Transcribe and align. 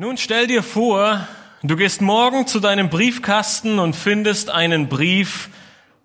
Nun 0.00 0.16
stell 0.16 0.46
dir 0.46 0.62
vor, 0.62 1.26
du 1.64 1.74
gehst 1.74 2.00
morgen 2.00 2.46
zu 2.46 2.60
deinem 2.60 2.88
Briefkasten 2.88 3.80
und 3.80 3.96
findest 3.96 4.48
einen 4.48 4.88
Brief 4.88 5.48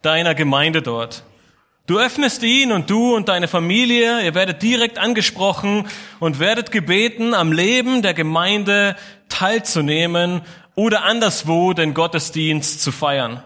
deiner 0.01 0.33
Gemeinde 0.33 0.81
dort. 0.81 1.23
Du 1.85 2.00
öffnest 2.00 2.42
ihn 2.42 2.71
und 2.71 2.90
du 2.90 3.16
und 3.16 3.29
deine 3.29 3.48
Familie, 3.48 4.25
ihr 4.25 4.33
werdet 4.33 4.64
direkt 4.64 4.98
angesprochen 4.98 5.87
und 6.19 6.40
werdet 6.40 6.71
gebeten, 6.71 7.35
am 7.35 7.51
Leben 7.51 8.02
der 8.02 8.16
Gemeinde 8.16 8.95
teilzunehmen 9.29 10.41
oder 10.73 11.04
anderswo 11.04 11.73
den 11.73 11.94
Gottesdienst 11.94 12.82
zu 12.82 12.91
feiern. 12.91 13.44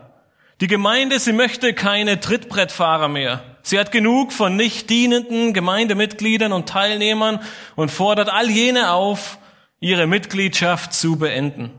Die 0.62 0.68
Gemeinde, 0.68 1.20
sie 1.20 1.34
möchte 1.34 1.74
keine 1.74 2.22
Trittbrettfahrer 2.22 3.10
mehr. 3.10 3.44
Sie 3.64 3.78
hat 3.78 3.92
genug 3.92 4.32
von 4.32 4.56
nicht 4.56 4.90
dienenden 4.90 5.52
Gemeindemitgliedern 5.52 6.54
und 6.54 6.70
Teilnehmern 6.70 7.42
und 7.76 7.92
fordert 7.92 8.30
all 8.30 8.50
jene 8.50 8.94
auf, 8.94 9.40
ihre 9.80 10.08
Mitgliedschaft 10.08 10.94
zu 10.94 11.18
beenden. 11.18 11.72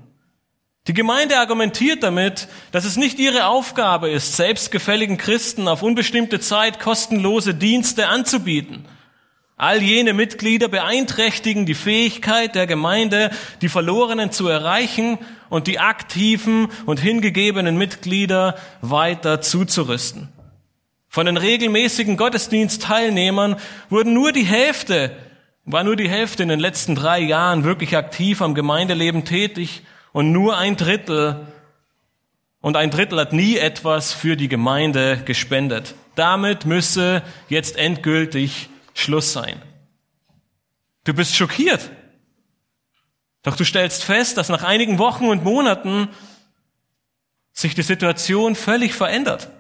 Die 0.86 0.94
Gemeinde 0.94 1.38
argumentiert 1.38 2.02
damit, 2.02 2.48
dass 2.72 2.86
es 2.86 2.96
nicht 2.96 3.18
ihre 3.18 3.46
Aufgabe 3.46 4.08
ist, 4.08 4.36
selbstgefälligen 4.36 5.18
Christen 5.18 5.68
auf 5.68 5.82
unbestimmte 5.82 6.40
Zeit 6.40 6.80
kostenlose 6.80 7.54
Dienste 7.54 8.08
anzubieten. 8.08 8.86
All 9.58 9.82
jene 9.82 10.14
Mitglieder 10.14 10.68
beeinträchtigen 10.68 11.66
die 11.66 11.74
Fähigkeit 11.74 12.54
der 12.54 12.66
Gemeinde, 12.66 13.30
die 13.60 13.68
Verlorenen 13.68 14.30
zu 14.30 14.48
erreichen 14.48 15.18
und 15.50 15.66
die 15.66 15.80
aktiven 15.80 16.68
und 16.86 17.00
hingegebenen 17.00 17.76
Mitglieder 17.76 18.54
weiter 18.80 19.40
zuzurüsten. 19.40 20.28
Von 21.08 21.26
den 21.26 21.36
regelmäßigen 21.36 22.16
Gottesdienstteilnehmern 22.16 23.56
wurden 23.90 24.14
nur 24.14 24.32
die 24.32 24.44
Hälfte 24.44 25.10
war 25.70 25.84
nur 25.84 25.96
die 25.96 26.08
Hälfte 26.08 26.42
in 26.42 26.48
den 26.48 26.60
letzten 26.60 26.94
drei 26.94 27.20
Jahren 27.20 27.62
wirklich 27.62 27.94
aktiv 27.94 28.40
am 28.40 28.54
Gemeindeleben 28.54 29.26
tätig 29.26 29.82
und 30.12 30.32
nur 30.32 30.56
ein 30.56 30.76
Drittel 30.76 31.46
und 32.60 32.76
ein 32.76 32.90
Drittel 32.90 33.20
hat 33.20 33.34
nie 33.34 33.58
etwas 33.58 34.14
für 34.14 34.36
die 34.36 34.48
Gemeinde 34.48 35.22
gespendet. 35.26 35.94
Damit 36.14 36.64
müsse 36.64 37.22
jetzt 37.50 37.76
endgültig 37.76 38.70
Schluss 38.94 39.34
sein. 39.34 39.60
Du 41.04 41.12
bist 41.12 41.36
schockiert. 41.36 41.90
Doch 43.42 43.54
du 43.54 43.64
stellst 43.64 44.04
fest, 44.04 44.38
dass 44.38 44.48
nach 44.48 44.64
einigen 44.64 44.98
Wochen 44.98 45.26
und 45.26 45.44
Monaten 45.44 46.08
sich 47.52 47.74
die 47.74 47.82
Situation 47.82 48.54
völlig 48.54 48.94
verändert. 48.94 49.50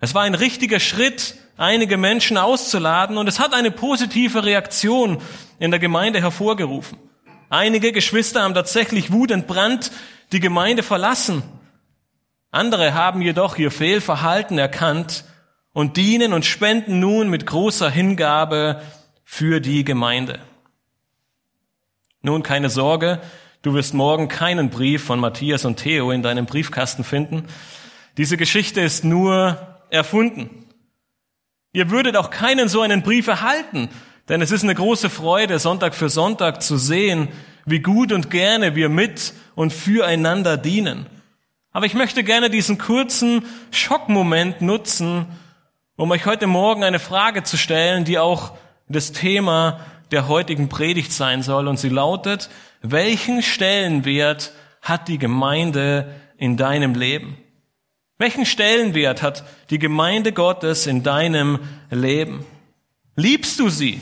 Es 0.00 0.14
war 0.14 0.22
ein 0.22 0.34
richtiger 0.34 0.80
Schritt, 0.80 1.34
einige 1.56 1.96
Menschen 1.96 2.36
auszuladen 2.36 3.18
und 3.18 3.26
es 3.26 3.40
hat 3.40 3.52
eine 3.52 3.70
positive 3.70 4.44
Reaktion 4.44 5.18
in 5.58 5.70
der 5.70 5.80
Gemeinde 5.80 6.20
hervorgerufen. 6.20 6.98
Einige 7.50 7.92
Geschwister 7.92 8.42
haben 8.42 8.54
tatsächlich 8.54 9.10
wutentbrannt 9.10 9.90
die 10.32 10.40
Gemeinde 10.40 10.82
verlassen. 10.82 11.42
Andere 12.50 12.94
haben 12.94 13.22
jedoch 13.22 13.58
ihr 13.58 13.70
Fehlverhalten 13.70 14.58
erkannt 14.58 15.24
und 15.72 15.96
dienen 15.96 16.32
und 16.32 16.46
spenden 16.46 17.00
nun 17.00 17.28
mit 17.28 17.46
großer 17.46 17.90
Hingabe 17.90 18.82
für 19.24 19.60
die 19.60 19.84
Gemeinde. 19.84 20.38
Nun 22.22 22.42
keine 22.42 22.70
Sorge, 22.70 23.20
du 23.62 23.74
wirst 23.74 23.94
morgen 23.94 24.28
keinen 24.28 24.70
Brief 24.70 25.04
von 25.04 25.18
Matthias 25.18 25.64
und 25.64 25.76
Theo 25.76 26.10
in 26.10 26.22
deinem 26.22 26.46
Briefkasten 26.46 27.04
finden. 27.04 27.46
Diese 28.16 28.36
Geschichte 28.36 28.80
ist 28.80 29.04
nur 29.04 29.77
erfunden. 29.90 30.66
Ihr 31.72 31.90
würdet 31.90 32.16
auch 32.16 32.30
keinen 32.30 32.68
so 32.68 32.80
einen 32.80 33.02
Brief 33.02 33.26
erhalten, 33.26 33.88
denn 34.28 34.42
es 34.42 34.50
ist 34.50 34.64
eine 34.64 34.74
große 34.74 35.10
Freude, 35.10 35.58
Sonntag 35.58 35.94
für 35.94 36.08
Sonntag 36.08 36.62
zu 36.62 36.76
sehen, 36.76 37.28
wie 37.66 37.80
gut 37.80 38.12
und 38.12 38.30
gerne 38.30 38.74
wir 38.74 38.88
mit 38.88 39.34
und 39.54 39.72
füreinander 39.72 40.56
dienen. 40.56 41.06
Aber 41.72 41.86
ich 41.86 41.94
möchte 41.94 42.24
gerne 42.24 42.50
diesen 42.50 42.78
kurzen 42.78 43.44
Schockmoment 43.70 44.62
nutzen, 44.62 45.26
um 45.96 46.10
euch 46.10 46.26
heute 46.26 46.46
Morgen 46.46 46.84
eine 46.84 46.98
Frage 46.98 47.42
zu 47.42 47.56
stellen, 47.56 48.04
die 48.04 48.18
auch 48.18 48.52
das 48.88 49.12
Thema 49.12 49.80
der 50.10 50.28
heutigen 50.28 50.68
Predigt 50.68 51.12
sein 51.12 51.42
soll. 51.42 51.68
Und 51.68 51.78
sie 51.78 51.90
lautet, 51.90 52.48
welchen 52.82 53.42
Stellenwert 53.42 54.52
hat 54.80 55.08
die 55.08 55.18
Gemeinde 55.18 56.14
in 56.36 56.56
deinem 56.56 56.94
Leben? 56.94 57.36
Welchen 58.18 58.46
Stellenwert 58.46 59.22
hat 59.22 59.44
die 59.70 59.78
Gemeinde 59.78 60.32
Gottes 60.32 60.88
in 60.88 61.04
deinem 61.04 61.60
Leben? 61.88 62.44
Liebst 63.14 63.60
du 63.60 63.68
sie? 63.68 64.00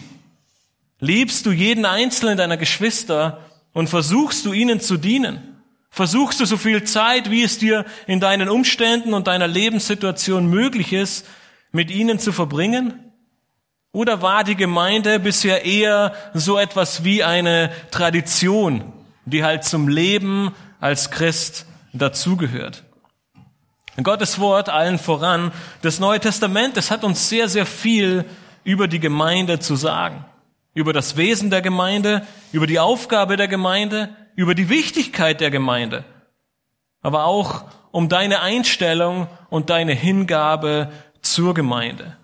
Liebst 1.00 1.44
du 1.44 1.52
jeden 1.52 1.84
einzelnen 1.84 2.38
deiner 2.38 2.56
Geschwister 2.56 3.44
und 3.74 3.90
versuchst 3.90 4.46
du 4.46 4.54
ihnen 4.54 4.80
zu 4.80 4.96
dienen? 4.96 5.60
Versuchst 5.90 6.40
du 6.40 6.46
so 6.46 6.56
viel 6.56 6.84
Zeit, 6.84 7.30
wie 7.30 7.42
es 7.42 7.58
dir 7.58 7.84
in 8.06 8.18
deinen 8.20 8.48
Umständen 8.48 9.12
und 9.12 9.26
deiner 9.26 9.46
Lebenssituation 9.46 10.46
möglich 10.46 10.94
ist, 10.94 11.26
mit 11.70 11.90
ihnen 11.90 12.18
zu 12.18 12.32
verbringen? 12.32 13.12
Oder 13.92 14.22
war 14.22 14.44
die 14.44 14.56
Gemeinde 14.56 15.20
bisher 15.20 15.66
eher 15.66 16.14
so 16.32 16.58
etwas 16.58 17.04
wie 17.04 17.22
eine 17.22 17.70
Tradition, 17.90 18.94
die 19.26 19.44
halt 19.44 19.64
zum 19.64 19.88
Leben 19.88 20.52
als 20.80 21.10
Christ 21.10 21.66
dazugehört? 21.92 22.85
Gottes 24.04 24.38
Wort 24.38 24.68
allen 24.68 24.98
voran. 24.98 25.52
Das 25.82 26.00
Neue 26.00 26.20
Testament, 26.20 26.76
das 26.76 26.90
hat 26.90 27.04
uns 27.04 27.28
sehr, 27.28 27.48
sehr 27.48 27.66
viel 27.66 28.24
über 28.64 28.88
die 28.88 29.00
Gemeinde 29.00 29.58
zu 29.58 29.76
sagen. 29.76 30.24
Über 30.74 30.92
das 30.92 31.16
Wesen 31.16 31.50
der 31.50 31.62
Gemeinde, 31.62 32.26
über 32.52 32.66
die 32.66 32.78
Aufgabe 32.78 33.36
der 33.36 33.48
Gemeinde, 33.48 34.10
über 34.34 34.54
die 34.54 34.68
Wichtigkeit 34.68 35.40
der 35.40 35.50
Gemeinde. 35.50 36.04
Aber 37.00 37.24
auch 37.24 37.64
um 37.90 38.08
deine 38.08 38.40
Einstellung 38.40 39.28
und 39.48 39.70
deine 39.70 39.92
Hingabe 39.92 40.90
zur 41.22 41.54
Gemeinde. 41.54 42.16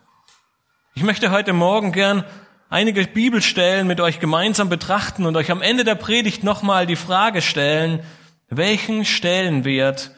Ich 0.94 1.02
möchte 1.02 1.30
heute 1.30 1.54
Morgen 1.54 1.92
gern 1.92 2.24
einige 2.68 3.02
Bibelstellen 3.06 3.86
mit 3.86 4.00
euch 4.00 4.20
gemeinsam 4.20 4.68
betrachten 4.68 5.24
und 5.24 5.36
euch 5.36 5.50
am 5.50 5.62
Ende 5.62 5.84
der 5.84 5.94
Predigt 5.94 6.44
nochmal 6.44 6.86
die 6.86 6.96
Frage 6.96 7.40
stellen, 7.40 8.00
welchen 8.48 9.06
Stellenwert 9.06 10.10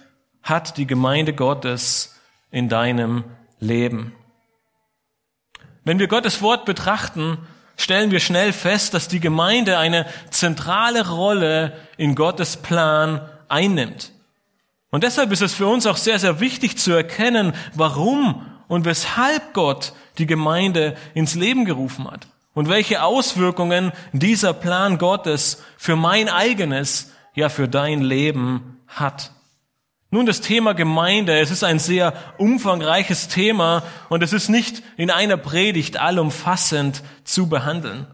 hat 0.44 0.76
die 0.76 0.86
Gemeinde 0.86 1.32
Gottes 1.32 2.20
in 2.52 2.68
deinem 2.68 3.24
Leben? 3.58 4.12
Wenn 5.82 5.98
wir 5.98 6.06
Gottes 6.06 6.40
Wort 6.40 6.64
betrachten, 6.64 7.38
stellen 7.76 8.10
wir 8.10 8.20
schnell 8.20 8.52
fest, 8.52 8.94
dass 8.94 9.08
die 9.08 9.20
Gemeinde 9.20 9.78
eine 9.78 10.06
zentrale 10.30 11.08
Rolle 11.08 11.76
in 11.96 12.14
Gottes 12.14 12.56
Plan 12.56 13.20
einnimmt. 13.48 14.12
Und 14.90 15.02
deshalb 15.02 15.32
ist 15.32 15.42
es 15.42 15.54
für 15.54 15.66
uns 15.66 15.86
auch 15.86 15.96
sehr, 15.96 16.18
sehr 16.18 16.38
wichtig 16.40 16.78
zu 16.78 16.92
erkennen, 16.92 17.52
warum 17.74 18.46
und 18.68 18.84
weshalb 18.84 19.52
Gott 19.52 19.92
die 20.18 20.26
Gemeinde 20.26 20.96
ins 21.14 21.34
Leben 21.34 21.64
gerufen 21.64 22.08
hat 22.08 22.28
und 22.54 22.68
welche 22.68 23.02
Auswirkungen 23.02 23.92
dieser 24.12 24.52
Plan 24.52 24.98
Gottes 24.98 25.62
für 25.76 25.96
mein 25.96 26.28
eigenes, 26.28 27.12
ja 27.34 27.48
für 27.48 27.68
dein 27.68 28.02
Leben 28.02 28.80
hat. 28.86 29.32
Nun 30.14 30.26
das 30.26 30.40
Thema 30.40 30.74
Gemeinde. 30.74 31.40
Es 31.40 31.50
ist 31.50 31.64
ein 31.64 31.80
sehr 31.80 32.12
umfangreiches 32.38 33.26
Thema 33.26 33.82
und 34.08 34.22
es 34.22 34.32
ist 34.32 34.48
nicht 34.48 34.80
in 34.96 35.10
einer 35.10 35.36
Predigt 35.36 35.98
allumfassend 35.98 37.02
zu 37.24 37.48
behandeln. 37.48 38.06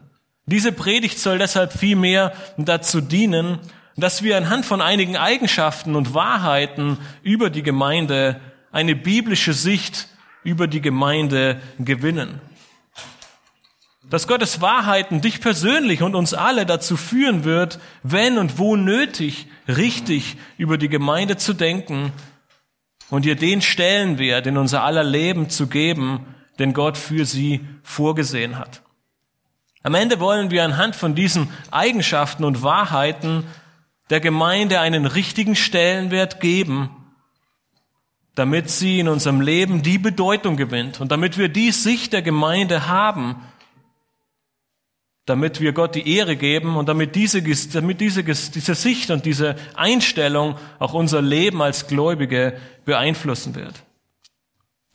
Diese 0.47 0.71
Predigt 0.71 1.19
soll 1.19 1.37
deshalb 1.37 1.71
vielmehr 1.71 2.33
dazu 2.57 3.01
dienen, 3.01 3.59
dass 3.97 4.23
wir 4.23 4.35
anhand 4.35 4.65
von 4.65 4.81
einigen 4.81 5.15
Eigenschaften 5.15 5.95
und 5.95 6.15
Wahrheiten 6.15 6.97
über 7.21 7.51
die 7.51 7.61
Gemeinde 7.61 8.41
eine 8.71 8.95
biblische 8.95 9.53
Sicht 9.53 10.07
über 10.43 10.65
die 10.65 10.81
Gemeinde 10.81 11.61
gewinnen 11.77 12.41
dass 14.11 14.27
Gottes 14.27 14.59
Wahrheiten 14.59 15.21
dich 15.21 15.39
persönlich 15.39 16.03
und 16.03 16.15
uns 16.15 16.33
alle 16.33 16.65
dazu 16.65 16.97
führen 16.97 17.45
wird, 17.45 17.79
wenn 18.03 18.37
und 18.37 18.59
wo 18.59 18.75
nötig, 18.75 19.47
richtig 19.69 20.35
über 20.57 20.77
die 20.77 20.89
Gemeinde 20.89 21.37
zu 21.37 21.53
denken 21.53 22.11
und 23.09 23.25
ihr 23.25 23.37
den 23.37 23.61
Stellenwert 23.61 24.47
in 24.47 24.57
unser 24.57 24.83
aller 24.83 25.05
Leben 25.05 25.49
zu 25.49 25.67
geben, 25.67 26.25
den 26.59 26.73
Gott 26.73 26.97
für 26.97 27.25
sie 27.25 27.61
vorgesehen 27.83 28.59
hat. 28.59 28.81
Am 29.81 29.95
Ende 29.95 30.19
wollen 30.19 30.51
wir 30.51 30.65
anhand 30.65 30.97
von 30.97 31.15
diesen 31.15 31.49
Eigenschaften 31.71 32.43
und 32.43 32.63
Wahrheiten 32.63 33.45
der 34.09 34.19
Gemeinde 34.19 34.81
einen 34.81 35.05
richtigen 35.05 35.55
Stellenwert 35.55 36.41
geben, 36.41 36.89
damit 38.35 38.69
sie 38.69 38.99
in 38.99 39.07
unserem 39.07 39.39
Leben 39.39 39.83
die 39.83 39.97
Bedeutung 39.97 40.57
gewinnt 40.57 40.99
und 40.99 41.13
damit 41.13 41.37
wir 41.37 41.47
die 41.47 41.71
Sicht 41.71 42.11
der 42.11 42.21
Gemeinde 42.21 42.89
haben, 42.89 43.41
damit 45.25 45.61
wir 45.61 45.71
Gott 45.73 45.95
die 45.95 46.15
Ehre 46.15 46.35
geben 46.35 46.75
und 46.77 46.89
damit 46.89 47.15
diese, 47.15 47.41
damit 47.41 48.01
diese, 48.01 48.23
diese 48.23 48.75
Sicht 48.75 49.11
und 49.11 49.25
diese 49.25 49.55
Einstellung 49.75 50.55
auch 50.79 50.93
unser 50.93 51.21
Leben 51.21 51.61
als 51.61 51.87
Gläubige 51.87 52.57
beeinflussen 52.85 53.55
wird. 53.55 53.83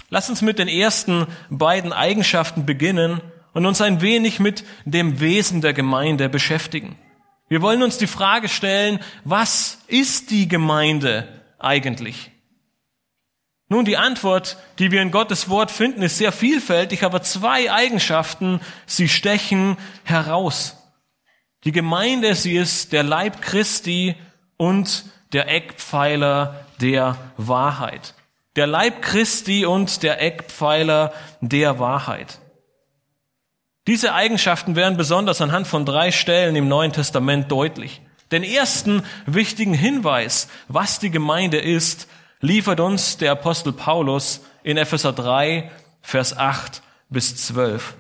Lass 0.09 0.29
uns 0.31 0.43
mit 0.43 0.59
den 0.59 0.69
ersten 0.69 1.27
beiden 1.51 1.93
Eigenschaften 1.93 2.67
beginnen 2.67 3.21
und 3.55 3.67
uns 3.67 3.81
ein 3.81 4.01
wenig 4.01 4.39
mit 4.39 4.65
dem 4.85 5.21
Wesen 5.21 5.61
der 5.61 5.73
Gemeinde 5.73 6.29
beschäftigen. 6.29 6.97
Wir 7.49 7.63
wollen 7.63 7.83
uns 7.83 7.97
die 7.97 8.07
Frage 8.07 8.49
stellen, 8.49 8.99
was 9.25 9.79
ist 9.87 10.31
die 10.31 10.49
Gemeinde 10.49 11.29
eigentlich? 11.59 12.33
Nun, 13.69 13.85
die 13.85 13.97
Antwort, 13.97 14.57
die 14.79 14.93
wir 14.93 15.03
in 15.03 15.11
Gottes 15.11 15.49
Wort 15.49 15.73
finden, 15.73 16.03
ist 16.03 16.19
sehr 16.19 16.31
vielfältig, 16.31 17.03
aber 17.03 17.23
zwei 17.23 17.73
Eigenschaften, 17.73 18.61
sie 18.87 19.09
stechen 19.09 19.77
heraus. 20.05 20.77
Die 21.65 21.73
Gemeinde, 21.73 22.37
sie 22.37 22.57
ist 22.57 22.93
der 22.93 23.03
Leib 23.03 23.43
Christi 23.43 24.15
und 24.57 25.05
der 25.33 25.49
Eckpfeiler 25.49 26.65
der 26.81 27.17
Wahrheit. 27.37 28.15
Der 28.55 28.69
Leib 28.69 29.03
Christi 29.03 29.67
und 29.67 30.05
der 30.05 30.23
Eckpfeiler 30.23 31.13
der 31.41 31.81
Wahrheit. 31.81 32.39
Diese 33.89 34.15
Eigenschaften 34.15 34.77
werden 34.77 34.97
besonders 34.97 35.41
anhand 35.41 35.67
von 35.67 35.85
drei 35.85 36.13
Stellen 36.13 36.55
im 36.55 36.69
Neuen 36.69 36.93
Testament 36.93 37.51
deutlich. 37.51 38.01
Den 38.31 38.45
ersten 38.45 39.03
wichtigen 39.27 39.75
Hinweis, 39.75 40.49
was 40.69 40.99
die 41.01 41.11
Gemeinde 41.11 41.59
ist, 41.59 42.09
liefert 42.41 42.81
uns 42.81 43.17
der 43.17 43.33
Apostel 43.33 43.73
Paulus 43.73 44.43
in 44.63 44.77
Epheser 44.77 45.13
3, 45.13 45.71
Vers 46.03 46.37
8 46.37 46.83
bis 47.09 47.37
12. 47.37 47.95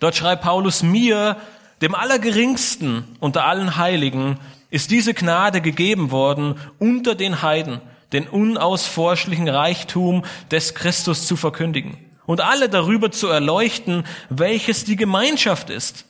Dort 0.00 0.16
schreibt 0.16 0.42
Paulus, 0.42 0.82
mir, 0.82 1.36
dem 1.80 1.94
Allergeringsten 1.94 3.16
unter 3.20 3.44
allen 3.44 3.76
Heiligen, 3.76 4.38
ist 4.70 4.90
diese 4.90 5.14
Gnade 5.14 5.60
gegeben 5.60 6.10
worden, 6.10 6.56
unter 6.78 7.14
den 7.14 7.42
Heiden 7.42 7.80
den 8.12 8.28
unausforschlichen 8.28 9.48
Reichtum 9.48 10.24
des 10.50 10.74
Christus 10.74 11.26
zu 11.26 11.36
verkündigen 11.36 11.96
und 12.26 12.40
alle 12.40 12.68
darüber 12.68 13.10
zu 13.10 13.28
erleuchten, 13.28 14.04
welches 14.28 14.84
die 14.84 14.96
Gemeinschaft 14.96 15.70
ist, 15.70 16.06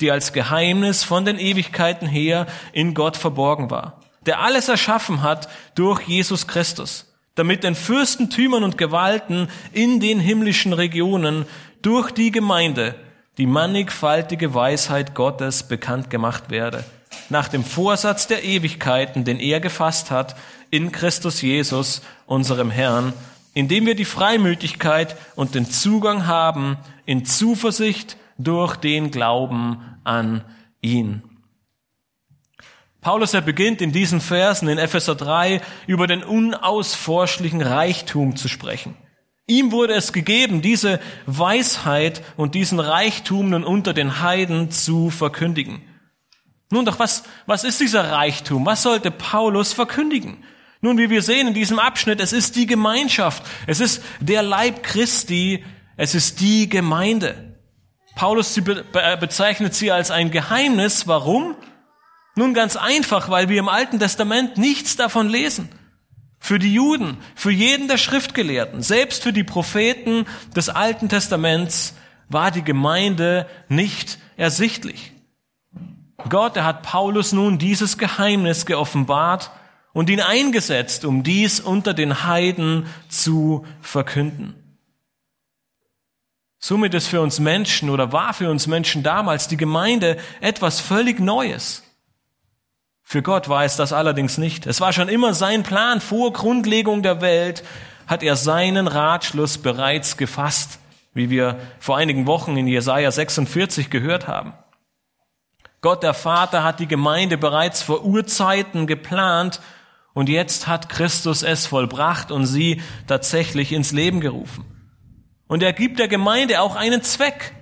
die 0.00 0.10
als 0.10 0.32
Geheimnis 0.32 1.04
von 1.04 1.24
den 1.24 1.38
Ewigkeiten 1.38 2.08
her 2.08 2.46
in 2.72 2.94
Gott 2.94 3.16
verborgen 3.16 3.70
war, 3.70 4.00
der 4.26 4.40
alles 4.40 4.68
erschaffen 4.68 5.22
hat 5.22 5.48
durch 5.74 6.02
Jesus 6.02 6.46
Christus, 6.46 7.06
damit 7.34 7.64
den 7.64 7.74
Fürstentümern 7.74 8.64
und 8.64 8.78
Gewalten 8.78 9.48
in 9.72 10.00
den 10.00 10.20
himmlischen 10.20 10.72
Regionen 10.72 11.46
durch 11.82 12.10
die 12.10 12.30
Gemeinde 12.30 12.94
die 13.38 13.46
mannigfaltige 13.46 14.54
Weisheit 14.54 15.14
Gottes 15.14 15.64
bekannt 15.64 16.08
gemacht 16.08 16.50
werde, 16.50 16.84
nach 17.30 17.48
dem 17.48 17.64
Vorsatz 17.64 18.26
der 18.26 18.44
Ewigkeiten, 18.44 19.24
den 19.24 19.40
er 19.40 19.60
gefasst 19.60 20.10
hat, 20.10 20.36
in 20.70 20.92
Christus 20.92 21.42
Jesus, 21.42 22.02
unserem 22.26 22.70
Herrn, 22.70 23.12
indem 23.52 23.86
wir 23.86 23.94
die 23.94 24.04
Freimütigkeit 24.04 25.16
und 25.36 25.54
den 25.54 25.70
Zugang 25.70 26.26
haben 26.26 26.76
in 27.06 27.24
Zuversicht 27.24 28.16
durch 28.38 28.76
den 28.76 29.10
Glauben 29.10 29.80
an 30.02 30.44
ihn. 30.80 31.22
Paulus, 33.04 33.34
er 33.34 33.42
beginnt 33.42 33.82
in 33.82 33.92
diesen 33.92 34.22
Versen 34.22 34.66
in 34.66 34.78
Epheser 34.78 35.14
3 35.14 35.60
über 35.86 36.06
den 36.06 36.24
unausforschlichen 36.24 37.60
Reichtum 37.60 38.34
zu 38.34 38.48
sprechen. 38.48 38.96
Ihm 39.46 39.72
wurde 39.72 39.92
es 39.92 40.14
gegeben, 40.14 40.62
diese 40.62 40.98
Weisheit 41.26 42.22
und 42.38 42.54
diesen 42.54 42.80
Reichtum 42.80 43.50
nun 43.50 43.62
unter 43.62 43.92
den 43.92 44.22
Heiden 44.22 44.70
zu 44.70 45.10
verkündigen. 45.10 45.82
Nun 46.70 46.86
doch, 46.86 46.98
was, 46.98 47.24
was 47.44 47.62
ist 47.62 47.78
dieser 47.78 48.10
Reichtum? 48.10 48.64
Was 48.64 48.82
sollte 48.82 49.10
Paulus 49.10 49.74
verkündigen? 49.74 50.42
Nun, 50.80 50.96
wie 50.96 51.10
wir 51.10 51.20
sehen 51.20 51.48
in 51.48 51.54
diesem 51.54 51.78
Abschnitt, 51.78 52.20
es 52.20 52.32
ist 52.32 52.56
die 52.56 52.66
Gemeinschaft, 52.66 53.42
es 53.66 53.80
ist 53.80 54.02
der 54.20 54.42
Leib 54.42 54.82
Christi, 54.82 55.62
es 55.98 56.14
ist 56.14 56.40
die 56.40 56.70
Gemeinde. 56.70 57.54
Paulus 58.16 58.58
bezeichnet 59.20 59.74
sie 59.74 59.92
als 59.92 60.10
ein 60.10 60.30
Geheimnis. 60.30 61.06
Warum? 61.06 61.54
Nun 62.36 62.54
ganz 62.54 62.76
einfach, 62.76 63.28
weil 63.30 63.48
wir 63.48 63.58
im 63.58 63.68
Alten 63.68 63.98
Testament 63.98 64.58
nichts 64.58 64.96
davon 64.96 65.28
lesen. 65.28 65.68
Für 66.38 66.58
die 66.58 66.74
Juden, 66.74 67.18
für 67.34 67.50
jeden 67.50 67.88
der 67.88 67.96
Schriftgelehrten, 67.96 68.82
selbst 68.82 69.22
für 69.22 69.32
die 69.32 69.44
Propheten 69.44 70.26
des 70.54 70.68
Alten 70.68 71.08
Testaments 71.08 71.94
war 72.28 72.50
die 72.50 72.64
Gemeinde 72.64 73.46
nicht 73.68 74.18
ersichtlich. 74.36 75.12
Gott, 76.28 76.56
er 76.56 76.64
hat 76.64 76.82
Paulus 76.82 77.32
nun 77.32 77.58
dieses 77.58 77.98
Geheimnis 77.98 78.66
geoffenbart 78.66 79.50
und 79.92 80.10
ihn 80.10 80.20
eingesetzt, 80.20 81.04
um 81.04 81.22
dies 81.22 81.60
unter 81.60 81.94
den 81.94 82.24
Heiden 82.24 82.86
zu 83.08 83.64
verkünden. 83.80 84.54
Somit 86.58 86.94
ist 86.94 87.08
für 87.08 87.20
uns 87.20 87.40
Menschen 87.40 87.90
oder 87.90 88.12
war 88.12 88.34
für 88.34 88.50
uns 88.50 88.66
Menschen 88.66 89.02
damals 89.02 89.48
die 89.48 89.56
Gemeinde 89.56 90.16
etwas 90.40 90.80
völlig 90.80 91.20
Neues. 91.20 91.83
Für 93.04 93.22
Gott 93.22 93.48
war 93.48 93.64
es 93.64 93.76
das 93.76 93.92
allerdings 93.92 94.38
nicht. 94.38 94.66
Es 94.66 94.80
war 94.80 94.92
schon 94.92 95.08
immer 95.08 95.34
sein 95.34 95.62
Plan. 95.62 96.00
Vor 96.00 96.32
Grundlegung 96.32 97.02
der 97.02 97.20
Welt 97.20 97.62
hat 98.06 98.22
er 98.22 98.34
seinen 98.34 98.88
Ratschluss 98.88 99.58
bereits 99.58 100.16
gefasst, 100.16 100.78
wie 101.12 101.30
wir 101.30 101.60
vor 101.78 101.96
einigen 101.96 102.26
Wochen 102.26 102.56
in 102.56 102.66
Jesaja 102.66 103.10
46 103.10 103.90
gehört 103.90 104.26
haben. 104.26 104.54
Gott 105.80 106.02
der 106.02 106.14
Vater 106.14 106.64
hat 106.64 106.80
die 106.80 106.88
Gemeinde 106.88 107.36
bereits 107.36 107.82
vor 107.82 108.04
Urzeiten 108.04 108.86
geplant 108.86 109.60
und 110.14 110.30
jetzt 110.30 110.66
hat 110.66 110.88
Christus 110.88 111.42
es 111.42 111.66
vollbracht 111.66 112.30
und 112.30 112.46
sie 112.46 112.80
tatsächlich 113.06 113.70
ins 113.70 113.92
Leben 113.92 114.20
gerufen. 114.20 114.64
Und 115.46 115.62
er 115.62 115.74
gibt 115.74 115.98
der 115.98 116.08
Gemeinde 116.08 116.62
auch 116.62 116.74
einen 116.74 117.02
Zweck. 117.02 117.52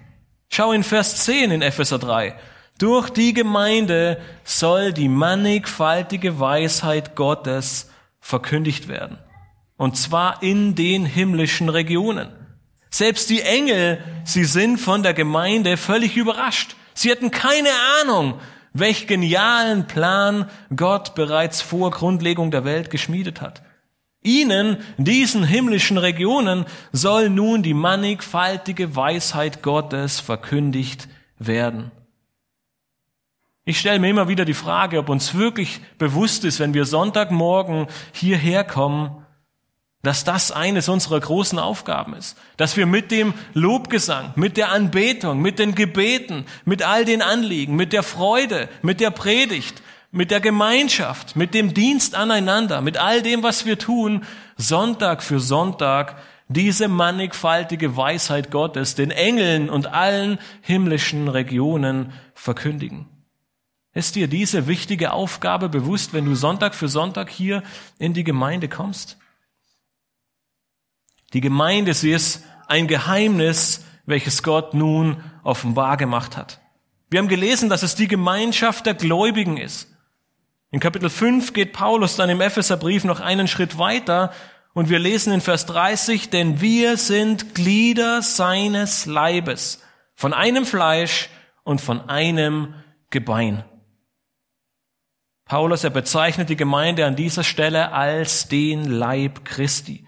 Schau 0.48 0.70
in 0.70 0.84
Vers 0.84 1.24
10 1.24 1.50
in 1.50 1.62
Epheser 1.62 1.98
3. 1.98 2.36
Durch 2.82 3.10
die 3.10 3.32
Gemeinde 3.32 4.20
soll 4.42 4.92
die 4.92 5.08
mannigfaltige 5.08 6.40
Weisheit 6.40 7.14
Gottes 7.14 7.88
verkündigt 8.18 8.88
werden. 8.88 9.18
Und 9.76 9.96
zwar 9.96 10.42
in 10.42 10.74
den 10.74 11.04
himmlischen 11.04 11.68
Regionen. 11.68 12.30
Selbst 12.90 13.30
die 13.30 13.42
Engel, 13.42 14.02
sie 14.24 14.44
sind 14.44 14.78
von 14.78 15.04
der 15.04 15.14
Gemeinde 15.14 15.76
völlig 15.76 16.16
überrascht. 16.16 16.74
Sie 16.92 17.12
hatten 17.12 17.30
keine 17.30 17.68
Ahnung, 18.00 18.40
welch 18.72 19.06
genialen 19.06 19.86
Plan 19.86 20.50
Gott 20.74 21.14
bereits 21.14 21.60
vor 21.60 21.92
Grundlegung 21.92 22.50
der 22.50 22.64
Welt 22.64 22.90
geschmiedet 22.90 23.40
hat. 23.40 23.62
Ihnen, 24.24 24.78
diesen 24.98 25.44
himmlischen 25.44 25.98
Regionen, 25.98 26.66
soll 26.90 27.30
nun 27.30 27.62
die 27.62 27.74
mannigfaltige 27.74 28.96
Weisheit 28.96 29.62
Gottes 29.62 30.18
verkündigt 30.18 31.06
werden. 31.38 31.92
Ich 33.64 33.78
stelle 33.78 34.00
mir 34.00 34.10
immer 34.10 34.28
wieder 34.28 34.44
die 34.44 34.54
Frage, 34.54 34.98
ob 34.98 35.08
uns 35.08 35.34
wirklich 35.34 35.80
bewusst 35.96 36.44
ist, 36.44 36.58
wenn 36.58 36.74
wir 36.74 36.84
Sonntagmorgen 36.84 37.86
hierher 38.12 38.64
kommen, 38.64 39.24
dass 40.02 40.24
das 40.24 40.50
eines 40.50 40.88
unserer 40.88 41.20
großen 41.20 41.60
Aufgaben 41.60 42.14
ist, 42.14 42.36
dass 42.56 42.76
wir 42.76 42.86
mit 42.86 43.12
dem 43.12 43.34
Lobgesang, 43.54 44.32
mit 44.34 44.56
der 44.56 44.72
Anbetung, 44.72 45.40
mit 45.40 45.60
den 45.60 45.76
Gebeten, 45.76 46.44
mit 46.64 46.82
all 46.82 47.04
den 47.04 47.22
Anliegen, 47.22 47.76
mit 47.76 47.92
der 47.92 48.02
Freude, 48.02 48.68
mit 48.82 48.98
der 48.98 49.10
Predigt, 49.10 49.80
mit 50.10 50.32
der 50.32 50.40
Gemeinschaft, 50.40 51.36
mit 51.36 51.54
dem 51.54 51.72
Dienst 51.72 52.16
aneinander, 52.16 52.80
mit 52.80 52.98
all 52.98 53.22
dem, 53.22 53.44
was 53.44 53.64
wir 53.64 53.78
tun, 53.78 54.24
Sonntag 54.56 55.22
für 55.22 55.38
Sonntag 55.38 56.20
diese 56.48 56.88
mannigfaltige 56.88 57.96
Weisheit 57.96 58.50
Gottes 58.50 58.96
den 58.96 59.12
Engeln 59.12 59.70
und 59.70 59.86
allen 59.86 60.38
himmlischen 60.62 61.28
Regionen 61.28 62.12
verkündigen. 62.34 63.11
Ist 63.94 64.14
dir 64.14 64.26
diese 64.26 64.66
wichtige 64.66 65.12
Aufgabe 65.12 65.68
bewusst, 65.68 66.14
wenn 66.14 66.24
du 66.24 66.34
Sonntag 66.34 66.74
für 66.74 66.88
Sonntag 66.88 67.28
hier 67.28 67.62
in 67.98 68.14
die 68.14 68.24
Gemeinde 68.24 68.68
kommst? 68.68 69.18
Die 71.34 71.40
Gemeinde, 71.40 71.92
sie 71.92 72.12
ist 72.12 72.44
ein 72.68 72.88
Geheimnis, 72.88 73.84
welches 74.06 74.42
Gott 74.42 74.74
nun 74.74 75.22
offenbar 75.42 75.96
gemacht 75.96 76.36
hat. 76.36 76.60
Wir 77.10 77.18
haben 77.18 77.28
gelesen, 77.28 77.68
dass 77.68 77.82
es 77.82 77.94
die 77.94 78.08
Gemeinschaft 78.08 78.86
der 78.86 78.94
Gläubigen 78.94 79.58
ist. 79.58 79.88
In 80.70 80.80
Kapitel 80.80 81.10
5 81.10 81.52
geht 81.52 81.74
Paulus 81.74 82.16
dann 82.16 82.30
im 82.30 82.40
Epheserbrief 82.40 83.04
noch 83.04 83.20
einen 83.20 83.46
Schritt 83.46 83.76
weiter 83.76 84.32
und 84.72 84.88
wir 84.88 84.98
lesen 84.98 85.34
in 85.34 85.42
Vers 85.42 85.66
30, 85.66 86.30
denn 86.30 86.62
wir 86.62 86.96
sind 86.96 87.54
Glieder 87.54 88.22
seines 88.22 89.04
Leibes, 89.04 89.82
von 90.14 90.32
einem 90.32 90.64
Fleisch 90.64 91.28
und 91.62 91.82
von 91.82 92.08
einem 92.08 92.74
Gebein. 93.10 93.64
Paulus, 95.52 95.84
er 95.84 95.90
bezeichnet 95.90 96.48
die 96.48 96.56
Gemeinde 96.56 97.04
an 97.04 97.14
dieser 97.14 97.44
Stelle 97.44 97.92
als 97.92 98.48
den 98.48 98.86
Leib 98.86 99.44
Christi. 99.44 100.06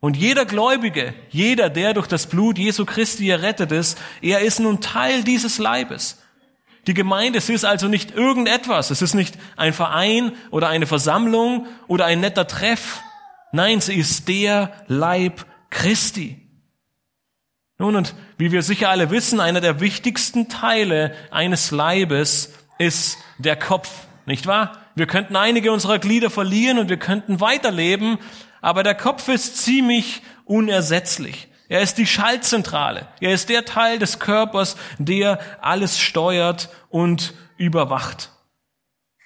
Und 0.00 0.16
jeder 0.16 0.46
Gläubige, 0.46 1.12
jeder, 1.28 1.68
der 1.68 1.92
durch 1.92 2.06
das 2.06 2.26
Blut 2.28 2.56
Jesu 2.56 2.86
Christi 2.86 3.28
errettet 3.28 3.72
ist, 3.72 3.98
er 4.22 4.40
ist 4.40 4.58
nun 4.58 4.80
Teil 4.80 5.22
dieses 5.22 5.58
Leibes. 5.58 6.22
Die 6.86 6.94
Gemeinde, 6.94 7.42
sie 7.42 7.52
ist 7.52 7.66
also 7.66 7.88
nicht 7.88 8.12
irgendetwas. 8.12 8.90
Es 8.90 9.02
ist 9.02 9.12
nicht 9.12 9.36
ein 9.58 9.74
Verein 9.74 10.32
oder 10.50 10.70
eine 10.70 10.86
Versammlung 10.86 11.66
oder 11.88 12.06
ein 12.06 12.20
netter 12.20 12.46
Treff. 12.46 13.02
Nein, 13.52 13.82
sie 13.82 13.96
ist 13.96 14.28
der 14.28 14.72
Leib 14.86 15.44
Christi. 15.68 16.40
Nun, 17.76 17.96
und 17.96 18.14
wie 18.38 18.50
wir 18.50 18.62
sicher 18.62 18.88
alle 18.88 19.10
wissen, 19.10 19.40
einer 19.40 19.60
der 19.60 19.80
wichtigsten 19.80 20.48
Teile 20.48 21.14
eines 21.30 21.70
Leibes 21.70 22.54
ist 22.78 23.18
der 23.36 23.56
Kopf, 23.56 24.05
nicht 24.26 24.46
wahr? 24.46 24.78
Wir 24.94 25.06
könnten 25.06 25.36
einige 25.36 25.72
unserer 25.72 25.98
Glieder 25.98 26.30
verlieren 26.30 26.78
und 26.78 26.88
wir 26.88 26.98
könnten 26.98 27.40
weiterleben, 27.40 28.18
aber 28.60 28.82
der 28.82 28.94
Kopf 28.94 29.28
ist 29.28 29.58
ziemlich 29.58 30.22
unersetzlich. 30.44 31.48
Er 31.68 31.80
ist 31.80 31.98
die 31.98 32.06
Schaltzentrale. 32.06 33.08
Er 33.20 33.32
ist 33.32 33.48
der 33.48 33.64
Teil 33.64 33.98
des 33.98 34.18
Körpers, 34.18 34.76
der 34.98 35.40
alles 35.60 35.98
steuert 35.98 36.68
und 36.88 37.34
überwacht. 37.56 38.30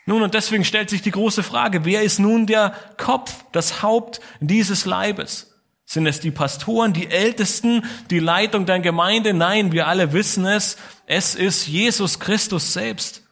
Nun, 0.07 0.23
und 0.23 0.35
deswegen 0.35 0.64
stellt 0.64 0.90
sich 0.90 1.02
die 1.02 1.11
große 1.11 1.42
Frage, 1.42 1.85
wer 1.85 2.02
ist 2.02 2.19
nun 2.19 2.47
der 2.47 2.75
Kopf, 2.97 3.45
das 3.52 3.83
Haupt 3.83 4.21
dieses 4.40 4.87
Leibes? 4.87 5.54
Sind 5.85 6.07
es 6.07 6.21
die 6.21 6.30
Pastoren, 6.30 6.92
die 6.92 7.11
Ältesten, 7.11 7.85
die 8.11 8.21
Leitung 8.21 8.64
der 8.64 8.80
Gemeinde? 8.80 9.35
Nein, 9.35 9.73
wir 9.73 9.88
alle 9.88 10.12
wissen 10.12 10.47
es. 10.47 10.76
Es 11.07 11.35
ist 11.35 11.66
Jesus 11.66 12.21
Christus 12.21 12.73
selbst. 12.73 13.23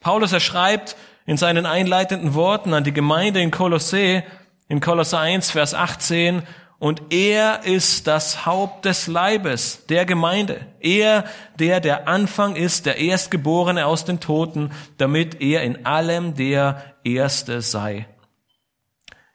Paulus 0.00 0.32
erschreibt 0.32 0.96
in 1.26 1.36
seinen 1.36 1.66
einleitenden 1.66 2.34
Worten 2.34 2.72
an 2.72 2.84
die 2.84 2.92
Gemeinde 2.92 3.40
in 3.40 3.50
Kolossä, 3.50 4.22
in 4.68 4.80
Kolosse 4.80 5.18
1, 5.18 5.50
Vers 5.50 5.74
18, 5.74 6.42
und 6.78 7.12
er 7.12 7.64
ist 7.64 8.06
das 8.06 8.46
Haupt 8.46 8.84
des 8.84 9.08
Leibes, 9.08 9.86
der 9.86 10.06
Gemeinde. 10.06 10.64
Er, 10.80 11.24
der 11.58 11.80
der 11.80 12.06
Anfang 12.06 12.54
ist, 12.54 12.86
der 12.86 12.98
Erstgeborene 12.98 13.84
aus 13.84 14.04
den 14.04 14.20
Toten, 14.20 14.70
damit 14.96 15.40
er 15.40 15.62
in 15.62 15.86
allem 15.86 16.34
der 16.34 16.94
Erste 17.02 17.62
sei. 17.62 18.06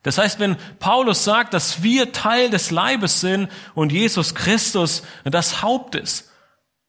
Das 0.04 0.18
heißt, 0.18 0.40
wenn 0.40 0.58
Paulus 0.80 1.26
sagt, 1.26 1.54
dass 1.54 1.84
wir 1.84 2.14
Teil 2.14 2.50
des 2.50 2.72
Leibes 2.72 3.20
sind 3.20 3.50
und 3.76 3.92
Jesus 3.92 4.36
Christus 4.36 5.04
das 5.26 5.62
Haupt 5.62 5.96
ist, 5.96 6.33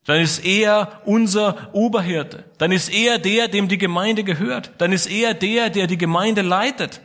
dann 0.05 0.21
ist 0.21 0.45
er 0.45 1.01
unser 1.07 1.75
Oberhirte. 1.75 2.45
Dann 2.59 2.73
ist 2.73 2.93
er 2.93 3.19
der, 3.19 3.49
dem 3.49 3.69
die 3.69 3.79
Gemeinde 3.79 4.23
gehört. 4.23 4.73
Dann 4.79 4.93
ist 4.93 5.07
er 5.07 5.33
der, 5.33 5.71
der 5.71 5.87
die 5.87 5.99
Gemeinde 5.99 6.43
leitet. 6.43 7.01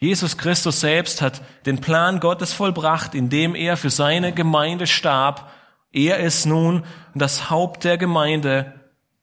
Jesus 0.00 0.36
Christus 0.36 0.80
selbst 0.80 1.22
hat 1.22 1.40
den 1.66 1.80
Plan 1.80 2.20
Gottes 2.20 2.52
vollbracht, 2.52 3.14
indem 3.14 3.54
er 3.54 3.76
für 3.76 3.90
seine 3.90 4.32
Gemeinde 4.32 4.86
starb. 4.86 5.50
Er 5.92 6.18
ist 6.18 6.46
nun 6.46 6.84
das 7.14 7.50
Haupt 7.50 7.84
der 7.84 7.96
Gemeinde. 7.98 8.74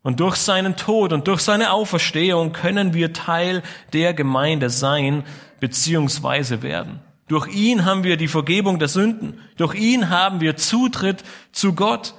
Und 0.01 0.19
durch 0.19 0.35
seinen 0.35 0.75
Tod 0.75 1.13
und 1.13 1.27
durch 1.27 1.41
seine 1.41 1.71
Auferstehung 1.71 2.53
können 2.53 2.93
wir 2.93 3.11
Teil 3.11 3.63
der 3.91 4.13
Gemeinde 4.13 4.69
sein 4.69 5.23
beziehungsweise 5.59 6.61
werden. 6.61 6.99
Durch 7.27 7.47
ihn 7.47 7.85
haben 7.85 8.03
wir 8.03 8.17
die 8.17 8.27
Vergebung 8.27 8.79
der 8.79 8.87
Sünden. 8.87 9.39
Durch 9.57 9.75
ihn 9.75 10.09
haben 10.09 10.41
wir 10.41 10.57
Zutritt 10.57 11.23
zu 11.51 11.73
Gott. 11.73 12.13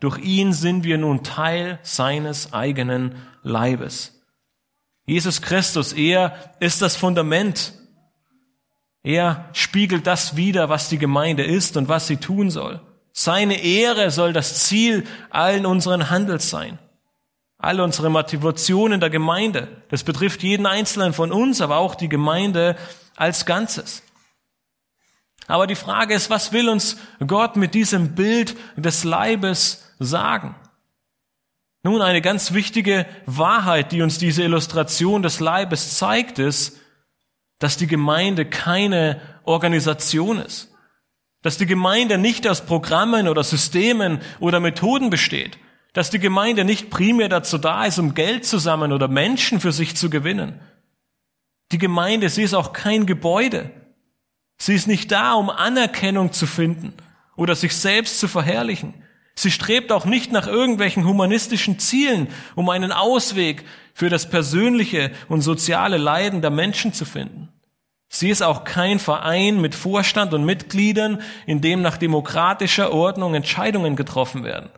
Durch 0.00 0.18
ihn 0.18 0.52
sind 0.52 0.84
wir 0.84 0.98
nun 0.98 1.24
Teil 1.24 1.80
seines 1.82 2.52
eigenen 2.52 3.16
Leibes. 3.42 4.22
Jesus 5.06 5.42
Christus, 5.42 5.92
er 5.92 6.54
ist 6.60 6.82
das 6.82 6.96
Fundament 6.96 7.72
er 9.02 9.48
spiegelt 9.54 10.06
das 10.06 10.36
wider, 10.36 10.68
was 10.68 10.88
die 10.88 10.98
Gemeinde 10.98 11.44
ist 11.44 11.76
und 11.78 11.88
was 11.88 12.06
sie 12.06 12.18
tun 12.18 12.50
soll. 12.50 12.80
Seine 13.12 13.62
Ehre 13.62 14.10
soll 14.10 14.32
das 14.32 14.66
Ziel 14.66 15.04
allen 15.30 15.66
unseren 15.66 16.10
Handels 16.10 16.50
sein. 16.50 16.78
All 17.56 17.80
unsere 17.80 18.10
Motivationen 18.10 19.00
der 19.00 19.10
Gemeinde. 19.10 19.68
Das 19.88 20.04
betrifft 20.04 20.42
jeden 20.42 20.66
Einzelnen 20.66 21.12
von 21.12 21.32
uns, 21.32 21.60
aber 21.60 21.78
auch 21.78 21.94
die 21.94 22.08
Gemeinde 22.08 22.76
als 23.16 23.46
Ganzes. 23.46 24.02
Aber 25.48 25.66
die 25.66 25.74
Frage 25.74 26.14
ist, 26.14 26.30
was 26.30 26.52
will 26.52 26.68
uns 26.68 26.98
Gott 27.26 27.56
mit 27.56 27.74
diesem 27.74 28.14
Bild 28.14 28.54
des 28.76 29.02
Leibes 29.02 29.94
sagen? 29.98 30.54
Nun, 31.82 32.02
eine 32.02 32.20
ganz 32.20 32.52
wichtige 32.52 33.06
Wahrheit, 33.24 33.92
die 33.92 34.02
uns 34.02 34.18
diese 34.18 34.42
Illustration 34.42 35.22
des 35.22 35.40
Leibes 35.40 35.96
zeigt, 35.96 36.38
ist, 36.38 36.78
dass 37.58 37.78
die 37.78 37.86
Gemeinde 37.86 38.44
keine 38.44 39.20
Organisation 39.44 40.38
ist, 40.38 40.74
dass 41.42 41.56
die 41.56 41.66
Gemeinde 41.66 42.18
nicht 42.18 42.46
aus 42.46 42.66
Programmen 42.66 43.26
oder 43.26 43.42
Systemen 43.42 44.20
oder 44.40 44.60
Methoden 44.60 45.08
besteht, 45.08 45.58
dass 45.94 46.10
die 46.10 46.18
Gemeinde 46.18 46.64
nicht 46.64 46.90
primär 46.90 47.30
dazu 47.30 47.56
da 47.56 47.86
ist, 47.86 47.98
um 47.98 48.14
Geld 48.14 48.44
zu 48.44 48.58
sammeln 48.58 48.92
oder 48.92 49.08
Menschen 49.08 49.60
für 49.60 49.72
sich 49.72 49.96
zu 49.96 50.10
gewinnen. 50.10 50.60
Die 51.72 51.78
Gemeinde, 51.78 52.28
sie 52.28 52.42
ist 52.42 52.54
auch 52.54 52.74
kein 52.74 53.06
Gebäude. 53.06 53.70
Sie 54.58 54.74
ist 54.74 54.88
nicht 54.88 55.12
da, 55.12 55.34
um 55.34 55.50
Anerkennung 55.50 56.32
zu 56.32 56.46
finden 56.46 56.92
oder 57.36 57.54
sich 57.54 57.76
selbst 57.76 58.18
zu 58.18 58.28
verherrlichen. 58.28 58.94
Sie 59.36 59.52
strebt 59.52 59.92
auch 59.92 60.04
nicht 60.04 60.32
nach 60.32 60.48
irgendwelchen 60.48 61.06
humanistischen 61.06 61.78
Zielen, 61.78 62.26
um 62.56 62.68
einen 62.68 62.90
Ausweg 62.90 63.64
für 63.94 64.08
das 64.10 64.28
persönliche 64.28 65.12
und 65.28 65.42
soziale 65.42 65.96
Leiden 65.96 66.42
der 66.42 66.50
Menschen 66.50 66.92
zu 66.92 67.04
finden. 67.04 67.48
Sie 68.08 68.30
ist 68.30 68.42
auch 68.42 68.64
kein 68.64 68.98
Verein 68.98 69.60
mit 69.60 69.76
Vorstand 69.76 70.34
und 70.34 70.44
Mitgliedern, 70.44 71.22
in 71.46 71.60
dem 71.60 71.82
nach 71.82 71.98
demokratischer 71.98 72.92
Ordnung 72.92 73.34
Entscheidungen 73.34 73.94
getroffen 73.94 74.42
werden. 74.42 74.70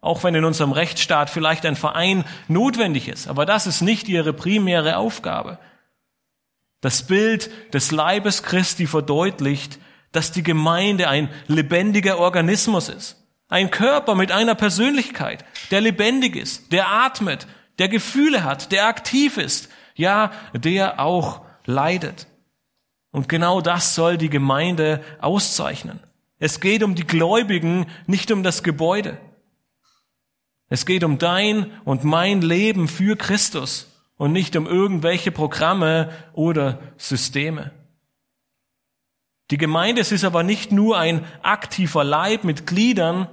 Auch 0.00 0.24
wenn 0.24 0.34
in 0.34 0.44
unserem 0.44 0.72
Rechtsstaat 0.72 1.30
vielleicht 1.30 1.64
ein 1.64 1.76
Verein 1.76 2.24
notwendig 2.48 3.06
ist, 3.06 3.28
aber 3.28 3.46
das 3.46 3.68
ist 3.68 3.82
nicht 3.82 4.08
ihre 4.08 4.32
primäre 4.32 4.96
Aufgabe. 4.96 5.58
Das 6.82 7.06
Bild 7.06 7.48
des 7.72 7.92
Leibes 7.92 8.42
Christi 8.42 8.86
verdeutlicht, 8.86 9.78
dass 10.10 10.32
die 10.32 10.42
Gemeinde 10.42 11.08
ein 11.08 11.30
lebendiger 11.46 12.18
Organismus 12.18 12.90
ist. 12.90 13.16
Ein 13.48 13.70
Körper 13.70 14.14
mit 14.14 14.32
einer 14.32 14.56
Persönlichkeit, 14.56 15.44
der 15.70 15.80
lebendig 15.80 16.36
ist, 16.36 16.72
der 16.72 16.88
atmet, 16.88 17.46
der 17.78 17.88
Gefühle 17.88 18.44
hat, 18.44 18.72
der 18.72 18.88
aktiv 18.88 19.38
ist, 19.38 19.70
ja, 19.94 20.32
der 20.54 21.00
auch 21.00 21.42
leidet. 21.64 22.26
Und 23.12 23.28
genau 23.28 23.60
das 23.60 23.94
soll 23.94 24.18
die 24.18 24.30
Gemeinde 24.30 25.04
auszeichnen. 25.20 26.00
Es 26.38 26.58
geht 26.58 26.82
um 26.82 26.96
die 26.96 27.06
Gläubigen, 27.06 27.86
nicht 28.06 28.32
um 28.32 28.42
das 28.42 28.64
Gebäude. 28.64 29.18
Es 30.68 30.84
geht 30.84 31.04
um 31.04 31.18
dein 31.18 31.70
und 31.84 32.02
mein 32.02 32.42
Leben 32.42 32.88
für 32.88 33.16
Christus 33.16 33.91
und 34.22 34.30
nicht 34.30 34.54
um 34.54 34.68
irgendwelche 34.68 35.32
Programme 35.32 36.08
oder 36.32 36.78
Systeme. 36.96 37.72
Die 39.50 39.58
Gemeinde 39.58 40.02
ist 40.02 40.24
aber 40.24 40.44
nicht 40.44 40.70
nur 40.70 40.96
ein 40.96 41.24
aktiver 41.42 42.04
Leib 42.04 42.44
mit 42.44 42.64
Gliedern, 42.64 43.26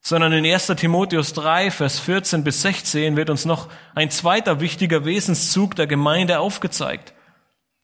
sondern 0.00 0.32
in 0.32 0.44
1 0.44 0.72
Timotheus 0.74 1.34
3, 1.34 1.70
Vers 1.70 2.00
14 2.00 2.42
bis 2.42 2.62
16 2.62 3.14
wird 3.14 3.30
uns 3.30 3.44
noch 3.44 3.68
ein 3.94 4.10
zweiter 4.10 4.58
wichtiger 4.58 5.04
Wesenszug 5.04 5.76
der 5.76 5.86
Gemeinde 5.86 6.40
aufgezeigt. 6.40 7.14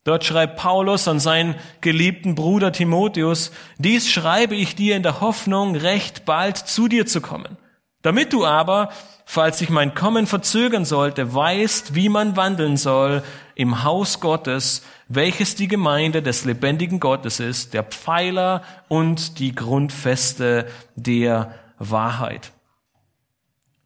Dort 0.02 0.24
schreibt 0.24 0.56
Paulus 0.56 1.06
an 1.06 1.20
seinen 1.20 1.54
geliebten 1.80 2.34
Bruder 2.34 2.72
Timotheus, 2.72 3.52
dies 3.78 4.10
schreibe 4.10 4.56
ich 4.56 4.74
dir 4.74 4.96
in 4.96 5.04
der 5.04 5.20
Hoffnung, 5.20 5.76
recht 5.76 6.24
bald 6.24 6.56
zu 6.56 6.88
dir 6.88 7.06
zu 7.06 7.20
kommen, 7.20 7.58
damit 8.02 8.32
du 8.32 8.46
aber, 8.46 8.90
falls 9.24 9.58
sich 9.58 9.70
mein 9.70 9.94
Kommen 9.94 10.26
verzögern 10.26 10.84
sollte, 10.84 11.34
weißt, 11.34 11.94
wie 11.94 12.08
man 12.08 12.36
wandeln 12.36 12.76
soll 12.76 13.22
im 13.54 13.82
Haus 13.82 14.20
Gottes, 14.20 14.82
welches 15.08 15.54
die 15.54 15.68
Gemeinde 15.68 16.22
des 16.22 16.44
lebendigen 16.44 17.00
Gottes 17.00 17.40
ist, 17.40 17.74
der 17.74 17.82
Pfeiler 17.82 18.62
und 18.88 19.38
die 19.38 19.54
Grundfeste 19.54 20.66
der 20.94 21.54
Wahrheit. 21.78 22.52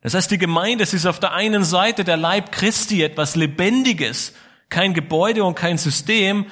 Das 0.02 0.14
heißt, 0.14 0.30
die 0.30 0.38
Gemeinde 0.38 0.82
ist 0.82 1.06
auf 1.06 1.20
der 1.20 1.32
einen 1.32 1.64
Seite 1.64 2.04
der 2.04 2.16
Leib 2.16 2.50
Christi, 2.52 3.02
etwas 3.02 3.36
Lebendiges, 3.36 4.34
kein 4.68 4.94
Gebäude 4.94 5.44
und 5.44 5.54
kein 5.54 5.78
System. 5.78 6.46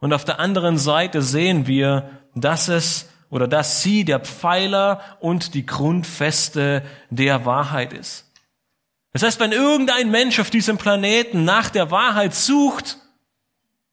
Und 0.00 0.12
auf 0.12 0.24
der 0.24 0.40
anderen 0.40 0.76
Seite 0.76 1.22
sehen 1.22 1.66
wir, 1.66 2.10
dass 2.34 2.68
es 2.68 3.08
oder 3.30 3.48
dass 3.48 3.82
sie 3.82 4.04
der 4.04 4.20
Pfeiler 4.20 5.00
und 5.20 5.54
die 5.54 5.66
Grundfeste 5.66 6.82
der 7.10 7.44
Wahrheit 7.44 7.92
ist. 7.92 8.26
Das 9.12 9.22
heißt, 9.22 9.40
wenn 9.40 9.52
irgendein 9.52 10.10
Mensch 10.10 10.38
auf 10.38 10.50
diesem 10.50 10.78
Planeten 10.78 11.44
nach 11.44 11.70
der 11.70 11.90
Wahrheit 11.90 12.34
sucht, 12.34 12.98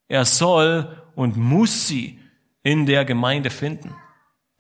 er 0.08 0.26
soll 0.26 1.02
und 1.16 1.38
muss 1.38 1.88
sie 1.88 2.20
in 2.64 2.86
der 2.86 3.06
Gemeinde 3.06 3.50
finden. 3.50 3.96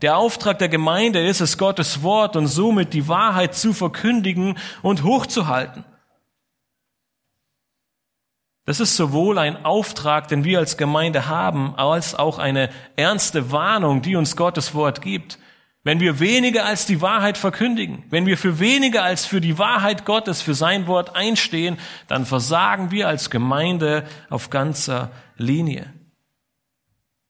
Der 0.01 0.17
Auftrag 0.17 0.60
der 0.60 0.70
Gemeinde 0.70 1.25
ist 1.25 1.41
es, 1.41 1.58
Gottes 1.58 2.03
Wort 2.03 2.36
und 2.36 2.48
somit 2.48 2.94
die 2.94 3.08
Wahrheit 3.08 3.55
zu 3.55 3.74
verkündigen 3.74 4.58
und 4.82 5.03
hochzuhalten. 5.03 5.86
Das 8.65 8.79
ist 8.79 8.95
sowohl 8.95 9.38
ein 9.38 9.63
Auftrag, 9.63 10.27
den 10.27 10.43
wir 10.43 10.57
als 10.57 10.75
Gemeinde 10.75 11.27
haben, 11.27 11.75
als 11.75 12.15
auch 12.15 12.39
eine 12.39 12.69
ernste 12.95 13.51
Warnung, 13.51 14.01
die 14.01 14.15
uns 14.15 14.36
Gottes 14.36 14.74
Wort 14.74 15.01
gibt. 15.01 15.38
Wenn 15.84 16.00
wir 16.00 16.19
weniger 16.19 16.65
als 16.65 16.88
die 16.88 17.00
Wahrheit 17.00 17.38
verkündigen, 17.38 18.03
wenn 18.10 18.25
wir 18.25 18.39
für 18.39 18.60
weniger 18.60 19.03
als 19.03 19.27
für 19.27 19.39
die 19.39 19.60
Wahrheit 19.60 20.03
Gottes, 20.03 20.41
für 20.41 20.55
sein 20.55 20.88
Wort 20.88 21.15
einstehen, 21.15 21.77
dann 22.07 22.25
versagen 22.25 22.89
wir 22.89 23.07
als 23.07 23.29
Gemeinde 23.29 24.03
auf 24.31 24.50
ganzer 24.50 25.12
Linie. 25.38 25.93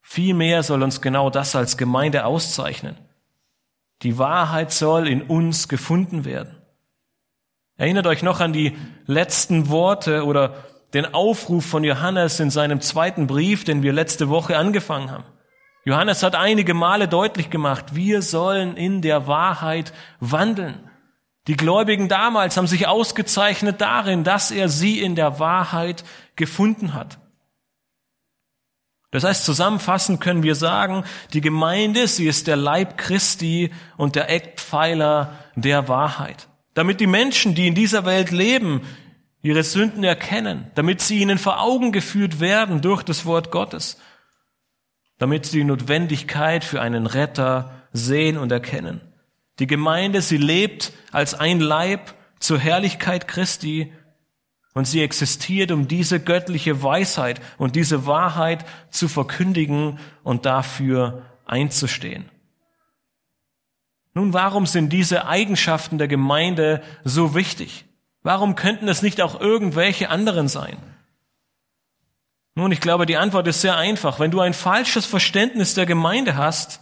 Vielmehr 0.01 0.63
soll 0.63 0.83
uns 0.83 1.01
genau 1.01 1.29
das 1.29 1.53
als 1.53 1.75
Gemeinde 1.75 2.23
auszeichnen. 2.23 2.95
Die 4.03 4.17
Wahrheit 4.17 4.71
soll 4.71 5.09
in 5.09 5.21
uns 5.23 5.67
gefunden 5.67 6.23
werden. 6.23 6.55
Erinnert 7.75 8.07
euch 8.07 8.23
noch 8.23 8.39
an 8.39 8.53
die 8.53 8.77
letzten 9.05 9.67
Worte 9.67 10.23
oder 10.23 10.63
den 10.95 11.13
Aufruf 11.13 11.65
von 11.65 11.83
Johannes 11.83 12.39
in 12.39 12.49
seinem 12.49 12.81
zweiten 12.81 13.27
Brief, 13.27 13.65
den 13.65 13.83
wir 13.83 13.93
letzte 13.93 14.29
Woche 14.29 14.57
angefangen 14.57 15.11
haben. 15.11 15.25
Johannes 15.83 16.23
hat 16.23 16.35
einige 16.35 16.73
Male 16.73 17.07
deutlich 17.07 17.49
gemacht, 17.51 17.93
wir 17.95 18.21
sollen 18.23 18.75
in 18.77 19.01
der 19.03 19.27
Wahrheit 19.27 19.93
wandeln. 20.19 20.89
Die 21.47 21.57
Gläubigen 21.57 22.07
damals 22.07 22.57
haben 22.57 22.65
sich 22.65 22.87
ausgezeichnet 22.87 23.81
darin, 23.81 24.23
dass 24.23 24.49
er 24.49 24.67
sie 24.69 24.99
in 24.99 25.15
der 25.15 25.37
Wahrheit 25.37 26.03
gefunden 26.35 26.95
hat. 26.95 27.19
Das 29.11 29.23
heißt, 29.23 29.45
zusammenfassend 29.45 30.21
können 30.21 30.43
wir 30.43 30.55
sagen, 30.55 31.03
die 31.33 31.41
Gemeinde, 31.41 32.07
sie 32.07 32.27
ist 32.27 32.47
der 32.47 32.55
Leib 32.55 32.97
Christi 32.97 33.71
und 33.97 34.15
der 34.15 34.29
Eckpfeiler 34.29 35.33
der 35.55 35.87
Wahrheit. 35.87 36.47
Damit 36.73 36.99
die 36.99 37.07
Menschen, 37.07 37.53
die 37.53 37.67
in 37.67 37.75
dieser 37.75 38.05
Welt 38.05 38.31
leben, 38.31 38.81
ihre 39.45 39.63
Sünden 39.63 40.03
erkennen, 40.03 40.71
damit 40.73 41.01
sie 41.01 41.19
ihnen 41.19 41.37
vor 41.37 41.61
Augen 41.61 41.91
geführt 41.91 42.39
werden 42.39 42.81
durch 42.81 43.03
das 43.03 43.25
Wort 43.25 43.51
Gottes, 43.51 43.99
damit 45.19 45.45
sie 45.45 45.59
die 45.59 45.63
Notwendigkeit 45.63 46.63
für 46.63 46.81
einen 46.81 47.05
Retter 47.05 47.71
sehen 47.93 48.39
und 48.39 48.51
erkennen. 48.51 49.01
Die 49.59 49.67
Gemeinde, 49.67 50.23
sie 50.23 50.37
lebt 50.37 50.93
als 51.11 51.35
ein 51.35 51.59
Leib 51.59 52.15
zur 52.39 52.57
Herrlichkeit 52.57 53.27
Christi 53.27 53.93
und 54.73 54.85
sie 54.85 55.03
existiert, 55.03 55.71
um 55.71 55.87
diese 55.87 56.19
göttliche 56.19 56.81
Weisheit 56.81 57.39
und 57.59 57.75
diese 57.75 58.07
Wahrheit 58.07 58.65
zu 58.89 59.07
verkündigen 59.07 59.99
und 60.23 60.47
dafür 60.47 61.21
einzustehen. 61.45 62.31
Nun, 64.15 64.33
warum 64.33 64.65
sind 64.65 64.91
diese 64.91 65.27
Eigenschaften 65.27 65.99
der 65.99 66.07
Gemeinde 66.07 66.81
so 67.03 67.35
wichtig? 67.35 67.84
Warum 68.25 68.55
könnten 68.55 68.87
es 68.87 69.03
nicht 69.03 69.21
auch 69.21 69.39
irgendwelche 69.39 70.09
anderen 70.09 70.47
sein? 70.47 70.77
Nun, 72.55 72.71
ich 72.71 72.81
glaube, 72.81 73.05
die 73.05 73.17
Antwort 73.17 73.45
ist 73.45 73.61
sehr 73.61 73.77
einfach. 73.77 74.19
Wenn 74.19 74.31
du 74.31 74.39
ein 74.39 74.55
falsches 74.55 75.05
Verständnis 75.05 75.75
der 75.75 75.85
Gemeinde 75.85 76.35
hast, 76.35 76.79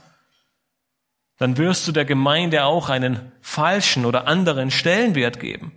dann 1.40 1.58
wirst 1.58 1.86
du 1.86 1.92
der 1.92 2.06
Gemeinde 2.06 2.64
auch 2.64 2.88
einen 2.88 3.34
falschen 3.42 4.06
oder 4.06 4.26
anderen 4.26 4.72
Stellenwert 4.72 5.42
geben. 5.42 5.74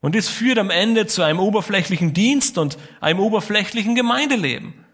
Und 0.00 0.16
dies 0.16 0.28
führt 0.28 0.58
am 0.58 0.68
Ende 0.70 1.06
zu 1.06 1.22
einem 1.22 1.38
oberflächlichen 1.38 2.12
Dienst 2.12 2.58
und 2.58 2.76
einem 3.00 3.20
oberflächlichen 3.20 3.94
Gemeindeleben. 3.94 4.84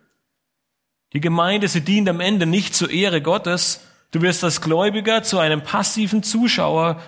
Die 1.15 1.23
Gemeinde, 1.23 1.67
sie 1.67 1.81
dient 1.81 2.11
am 2.11 2.21
Ende 2.21 2.45
nicht 2.45 2.75
zur 2.75 2.91
Ehre 2.91 3.23
Gottes. 3.23 3.81
Du 4.11 4.21
wirst 4.21 4.45
als 4.45 4.61
Gläubiger 4.61 5.23
zu 5.23 5.39
einem 5.39 5.63
passiven 5.63 6.23
Zuschauer 6.23 7.01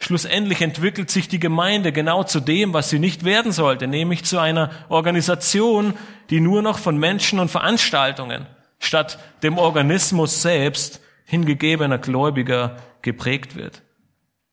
Schlussendlich 0.00 0.62
entwickelt 0.62 1.10
sich 1.10 1.28
die 1.28 1.40
Gemeinde 1.40 1.92
genau 1.92 2.22
zu 2.22 2.40
dem, 2.40 2.72
was 2.72 2.88
sie 2.88 3.00
nicht 3.00 3.24
werden 3.24 3.50
sollte, 3.50 3.88
nämlich 3.88 4.24
zu 4.24 4.38
einer 4.38 4.70
Organisation, 4.88 5.94
die 6.30 6.40
nur 6.40 6.62
noch 6.62 6.78
von 6.78 6.96
Menschen 6.96 7.40
und 7.40 7.50
Veranstaltungen 7.50 8.46
statt 8.78 9.18
dem 9.42 9.58
Organismus 9.58 10.42
selbst 10.42 11.00
hingegebener 11.24 11.98
Gläubiger 11.98 12.76
geprägt 13.02 13.56
wird. 13.56 13.82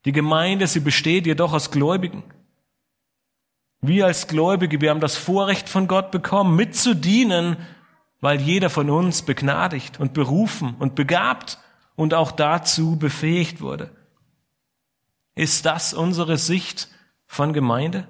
Die 0.05 0.11
Gemeinde, 0.11 0.67
sie 0.67 0.79
besteht 0.79 1.25
jedoch 1.25 1.53
aus 1.53 1.71
Gläubigen. 1.71 2.23
Wir 3.81 4.07
als 4.07 4.27
Gläubige, 4.27 4.81
wir 4.81 4.89
haben 4.89 4.99
das 4.99 5.15
Vorrecht 5.15 5.69
von 5.69 5.87
Gott 5.87 6.11
bekommen, 6.11 6.55
mitzudienen, 6.55 7.57
weil 8.19 8.41
jeder 8.41 8.69
von 8.69 8.89
uns 8.89 9.21
begnadigt 9.21 9.99
und 9.99 10.13
berufen 10.13 10.75
und 10.79 10.95
begabt 10.95 11.59
und 11.95 12.13
auch 12.13 12.31
dazu 12.31 12.97
befähigt 12.97 13.61
wurde. 13.61 13.94
Ist 15.35 15.65
das 15.65 15.93
unsere 15.93 16.37
Sicht 16.37 16.87
von 17.27 17.51
Gemeinde? 17.51 18.07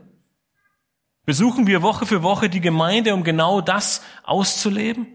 Besuchen 1.26 1.66
wir 1.66 1.82
Woche 1.82 2.06
für 2.06 2.22
Woche 2.22 2.50
die 2.50 2.62
Gemeinde, 2.62 3.16
um 3.16 3.24
genau 3.24 3.62
das 3.62 4.04
auszuleben? 4.24 5.08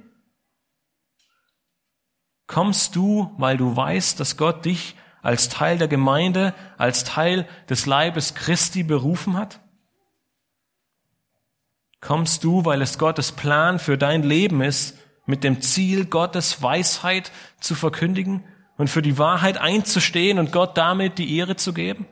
Kommst 2.49 2.97
du, 2.97 3.33
weil 3.39 3.57
du 3.57 3.77
weißt, 3.77 4.19
dass 4.19 4.37
Gott 4.37 4.65
dich 4.65 4.97
als 5.23 5.49
Teil 5.49 5.79
der 5.79 5.87
Gemeinde, 5.87 6.53
als 6.79 7.05
Teil 7.05 7.47
des 7.69 7.87
Leibes 7.87 8.35
Christi 8.35 8.83
berufen 8.83 9.37
hat? 9.37 9.61
Kommst 12.01 12.43
du, 12.43 12.65
weil 12.65 12.83
es 12.83 12.99
Gottes 12.99 13.31
Plan 13.31 13.79
für 13.79 13.97
dein 13.97 14.25
Leben 14.25 14.63
ist, 14.63 14.99
mit 15.27 15.45
dem 15.45 15.61
Ziel, 15.61 16.07
Gottes 16.07 16.61
Weisheit 16.61 17.31
zu 17.61 17.77
verkündigen? 17.77 18.43
Und 18.81 18.89
für 18.89 19.03
die 19.03 19.19
Wahrheit 19.19 19.59
einzustehen 19.59 20.39
und 20.39 20.53
Gott 20.53 20.79
damit 20.79 21.19
die 21.19 21.37
Ehre 21.37 21.55
zu 21.55 21.75
geben? 21.75 22.07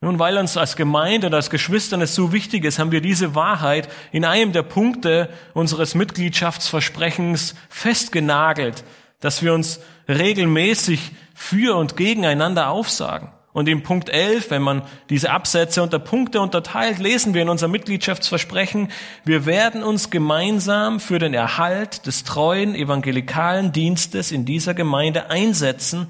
Nun, 0.00 0.18
weil 0.18 0.36
uns 0.36 0.56
als 0.56 0.74
Gemeinde 0.74 1.28
und 1.28 1.34
als 1.34 1.48
Geschwistern 1.48 2.00
es 2.00 2.16
so 2.16 2.32
wichtig 2.32 2.64
ist, 2.64 2.80
haben 2.80 2.90
wir 2.90 3.00
diese 3.00 3.36
Wahrheit 3.36 3.88
in 4.10 4.24
einem 4.24 4.50
der 4.50 4.64
Punkte 4.64 5.28
unseres 5.54 5.94
Mitgliedschaftsversprechens 5.94 7.54
festgenagelt, 7.68 8.82
dass 9.20 9.44
wir 9.44 9.54
uns 9.54 9.78
regelmäßig 10.08 11.12
für 11.36 11.76
und 11.76 11.96
gegeneinander 11.96 12.68
aufsagen. 12.68 13.30
Und 13.52 13.68
im 13.68 13.82
Punkt 13.82 14.08
11, 14.08 14.50
wenn 14.50 14.62
man 14.62 14.82
diese 15.10 15.30
Absätze 15.30 15.82
unter 15.82 15.98
Punkte 15.98 16.40
unterteilt, 16.40 16.98
lesen 16.98 17.34
wir 17.34 17.42
in 17.42 17.50
unserem 17.50 17.72
Mitgliedschaftsversprechen, 17.72 18.88
wir 19.24 19.44
werden 19.44 19.82
uns 19.82 20.08
gemeinsam 20.08 21.00
für 21.00 21.18
den 21.18 21.34
Erhalt 21.34 22.06
des 22.06 22.24
treuen 22.24 22.74
evangelikalen 22.74 23.72
Dienstes 23.72 24.32
in 24.32 24.46
dieser 24.46 24.72
Gemeinde 24.72 25.28
einsetzen, 25.28 26.06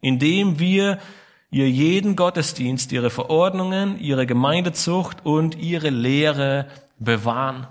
indem 0.00 0.60
wir 0.60 0.98
ihr 1.50 1.68
jeden 1.68 2.14
Gottesdienst, 2.14 2.92
ihre 2.92 3.10
Verordnungen, 3.10 3.98
ihre 3.98 4.26
Gemeindezucht 4.26 5.24
und 5.26 5.56
ihre 5.56 5.90
Lehre 5.90 6.66
bewahren. 7.00 7.66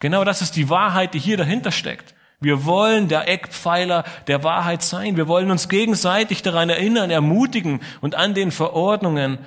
Genau 0.00 0.24
das 0.24 0.42
ist 0.42 0.56
die 0.56 0.68
Wahrheit, 0.68 1.14
die 1.14 1.20
hier 1.20 1.36
dahinter 1.36 1.70
steckt. 1.70 2.15
Wir 2.40 2.64
wollen 2.66 3.08
der 3.08 3.28
Eckpfeiler 3.28 4.04
der 4.26 4.44
Wahrheit 4.44 4.82
sein. 4.82 5.16
Wir 5.16 5.26
wollen 5.26 5.50
uns 5.50 5.68
gegenseitig 5.68 6.42
daran 6.42 6.68
erinnern, 6.68 7.10
ermutigen 7.10 7.80
und 8.00 8.14
an 8.14 8.34
den 8.34 8.50
Verordnungen 8.50 9.38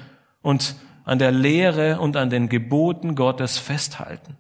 und 0.42 0.76
an 1.06 1.20
der 1.20 1.32
Lehre 1.32 2.00
und 2.00 2.18
an 2.18 2.30
den 2.30 2.50
Geboten 2.50 3.16
Gottes 3.16 3.58
festhalten. 3.58 4.38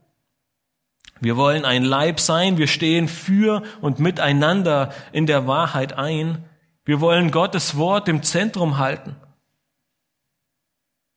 Wir 1.19 1.35
wollen 1.35 1.65
ein 1.65 1.83
Leib 1.83 2.19
sein. 2.19 2.57
Wir 2.57 2.67
stehen 2.67 3.07
für 3.07 3.63
und 3.81 3.99
miteinander 3.99 4.93
in 5.11 5.25
der 5.25 5.47
Wahrheit 5.47 5.93
ein. 5.93 6.45
Wir 6.85 7.01
wollen 7.01 7.31
Gottes 7.31 7.77
Wort 7.77 8.07
im 8.07 8.23
Zentrum 8.23 8.77
halten. 8.77 9.15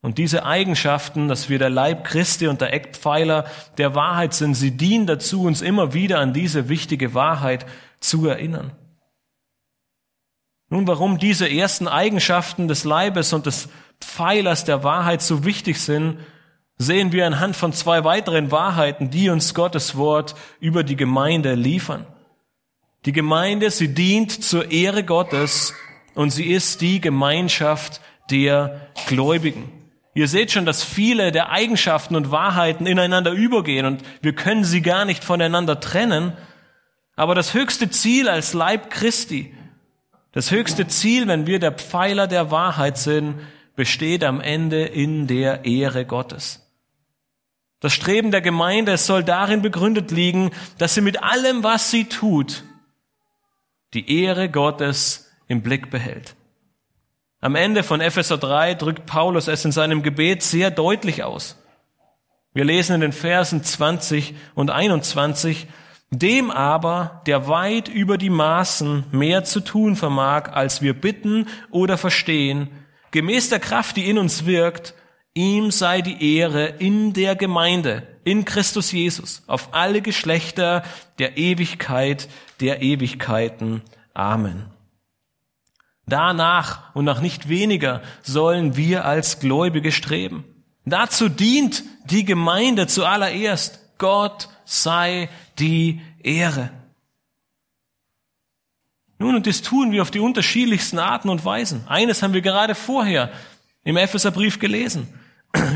Und 0.02 0.18
diese 0.18 0.44
Eigenschaften, 0.44 1.28
dass 1.28 1.48
wir 1.48 1.60
der 1.60 1.70
Leib 1.70 2.04
Christi 2.04 2.48
und 2.48 2.60
der 2.60 2.74
Eckpfeiler 2.74 3.44
der 3.78 3.94
Wahrheit 3.94 4.34
sind, 4.34 4.54
sie 4.54 4.72
dienen 4.72 5.06
dazu, 5.06 5.44
uns 5.44 5.62
immer 5.62 5.94
wieder 5.94 6.18
an 6.18 6.32
diese 6.32 6.68
wichtige 6.68 7.14
Wahrheit 7.14 7.64
zu 8.00 8.26
erinnern. 8.26 8.72
Nun, 10.68 10.88
warum 10.88 11.18
diese 11.18 11.48
ersten 11.48 11.86
Eigenschaften 11.86 12.66
des 12.66 12.82
Leibes 12.82 13.32
und 13.32 13.46
des 13.46 13.68
Pfeilers 14.00 14.64
der 14.64 14.82
Wahrheit 14.82 15.22
so 15.22 15.44
wichtig 15.44 15.80
sind, 15.80 16.18
sehen 16.78 17.12
wir 17.12 17.24
anhand 17.24 17.54
von 17.54 17.72
zwei 17.72 18.02
weiteren 18.02 18.50
Wahrheiten, 18.50 19.10
die 19.10 19.30
uns 19.30 19.54
Gottes 19.54 19.96
Wort 19.96 20.34
über 20.58 20.82
die 20.82 20.96
Gemeinde 20.96 21.54
liefern. 21.54 22.06
Die 23.04 23.12
Gemeinde, 23.12 23.70
sie 23.70 23.94
dient 23.94 24.42
zur 24.42 24.72
Ehre 24.72 25.04
Gottes 25.04 25.74
und 26.14 26.30
sie 26.30 26.46
ist 26.46 26.80
die 26.80 27.00
Gemeinschaft 27.00 28.00
der 28.30 28.88
Gläubigen. 29.06 29.81
Ihr 30.14 30.28
seht 30.28 30.50
schon, 30.50 30.66
dass 30.66 30.82
viele 30.82 31.32
der 31.32 31.50
Eigenschaften 31.50 32.16
und 32.16 32.30
Wahrheiten 32.30 32.86
ineinander 32.86 33.32
übergehen 33.32 33.86
und 33.86 34.02
wir 34.20 34.34
können 34.34 34.64
sie 34.64 34.82
gar 34.82 35.04
nicht 35.04 35.24
voneinander 35.24 35.80
trennen. 35.80 36.34
Aber 37.16 37.34
das 37.34 37.54
höchste 37.54 37.88
Ziel 37.88 38.28
als 38.28 38.52
Leib 38.52 38.90
Christi, 38.90 39.54
das 40.32 40.50
höchste 40.50 40.86
Ziel, 40.86 41.28
wenn 41.28 41.46
wir 41.46 41.58
der 41.58 41.72
Pfeiler 41.72 42.26
der 42.26 42.50
Wahrheit 42.50 42.98
sind, 42.98 43.40
besteht 43.74 44.22
am 44.22 44.40
Ende 44.40 44.84
in 44.84 45.26
der 45.26 45.64
Ehre 45.64 46.04
Gottes. 46.04 46.62
Das 47.80 47.92
Streben 47.92 48.30
der 48.30 48.42
Gemeinde 48.42 48.96
soll 48.96 49.24
darin 49.24 49.62
begründet 49.62 50.10
liegen, 50.10 50.50
dass 50.78 50.94
sie 50.94 51.00
mit 51.00 51.22
allem, 51.22 51.64
was 51.64 51.90
sie 51.90 52.04
tut, 52.04 52.64
die 53.94 54.22
Ehre 54.22 54.48
Gottes 54.48 55.32
im 55.48 55.62
Blick 55.62 55.90
behält. 55.90 56.36
Am 57.42 57.56
Ende 57.56 57.82
von 57.82 58.00
Epheser 58.00 58.38
3 58.38 58.74
drückt 58.74 59.04
Paulus 59.04 59.48
es 59.48 59.64
in 59.64 59.72
seinem 59.72 60.04
Gebet 60.04 60.44
sehr 60.44 60.70
deutlich 60.70 61.24
aus. 61.24 61.58
Wir 62.54 62.64
lesen 62.64 62.94
in 62.94 63.00
den 63.00 63.12
Versen 63.12 63.64
20 63.64 64.34
und 64.54 64.70
21, 64.70 65.66
dem 66.10 66.52
aber, 66.52 67.20
der 67.26 67.48
weit 67.48 67.88
über 67.88 68.16
die 68.16 68.30
Maßen 68.30 69.06
mehr 69.10 69.42
zu 69.42 69.58
tun 69.58 69.96
vermag, 69.96 70.52
als 70.52 70.82
wir 70.82 70.94
bitten 70.94 71.48
oder 71.72 71.98
verstehen, 71.98 72.68
gemäß 73.10 73.48
der 73.48 73.58
Kraft, 73.58 73.96
die 73.96 74.08
in 74.08 74.18
uns 74.18 74.46
wirkt, 74.46 74.94
ihm 75.34 75.72
sei 75.72 76.00
die 76.00 76.36
Ehre 76.36 76.66
in 76.66 77.12
der 77.12 77.34
Gemeinde, 77.34 78.06
in 78.22 78.44
Christus 78.44 78.92
Jesus, 78.92 79.42
auf 79.48 79.70
alle 79.74 80.00
Geschlechter 80.00 80.84
der 81.18 81.36
Ewigkeit 81.38 82.28
der 82.60 82.82
Ewigkeiten. 82.82 83.82
Amen. 84.14 84.71
Danach 86.12 86.94
und 86.94 87.06
nach 87.06 87.22
nicht 87.22 87.48
weniger 87.48 88.02
sollen 88.20 88.76
wir 88.76 89.06
als 89.06 89.40
Gläubige 89.40 89.92
streben. 89.92 90.44
Dazu 90.84 91.30
dient 91.30 91.84
die 92.04 92.26
Gemeinde 92.26 92.86
zuallererst. 92.86 93.80
Gott 93.96 94.50
sei 94.66 95.30
die 95.58 96.02
Ehre. 96.22 96.68
Nun, 99.16 99.36
und 99.36 99.46
das 99.46 99.62
tun 99.62 99.90
wir 99.90 100.02
auf 100.02 100.10
die 100.10 100.20
unterschiedlichsten 100.20 100.98
Arten 100.98 101.30
und 101.30 101.46
Weisen. 101.46 101.88
Eines 101.88 102.22
haben 102.22 102.34
wir 102.34 102.42
gerade 102.42 102.74
vorher 102.74 103.32
im 103.82 103.96
Epheserbrief 103.96 104.58
gelesen. 104.58 105.08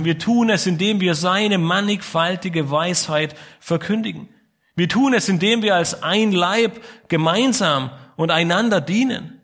Wir 0.03 0.19
tun 0.19 0.51
es, 0.51 0.67
indem 0.67 1.01
wir 1.01 1.15
seine 1.15 1.57
mannigfaltige 1.57 2.71
Weisheit 2.71 3.35
verkündigen. 3.59 4.29
Wir 4.75 4.91
tun 4.91 5.15
es, 5.15 5.31
indem 5.31 5.63
wir 5.63 5.77
als 5.77 6.03
ein 6.03 6.33
Leib 6.33 6.79
gemeinsam 7.09 7.91
und 8.17 8.31
einander 8.31 8.83
dienen. 8.83 9.36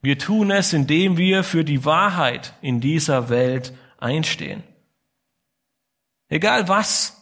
Wir 0.00 0.18
tun 0.18 0.50
es, 0.50 0.72
indem 0.72 1.16
wir 1.16 1.42
für 1.42 1.64
die 1.64 1.84
Wahrheit 1.84 2.54
in 2.62 2.80
dieser 2.80 3.28
Welt 3.28 3.72
einstehen. 3.98 4.62
Egal 6.28 6.68
was 6.68 7.18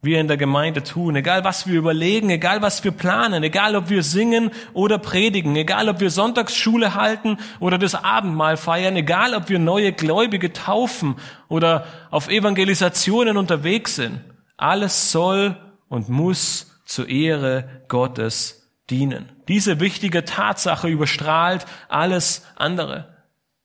wir 0.00 0.20
in 0.20 0.28
der 0.28 0.36
Gemeinde 0.36 0.84
tun, 0.84 1.16
egal 1.16 1.42
was 1.42 1.66
wir 1.66 1.76
überlegen, 1.76 2.30
egal 2.30 2.62
was 2.62 2.84
wir 2.84 2.92
planen, 2.92 3.42
egal 3.42 3.74
ob 3.74 3.90
wir 3.90 4.04
singen 4.04 4.52
oder 4.72 4.98
predigen, 4.98 5.56
egal 5.56 5.88
ob 5.88 5.98
wir 5.98 6.10
Sonntagsschule 6.10 6.94
halten 6.94 7.38
oder 7.58 7.78
das 7.78 7.96
Abendmahl 7.96 8.56
feiern, 8.56 8.94
egal 8.94 9.34
ob 9.34 9.48
wir 9.48 9.58
neue 9.58 9.92
Gläubige 9.92 10.52
taufen 10.52 11.16
oder 11.48 11.86
auf 12.10 12.28
Evangelisationen 12.28 13.36
unterwegs 13.36 13.96
sind, 13.96 14.20
alles 14.56 15.10
soll 15.10 15.56
und 15.88 16.08
muss 16.08 16.80
zur 16.84 17.08
Ehre 17.08 17.82
Gottes 17.88 18.70
dienen. 18.90 19.37
Diese 19.48 19.80
wichtige 19.80 20.24
Tatsache 20.24 20.88
überstrahlt 20.88 21.66
alles 21.88 22.46
andere. 22.56 23.16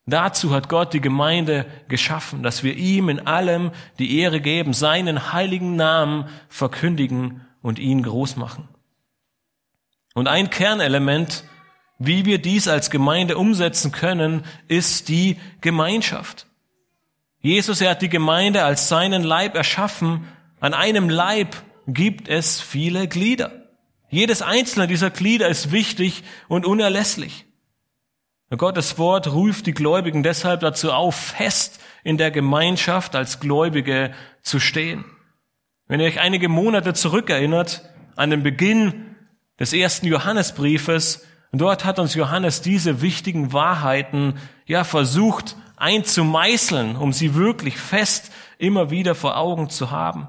Dazu 0.06 0.54
hat 0.54 0.68
Gott 0.68 0.94
die 0.94 1.02
Gemeinde 1.02 1.66
geschaffen, 1.88 2.44
dass 2.44 2.64
wir 2.64 2.76
ihm 2.76 3.08
in 3.08 3.26
allem 3.26 3.72
die 4.00 4.20
Ehre 4.20 4.42
geben, 4.42 4.74
seinen 4.74 5.32
heiligen 5.32 5.76
Namen 5.76 6.26
verkündigen 6.50 7.46
und 7.62 7.80
ihn 7.80 8.04
groß 8.04 8.36
machen. 8.36 8.68
Und 10.14 10.28
ein 10.28 10.50
Kernelement, 10.50 11.46
wie 12.00 12.26
wir 12.26 12.42
dies 12.42 12.68
als 12.68 12.90
Gemeinde 12.90 13.38
umsetzen 13.38 13.92
können, 13.92 14.44
ist 14.68 15.08
die 15.08 15.38
Gemeinschaft. 15.62 16.48
Jesus, 17.40 17.82
er 17.82 17.92
hat 17.92 18.02
die 18.02 18.10
Gemeinde 18.10 18.64
als 18.64 18.90
seinen 18.90 19.24
Leib 19.24 19.56
erschaffen. 19.56 20.28
An 20.60 20.74
einem 20.74 21.10
Leib 21.10 21.56
gibt 21.88 22.28
es 22.28 22.62
viele 22.62 23.08
Glieder. 23.08 23.63
Jedes 24.14 24.44
einzelne 24.44 24.86
dieser 24.86 25.10
Glieder 25.10 25.48
ist 25.48 25.72
wichtig 25.72 26.24
und 26.48 26.68
unerlässlich. 26.68 27.46
Gottes 28.56 29.00
Wort 29.00 29.34
ruft 29.34 29.66
die 29.66 29.74
Gläubigen 29.74 30.22
deshalb 30.22 30.60
dazu 30.60 30.92
auf, 30.92 31.16
fest 31.16 31.80
in 32.04 32.20
der 32.20 32.30
Gemeinschaft 32.30 33.16
als 33.16 33.40
Gläubige 33.40 34.14
zu 34.44 34.60
stehen. 34.60 35.04
Wenn 35.88 36.00
ihr 36.00 36.06
euch 36.06 36.20
einige 36.20 36.48
Monate 36.48 36.94
zurückerinnert 36.94 37.90
an 38.16 38.30
den 38.30 38.44
Beginn 38.44 39.16
des 39.60 39.74
ersten 39.74 40.06
Johannesbriefes, 40.06 41.26
dort 41.52 41.84
hat 41.84 41.98
uns 41.98 42.14
Johannes 42.14 42.62
diese 42.62 43.02
wichtigen 43.02 43.52
Wahrheiten 43.52 44.36
ja 44.68 44.84
versucht 44.84 45.56
einzumeißeln, 45.78 46.98
um 46.98 47.14
sie 47.14 47.34
wirklich 47.34 47.80
fest 47.80 48.32
immer 48.60 48.92
wieder 48.92 49.16
vor 49.16 49.38
Augen 49.38 49.72
zu 49.72 49.90
haben. 49.90 50.28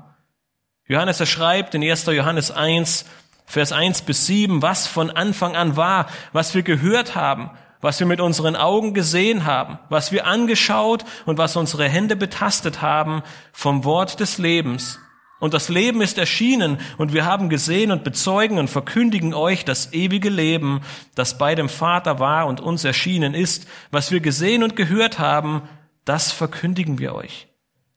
Johannes 0.86 1.20
er 1.20 1.26
schreibt 1.26 1.74
in 1.74 1.82
1. 1.82 2.06
Johannes 2.06 2.50
1, 2.50 3.04
Vers 3.44 3.72
1 3.72 4.02
bis 4.02 4.26
7, 4.26 4.62
was 4.62 4.86
von 4.86 5.10
Anfang 5.10 5.56
an 5.56 5.76
war, 5.76 6.06
was 6.32 6.54
wir 6.54 6.62
gehört 6.62 7.14
haben, 7.14 7.50
was 7.80 8.00
wir 8.00 8.06
mit 8.06 8.20
unseren 8.20 8.56
Augen 8.56 8.94
gesehen 8.94 9.44
haben, 9.44 9.78
was 9.90 10.10
wir 10.10 10.26
angeschaut 10.26 11.04
und 11.26 11.36
was 11.36 11.56
unsere 11.56 11.88
Hände 11.88 12.16
betastet 12.16 12.80
haben 12.80 13.22
vom 13.52 13.84
Wort 13.84 14.20
des 14.20 14.38
Lebens. 14.38 14.98
Und 15.38 15.52
das 15.52 15.68
Leben 15.68 16.00
ist 16.00 16.16
erschienen 16.16 16.78
und 16.96 17.12
wir 17.12 17.26
haben 17.26 17.50
gesehen 17.50 17.92
und 17.92 18.02
bezeugen 18.02 18.56
und 18.56 18.70
verkündigen 18.70 19.34
euch 19.34 19.66
das 19.66 19.92
ewige 19.92 20.30
Leben, 20.30 20.80
das 21.14 21.36
bei 21.36 21.54
dem 21.54 21.68
Vater 21.68 22.18
war 22.18 22.46
und 22.46 22.60
uns 22.60 22.84
erschienen 22.84 23.34
ist. 23.34 23.68
Was 23.90 24.10
wir 24.10 24.20
gesehen 24.20 24.62
und 24.62 24.76
gehört 24.76 25.18
haben, 25.18 25.68
das 26.06 26.32
verkündigen 26.32 26.98
wir 26.98 27.14
euch, 27.14 27.48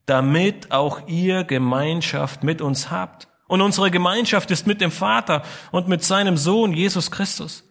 damit 0.05 0.73
auch 0.73 1.07
ihr 1.07 1.45
Gemeinschaft 1.45 2.43
mit 2.43 2.61
uns 2.61 2.91
habt. 2.91 3.29
Und 3.47 3.61
unsere 3.61 3.91
Gemeinschaft 3.91 4.51
ist 4.51 4.67
mit 4.67 4.81
dem 4.81 4.91
Vater 4.91 5.43
und 5.71 5.87
mit 5.87 6.03
seinem 6.03 6.37
Sohn 6.37 6.73
Jesus 6.73 7.11
Christus. 7.11 7.63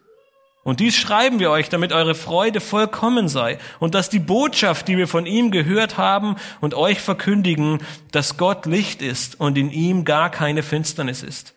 Und 0.66 0.80
dies 0.80 0.96
schreiben 0.96 1.38
wir 1.38 1.52
euch, 1.52 1.68
damit 1.68 1.92
eure 1.92 2.16
Freude 2.16 2.60
vollkommen 2.60 3.28
sei 3.28 3.58
und 3.78 3.94
dass 3.94 4.10
die 4.10 4.18
Botschaft, 4.18 4.88
die 4.88 4.96
wir 4.96 5.06
von 5.06 5.24
ihm 5.24 5.52
gehört 5.52 5.96
haben 5.96 6.34
und 6.60 6.74
euch 6.74 7.00
verkündigen, 7.00 7.78
dass 8.10 8.36
Gott 8.36 8.66
Licht 8.66 9.00
ist 9.00 9.38
und 9.38 9.56
in 9.56 9.70
ihm 9.70 10.04
gar 10.04 10.28
keine 10.28 10.64
Finsternis 10.64 11.22
ist. 11.22 11.54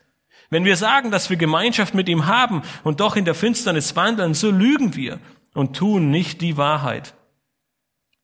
Wenn 0.52 0.64
wir 0.64 0.78
sagen, 0.78 1.10
dass 1.10 1.32
wir 1.32 1.38
Gemeinschaft 1.38 1.96
mit 1.96 2.08
ihm 2.08 2.28
haben 2.28 2.62
und 2.84 3.00
doch 3.00 3.16
in 3.16 3.26
der 3.26 3.34
Finsternis 3.34 3.96
wandeln, 3.96 4.36
so 4.36 4.52
lügen 4.52 4.96
wir 4.96 5.20
und 5.56 5.76
tun 5.76 6.12
nicht 6.12 6.42
die 6.42 6.58
Wahrheit. 6.58 7.16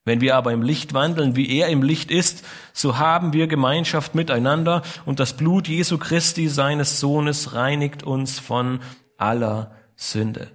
Wenn 0.05 0.21
wir 0.21 0.35
aber 0.35 0.53
im 0.53 0.61
Licht 0.61 0.93
wandeln, 0.93 1.35
wie 1.35 1.57
er 1.57 1.69
im 1.69 1.81
Licht 1.81 2.11
ist, 2.11 2.45
so 2.73 2.99
haben 2.99 3.33
wir 3.33 3.47
Gemeinschaft 3.47 4.13
miteinander 4.13 4.83
und 5.05 5.19
das 5.19 5.35
Blut 5.35 5.67
Jesu 5.67 5.97
Christi, 5.97 6.47
seines 6.47 6.99
Sohnes, 6.99 7.53
reinigt 7.53 8.03
uns 8.03 8.37
von 8.37 8.81
aller 9.17 9.75
Sünde. 9.95 10.51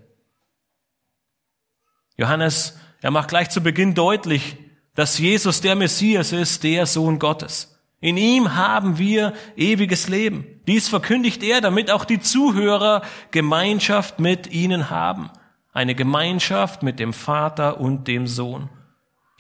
Johannes, 2.17 2.79
er 3.01 3.11
macht 3.11 3.29
gleich 3.29 3.51
zu 3.51 3.61
Beginn 3.61 3.95
deutlich, 3.95 4.57
dass 4.95 5.19
Jesus 5.19 5.61
der 5.61 5.75
Messias 5.75 6.31
ist, 6.33 6.63
der 6.63 6.87
Sohn 6.87 7.19
Gottes. 7.19 7.77
In 8.01 8.17
ihm 8.17 8.55
haben 8.55 8.99
wir 8.99 9.35
ewiges 9.57 10.09
Leben. 10.09 10.61
Dies 10.69 10.89
verkündigt 10.89 11.43
er, 11.43 11.61
damit 11.61 11.91
auch 11.91 12.05
die 12.05 12.21
Zuhörer 12.21 13.03
Gemeinschaft 13.31 14.21
mit 14.21 14.53
ihnen 14.53 14.91
haben. 14.91 15.31
Eine 15.73 15.95
Gemeinschaft 15.95 16.83
mit 16.83 17.01
dem 17.01 17.13
Vater 17.13 17.81
und 17.81 18.07
dem 18.07 18.27
Sohn. 18.27 18.71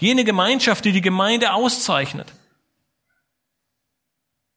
Jene 0.00 0.24
Gemeinschaft, 0.24 0.86
die 0.86 0.92
die 0.92 1.02
Gemeinde 1.02 1.52
auszeichnet 1.52 2.32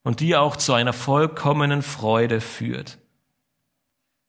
und 0.02 0.20
die 0.20 0.36
auch 0.36 0.56
zu 0.56 0.72
einer 0.72 0.94
vollkommenen 0.94 1.82
Freude 1.82 2.40
führt. 2.40 2.98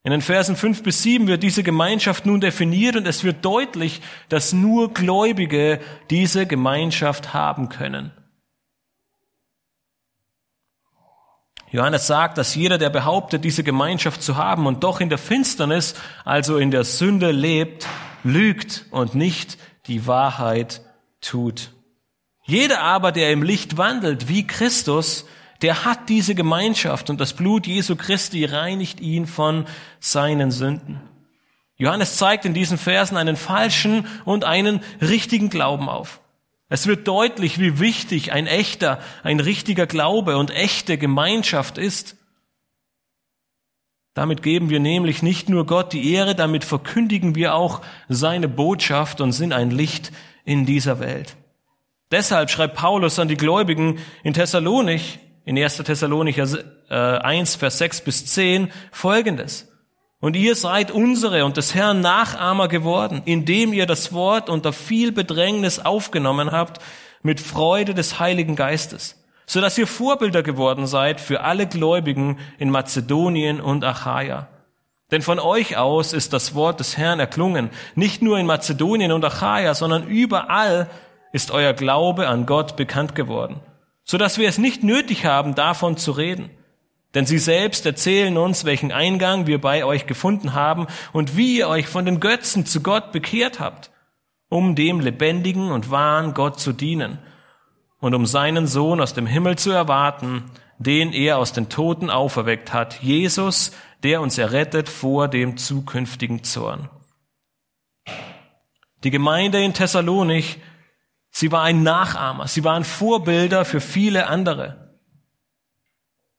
In 0.04 0.12
den 0.12 0.22
Versen 0.22 0.58
5 0.58 0.84
bis 0.84 1.04
7 1.04 1.28
wird 1.28 1.42
diese 1.42 1.64
Gemeinschaft 1.64 2.26
nun 2.26 2.42
definiert 2.42 2.98
und 2.98 3.08
es 3.08 3.24
wird 3.24 3.46
deutlich, 3.46 4.02
dass 4.28 4.52
nur 4.52 4.94
Gläubige 4.94 5.80
diese 6.10 6.46
Gemeinschaft 6.46 7.34
haben 7.34 7.70
können. 7.70 8.12
Johannes 11.72 12.08
sagt, 12.08 12.38
dass 12.38 12.56
jeder, 12.56 12.78
der 12.78 12.90
behauptet, 12.90 13.46
diese 13.46 13.64
Gemeinschaft 13.64 14.22
zu 14.22 14.36
haben 14.36 14.68
und 14.68 14.84
doch 14.84 15.00
in 15.00 15.10
der 15.10 15.18
Finsternis, 15.18 15.96
also 16.26 16.58
in 16.58 16.72
der 16.72 16.84
Sünde 16.84 17.32
lebt, 17.32 17.88
lügt 18.24 18.86
und 18.92 19.16
nicht 19.16 19.58
die 19.88 20.08
Wahrheit 20.08 20.85
tut. 21.26 21.72
Jeder 22.44 22.82
aber, 22.82 23.12
der 23.12 23.32
im 23.32 23.44
Licht 23.44 23.78
wandelt, 23.78 24.28
wie 24.28 24.46
Christus, 24.46 25.26
der 25.62 25.86
hat 25.86 26.10
diese 26.10 26.36
Gemeinschaft 26.36 27.10
und 27.10 27.20
das 27.20 27.34
Blut 27.34 27.66
Jesu 27.66 27.96
Christi 27.96 28.46
reinigt 28.46 29.00
ihn 29.00 29.26
von 29.26 29.66
seinen 30.00 30.52
Sünden. 30.52 31.02
Johannes 31.78 32.18
zeigt 32.18 32.46
in 32.46 32.54
diesen 32.54 32.78
Versen 32.78 33.18
einen 33.18 33.36
falschen 33.36 34.08
und 34.26 34.44
einen 34.44 34.82
richtigen 35.02 35.50
Glauben 35.50 35.90
auf. 35.90 36.22
Es 36.70 36.88
wird 36.88 37.08
deutlich, 37.08 37.60
wie 37.60 37.80
wichtig 37.80 38.32
ein 38.32 38.48
echter, 38.48 39.00
ein 39.24 39.40
richtiger 39.40 39.86
Glaube 39.86 40.38
und 40.38 40.52
echte 40.52 40.98
Gemeinschaft 40.98 41.78
ist. 41.78 42.16
Damit 44.14 44.42
geben 44.42 44.70
wir 44.70 44.80
nämlich 44.80 45.22
nicht 45.22 45.50
nur 45.50 45.66
Gott 45.66 45.94
die 45.94 46.14
Ehre, 46.14 46.36
damit 46.36 46.64
verkündigen 46.64 47.36
wir 47.36 47.54
auch 47.54 47.82
seine 48.08 48.48
Botschaft 48.48 49.20
und 49.20 49.34
sind 49.34 49.52
ein 49.52 49.72
Licht 49.72 50.12
in 50.46 50.66
dieser 50.66 51.00
Welt. 51.00 51.36
Deshalb 52.12 52.50
schreibt 52.50 52.76
Paulus 52.76 53.20
an 53.20 53.28
die 53.28 53.38
Gläubigen 53.38 54.00
in 54.24 54.34
Thessalonich, 54.34 55.20
in 55.44 55.58
1. 55.58 55.78
Thessalonicher 55.78 56.48
1, 56.90 57.56
äh, 57.56 57.58
Vers 57.58 57.78
6 57.80 58.02
bis 58.02 58.26
10 58.28 58.72
folgendes. 58.92 59.72
Und 60.20 60.36
ihr 60.36 60.56
seid 60.56 60.92
unsere 60.92 61.46
und 61.46 61.58
des 61.58 61.76
Herrn 61.76 62.02
Nachahmer 62.02 62.68
geworden, 62.68 63.22
indem 63.26 63.74
ihr 63.74 63.86
das 63.86 64.14
Wort 64.14 64.50
unter 64.50 64.74
viel 64.74 65.12
Bedrängnis 65.12 65.80
aufgenommen 65.80 66.52
habt 66.52 66.82
mit 67.22 67.40
Freude 67.40 67.94
des 67.94 68.20
Heiligen 68.20 68.56
Geistes, 68.56 69.24
so 69.46 69.62
dass 69.62 69.78
ihr 69.78 69.88
Vorbilder 69.88 70.42
geworden 70.42 70.88
seid 70.88 71.20
für 71.20 71.42
alle 71.42 71.68
Gläubigen 71.68 72.40
in 72.58 72.70
Mazedonien 72.70 73.62
und 73.62 73.84
Achaia. 73.84 74.48
Denn 75.12 75.22
von 75.22 75.40
euch 75.40 75.78
aus 75.78 76.14
ist 76.14 76.34
das 76.34 76.56
Wort 76.56 76.80
des 76.80 76.98
Herrn 76.98 77.20
erklungen, 77.20 77.70
nicht 77.96 78.22
nur 78.22 78.40
in 78.40 78.46
Mazedonien 78.46 79.12
und 79.12 79.24
Achaia, 79.24 79.74
sondern 79.74 80.08
überall 80.08 80.90
ist 81.32 81.52
euer 81.52 81.74
Glaube 81.74 82.28
an 82.28 82.46
Gott 82.46 82.76
bekannt 82.76 83.14
geworden 83.16 83.62
so 84.06 84.18
dass 84.18 84.38
wir 84.38 84.48
es 84.48 84.58
nicht 84.58 84.84
nötig 84.84 85.26
haben, 85.26 85.56
davon 85.56 85.98
zu 85.98 86.12
reden. 86.12 86.52
Denn 87.16 87.26
sie 87.26 87.40
selbst 87.40 87.86
erzählen 87.86 88.38
uns, 88.38 88.64
welchen 88.64 88.92
Eingang 88.92 89.48
wir 89.48 89.60
bei 89.60 89.84
euch 89.84 90.06
gefunden 90.06 90.54
haben 90.54 90.86
und 91.12 91.36
wie 91.36 91.58
ihr 91.58 91.68
euch 91.68 91.88
von 91.88 92.06
den 92.06 92.20
Götzen 92.20 92.66
zu 92.66 92.82
Gott 92.82 93.12
bekehrt 93.12 93.60
habt, 93.60 93.90
um 94.48 94.76
dem 94.76 95.00
lebendigen 95.00 95.72
und 95.72 95.92
wahren 95.92 96.34
Gott 96.34 96.60
zu 96.60 96.72
dienen 96.72 97.18
und 98.00 98.14
um 98.14 98.26
seinen 98.26 98.68
Sohn 98.68 99.02
aus 99.02 99.14
dem 99.14 99.26
Himmel 99.26 99.58
zu 99.58 99.72
erwarten, 99.72 100.44
den 100.78 101.14
er 101.14 101.38
aus 101.38 101.54
den 101.54 101.70
Toten 101.70 102.10
auferweckt 102.10 102.74
hat, 102.74 103.02
Jesus, 103.02 103.72
der 104.06 104.22
uns 104.22 104.38
errettet 104.38 104.88
vor 104.88 105.28
dem 105.28 105.58
zukünftigen 105.58 106.44
Zorn. 106.44 106.90
Die 109.04 109.10
Gemeinde 109.10 109.64
in 109.64 109.74
Thessalonich, 109.74 110.60
sie 111.32 111.52
war 111.52 111.64
ein 111.64 111.82
Nachahmer, 111.82 112.48
sie 112.48 112.64
waren 112.64 112.84
Vorbilder 112.84 113.66
für 113.66 113.82
viele 113.82 114.28
andere. 114.28 114.96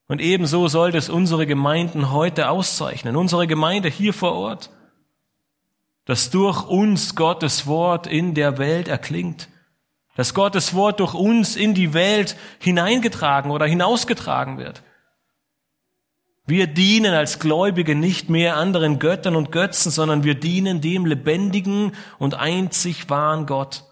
Und 0.07 0.21
ebenso 0.21 0.69
sollte 0.69 0.97
es 0.97 1.09
unsere 1.09 1.45
Gemeinden 1.45 2.13
heute 2.13 2.51
auszeichnen, 2.51 3.17
unsere 3.17 3.49
Gemeinde 3.49 3.89
hier 3.89 4.15
vor 4.15 4.35
Ort, 4.35 4.71
dass 6.05 6.31
durch 6.31 6.69
uns 6.69 7.17
Gottes 7.17 7.67
Wort 7.67 8.07
in 8.07 8.35
der 8.35 8.59
Welt 8.59 8.87
erklingt, 8.87 9.49
dass 10.15 10.35
Gottes 10.35 10.73
Wort 10.73 11.01
durch 11.01 11.15
uns 11.15 11.57
in 11.57 11.75
die 11.75 11.95
Welt 11.95 12.37
hineingetragen 12.61 13.51
oder 13.51 13.67
hinausgetragen 13.67 14.57
wird. 14.57 14.85
Wir 16.47 16.69
dienen 16.69 17.13
als 17.13 17.41
Gläubige 17.41 17.97
nicht 17.97 18.31
mehr 18.31 18.57
anderen 18.57 19.01
Göttern 19.01 19.35
und 19.35 19.51
Götzen, 19.51 19.91
sondern 19.91 20.23
wir 20.23 20.37
dienen 20.37 20.81
dem 20.81 21.05
lebendigen 21.05 21.93
und 22.19 22.35
einzig 22.35 23.11
wahren 23.11 23.47
Gott. 23.47 23.85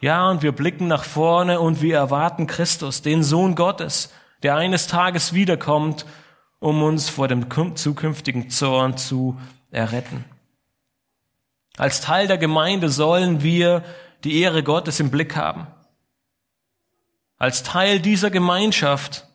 Ja, 0.00 0.28
und 0.28 0.42
wir 0.42 0.52
blicken 0.52 0.86
nach 0.86 1.04
vorne 1.04 1.60
und 1.60 1.80
wir 1.80 1.96
erwarten 1.96 2.46
Christus, 2.46 3.00
den 3.00 3.22
Sohn 3.22 3.54
Gottes, 3.54 4.12
der 4.42 4.56
eines 4.56 4.86
Tages 4.86 5.32
wiederkommt, 5.32 6.04
um 6.58 6.82
uns 6.82 7.08
vor 7.08 7.26
dem 7.26 7.46
zukünftigen 7.76 8.50
Zorn 8.50 8.98
zu 8.98 9.38
erretten. 9.70 10.26
Als 11.78 12.02
Teil 12.02 12.26
der 12.26 12.38
Gemeinde 12.38 12.90
sollen 12.90 13.42
wir 13.42 13.82
die 14.24 14.40
Ehre 14.40 14.62
Gottes 14.62 15.00
im 15.00 15.10
Blick 15.10 15.36
haben. 15.36 15.66
Als 17.38 17.62
Teil 17.62 18.00
dieser 18.00 18.30
Gemeinschaft 18.30 19.26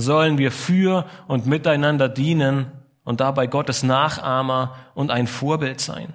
sollen 0.00 0.38
wir 0.38 0.52
für 0.52 1.06
und 1.28 1.46
miteinander 1.46 2.08
dienen 2.08 2.72
und 3.04 3.20
dabei 3.20 3.46
Gottes 3.46 3.82
Nachahmer 3.82 4.76
und 4.94 5.10
ein 5.10 5.26
Vorbild 5.26 5.80
sein. 5.80 6.14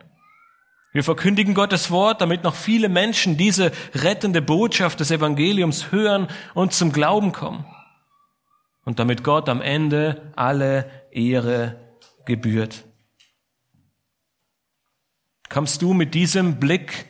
Wir 0.96 1.04
verkündigen 1.04 1.54
Gottes 1.54 1.92
Wort, 1.92 2.22
damit 2.22 2.44
noch 2.44 2.56
viele 2.56 2.88
Menschen 2.88 3.36
diese 3.36 3.74
rettende 3.94 4.42
Botschaft 4.42 5.02
des 5.02 5.12
Evangeliums 5.12 5.92
hören 5.92 6.30
und 6.54 6.72
zum 6.72 6.94
Glauben 6.94 7.34
kommen. 7.34 7.66
Und 8.86 9.00
damit 9.00 9.24
Gott 9.24 9.50
am 9.50 9.62
Ende 9.62 10.32
alle 10.38 10.90
Ehre 11.12 11.76
gebührt. 12.26 12.86
Kommst 15.50 15.82
du 15.82 15.94
mit 15.94 16.14
diesem 16.14 16.62
Blick 16.62 17.08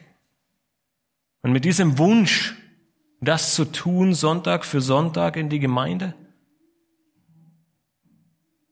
und 1.44 1.52
mit 1.52 1.64
diesem 1.64 2.00
Wunsch, 2.00 2.56
das 3.22 3.54
zu 3.54 3.66
tun, 3.66 4.16
Sonntag 4.16 4.66
für 4.66 4.82
Sonntag 4.82 5.36
in 5.38 5.50
die 5.50 5.60
Gemeinde? 5.60 6.16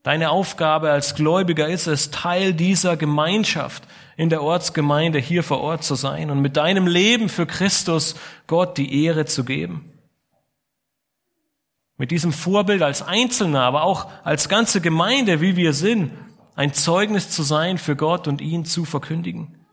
Deine 0.04 0.32
Aufgabe 0.32 0.92
als 0.92 1.16
Gläubiger 1.16 1.70
ist 1.70 1.88
es, 1.88 2.12
Teil 2.12 2.54
dieser 2.54 2.98
Gemeinschaft 2.98 3.84
in 4.18 4.30
der 4.30 4.44
Ortsgemeinde 4.44 5.18
hier 5.18 5.44
vor 5.44 5.62
Ort 5.62 5.86
zu 5.86 5.96
sein 5.96 6.30
und 6.30 6.42
mit 6.42 6.58
deinem 6.58 6.88
Leben 6.88 7.30
für 7.30 7.46
Christus 7.46 8.16
Gott 8.46 8.78
die 8.78 9.06
Ehre 9.06 9.26
zu 9.26 9.46
geben. 9.46 9.94
Mit 11.98 12.12
diesem 12.12 12.34
Vorbild 12.34 12.82
als 12.82 13.02
Einzelner, 13.02 13.62
aber 13.62 13.84
auch 13.84 14.10
als 14.26 14.50
ganze 14.50 14.82
Gemeinde, 14.82 15.40
wie 15.40 15.56
wir 15.56 15.72
sind, 15.72 16.12
ein 16.56 16.74
Zeugnis 16.74 17.30
zu 17.30 17.42
sein 17.42 17.78
für 17.78 17.96
Gott 17.96 18.28
und 18.28 18.42
ihn 18.42 18.66
zu 18.66 18.84
verkündigen. 18.84 19.66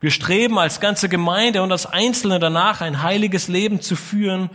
Wir 0.00 0.10
streben 0.10 0.58
als 0.58 0.80
ganze 0.80 1.10
Gemeinde 1.10 1.62
und 1.62 1.72
als 1.72 1.84
Einzelne 1.84 2.38
danach 2.38 2.80
ein 2.80 3.02
heiliges 3.02 3.48
Leben 3.48 3.82
zu 3.82 3.96
führen, 3.96 4.48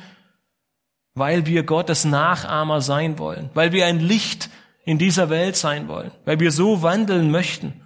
weil 1.14 1.46
wir 1.46 1.64
Gottes 1.64 2.04
Nachahmer 2.04 2.82
sein 2.82 3.20
wollen, 3.20 3.52
weil 3.54 3.74
wir 3.74 3.86
ein 3.86 4.00
Licht 4.00 4.50
in 4.86 4.98
dieser 4.98 5.30
Welt 5.30 5.56
sein 5.56 5.88
wollen, 5.88 6.12
weil 6.26 6.40
wir 6.40 6.52
so 6.52 6.82
wandeln 6.82 7.32
möchten. 7.32 7.82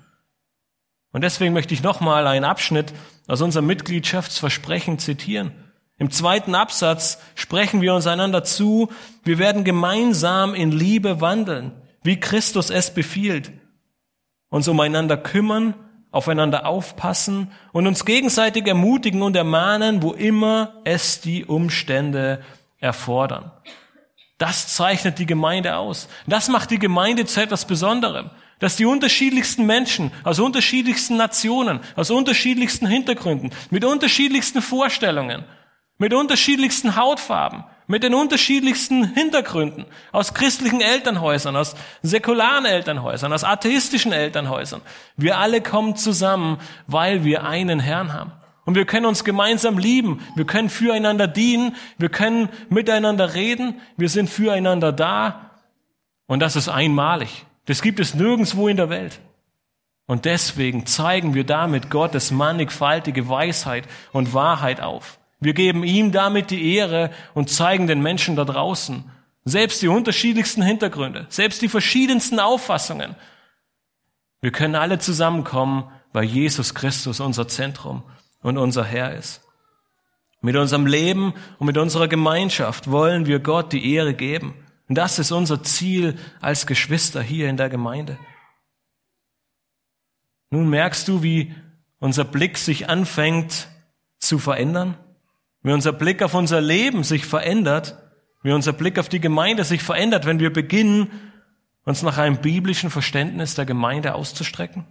Und 1.12 1.24
deswegen 1.24 1.54
möchte 1.54 1.74
ich 1.74 1.84
nochmal 1.84 2.28
einen 2.28 2.46
Abschnitt 2.46 2.94
aus 3.28 3.42
unserem 3.42 3.68
Mitgliedschaftsversprechen 3.68 5.00
zitieren. 5.00 5.52
Im 5.98 6.12
zweiten 6.12 6.56
Absatz 6.56 7.20
sprechen 7.36 7.82
wir 7.82 7.94
uns 7.94 8.06
einander 8.06 8.44
zu, 8.44 8.92
wir 9.24 9.38
werden 9.38 9.64
gemeinsam 9.64 10.54
in 10.54 10.72
Liebe 10.72 11.22
wandeln, 11.22 11.72
wie 12.04 12.20
Christus 12.20 12.70
es 12.70 12.94
befiehlt, 12.94 13.54
uns 14.50 14.68
umeinander 14.68 15.16
kümmern, 15.16 15.74
aufeinander 16.12 16.66
aufpassen 16.66 17.52
und 17.72 17.88
uns 17.88 18.06
gegenseitig 18.06 18.68
ermutigen 18.68 19.22
und 19.22 19.36
ermahnen, 19.36 20.02
wo 20.02 20.12
immer 20.12 20.82
es 20.84 21.22
die 21.22 21.46
Umstände 21.46 22.42
erfordern. 22.78 23.52
Das 24.38 24.74
zeichnet 24.74 25.18
die 25.20 25.26
Gemeinde 25.26 25.78
aus. 25.78 26.10
Das 26.28 26.50
macht 26.50 26.72
die 26.72 26.80
Gemeinde 26.80 27.26
zu 27.26 27.42
etwas 27.42 27.66
Besonderem. 27.66 28.30
Dass 28.60 28.76
die 28.78 28.86
unterschiedlichsten 28.86 29.66
Menschen 29.66 30.12
aus 30.24 30.40
unterschiedlichsten 30.40 31.18
Nationen, 31.18 31.82
aus 31.96 32.10
unterschiedlichsten 32.10 32.88
Hintergründen, 32.88 33.52
mit 33.70 33.84
unterschiedlichsten 33.84 34.62
Vorstellungen, 34.62 35.44
mit 35.98 36.14
unterschiedlichsten 36.14 36.96
Hautfarben, 36.96 37.66
mit 37.88 38.04
den 38.04 38.14
unterschiedlichsten 38.14 39.14
Hintergründen, 39.14 39.86
aus 40.12 40.34
christlichen 40.34 40.82
Elternhäusern, 40.82 41.56
aus 41.56 41.76
säkularen 42.02 42.66
Elternhäusern, 42.66 43.32
aus 43.34 43.44
atheistischen 43.44 44.12
Elternhäusern. 44.12 44.82
Wir 45.18 45.38
alle 45.38 45.62
kommen 45.62 45.96
zusammen, 45.96 46.58
weil 46.88 47.24
wir 47.24 47.44
einen 47.44 47.80
Herrn 47.80 48.14
haben. 48.14 48.32
Und 48.66 48.76
wir 48.76 48.86
können 48.86 49.06
uns 49.06 49.24
gemeinsam 49.24 49.78
lieben. 49.78 50.22
Wir 50.36 50.46
können 50.46 50.70
füreinander 50.70 51.28
dienen. 51.28 51.76
Wir 51.98 52.10
können 52.10 52.50
miteinander 52.70 53.36
reden. 53.36 53.80
Wir 53.96 54.10
sind 54.10 54.30
füreinander 54.30 54.92
da. 54.92 55.52
Und 56.26 56.40
das 56.40 56.56
ist 56.56 56.68
einmalig. 56.68 57.46
Das 57.66 57.82
gibt 57.82 58.00
es 58.00 58.16
nirgendwo 58.16 58.68
in 58.68 58.78
der 58.78 58.90
Welt. 58.90 59.20
Und 60.08 60.26
deswegen 60.26 60.86
zeigen 60.86 61.34
wir 61.34 61.46
damit 61.46 61.90
Gottes 61.90 62.32
mannigfaltige 62.32 63.30
Weisheit 63.30 63.88
und 64.12 64.34
Wahrheit 64.34 64.82
auf. 64.82 65.20
Wir 65.40 65.54
geben 65.54 65.84
ihm 65.84 66.12
damit 66.12 66.52
die 66.52 66.76
Ehre 66.76 67.12
und 67.34 67.50
zeigen 67.50 67.88
den 67.88 68.02
Menschen 68.02 68.36
da 68.36 68.46
draußen, 68.46 69.04
selbst 69.44 69.82
die 69.82 69.88
unterschiedlichsten 69.88 70.62
Hintergründe, 70.62 71.26
selbst 71.30 71.62
die 71.62 71.70
verschiedensten 71.70 72.40
Auffassungen. 72.40 73.16
Wir 74.42 74.52
können 74.52 74.76
alle 74.76 75.00
zusammenkommen, 75.00 75.86
weil 76.14 76.24
Jesus 76.24 76.74
Christus 76.74 77.20
unser 77.20 77.48
Zentrum 77.48 78.04
und 78.46 78.60
unser 78.60 78.86
Herr 78.86 79.16
ist. 79.16 79.42
Mit 80.40 80.56
unserem 80.56 80.86
Leben 80.86 81.34
und 81.58 81.66
mit 81.66 81.80
unserer 81.80 82.08
Gemeinschaft 82.08 82.92
wollen 82.92 83.26
wir 83.26 83.40
Gott 83.40 83.74
die 83.74 83.92
Ehre 83.96 84.14
geben. 84.14 84.54
Und 84.88 85.00
das 85.00 85.18
ist 85.18 85.32
unser 85.32 85.64
Ziel 85.64 86.16
als 86.42 86.68
Geschwister 86.68 87.24
hier 87.24 87.50
in 87.50 87.58
der 87.58 87.70
Gemeinde. 87.70 88.20
Nun 90.52 90.70
merkst 90.70 91.08
du, 91.08 91.24
wie 91.24 91.56
unser 91.98 92.24
Blick 92.24 92.60
sich 92.60 92.88
anfängt 92.88 93.68
zu 94.20 94.38
verändern, 94.38 94.96
wie 95.64 95.72
unser 95.72 95.92
Blick 95.92 96.22
auf 96.22 96.36
unser 96.36 96.62
Leben 96.62 97.04
sich 97.04 97.26
verändert, 97.26 97.98
wie 98.44 98.52
unser 98.52 98.74
Blick 98.74 99.00
auf 99.00 99.10
die 99.10 99.20
Gemeinde 99.20 99.64
sich 99.64 99.82
verändert, 99.82 100.28
wenn 100.28 100.40
wir 100.40 100.54
beginnen, 100.54 101.10
uns 101.84 102.04
nach 102.04 102.20
einem 102.20 102.38
biblischen 102.38 102.92
Verständnis 102.92 103.56
der 103.56 103.66
Gemeinde 103.66 104.14
auszustrecken 104.14 104.86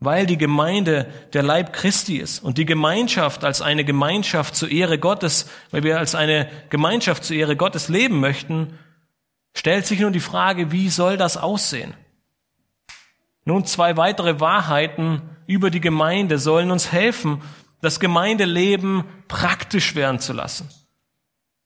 weil 0.00 0.26
die 0.26 0.38
Gemeinde 0.38 1.12
der 1.32 1.42
Leib 1.42 1.72
Christi 1.72 2.18
ist 2.18 2.42
und 2.42 2.58
die 2.58 2.66
Gemeinschaft 2.66 3.44
als 3.44 3.60
eine 3.60 3.84
Gemeinschaft 3.84 4.54
zur 4.54 4.70
Ehre 4.70 4.98
Gottes, 4.98 5.50
weil 5.70 5.82
wir 5.82 5.98
als 5.98 6.14
eine 6.14 6.48
Gemeinschaft 6.70 7.24
zur 7.24 7.36
Ehre 7.36 7.56
Gottes 7.56 7.88
leben 7.88 8.20
möchten, 8.20 8.78
stellt 9.56 9.86
sich 9.86 9.98
nun 10.00 10.12
die 10.12 10.20
Frage, 10.20 10.70
wie 10.70 10.88
soll 10.88 11.16
das 11.16 11.36
aussehen? 11.36 11.94
Nun, 13.44 13.64
zwei 13.64 13.96
weitere 13.96 14.40
Wahrheiten 14.40 15.22
über 15.46 15.70
die 15.70 15.80
Gemeinde 15.80 16.38
sollen 16.38 16.70
uns 16.70 16.92
helfen, 16.92 17.42
das 17.80 17.98
Gemeindeleben 17.98 19.04
praktisch 19.26 19.94
werden 19.94 20.20
zu 20.20 20.32
lassen. 20.32 20.68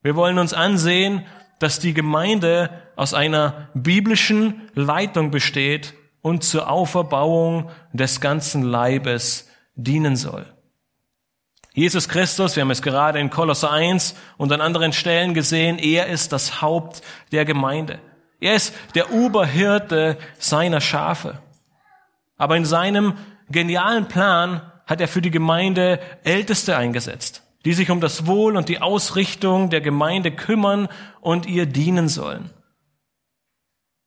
Wir 0.02 0.16
wollen 0.16 0.38
uns 0.38 0.54
ansehen, 0.54 1.26
dass 1.58 1.80
die 1.80 1.92
Gemeinde 1.92 2.70
aus 2.96 3.14
einer 3.14 3.68
biblischen 3.74 4.68
Leitung 4.74 5.30
besteht 5.30 5.94
und 6.22 6.44
zur 6.44 6.70
Auferbauung 6.70 7.70
des 7.92 8.20
ganzen 8.20 8.62
Leibes 8.62 9.48
dienen 9.74 10.16
soll. 10.16 10.46
Jesus 11.74 12.08
Christus, 12.08 12.56
wir 12.56 12.62
haben 12.62 12.70
es 12.70 12.82
gerade 12.82 13.18
in 13.18 13.30
Kolosser 13.30 13.70
1 13.70 14.14
und 14.36 14.52
an 14.52 14.60
anderen 14.60 14.92
Stellen 14.92 15.34
gesehen, 15.34 15.78
er 15.78 16.06
ist 16.06 16.32
das 16.32 16.60
Haupt 16.60 17.02
der 17.32 17.44
Gemeinde. 17.44 17.98
Er 18.40 18.54
ist 18.54 18.74
der 18.94 19.12
Oberhirte 19.12 20.18
seiner 20.38 20.80
Schafe. 20.80 21.38
Aber 22.36 22.56
in 22.56 22.64
seinem 22.64 23.14
genialen 23.48 24.08
Plan 24.08 24.62
hat 24.86 25.00
er 25.00 25.08
für 25.08 25.22
die 25.22 25.30
Gemeinde 25.30 26.00
Älteste 26.24 26.76
eingesetzt. 26.76 27.42
die 27.64 27.72
sich 27.72 27.90
um 27.90 28.00
das 28.00 28.26
Wohl 28.26 28.56
und 28.56 28.68
die 28.68 28.80
Ausrichtung 28.80 29.70
der 29.70 29.80
Gemeinde 29.80 30.32
kümmern 30.32 30.88
und 31.20 31.46
ihr 31.46 31.66
dienen 31.66 32.08
sollen. 32.08 32.50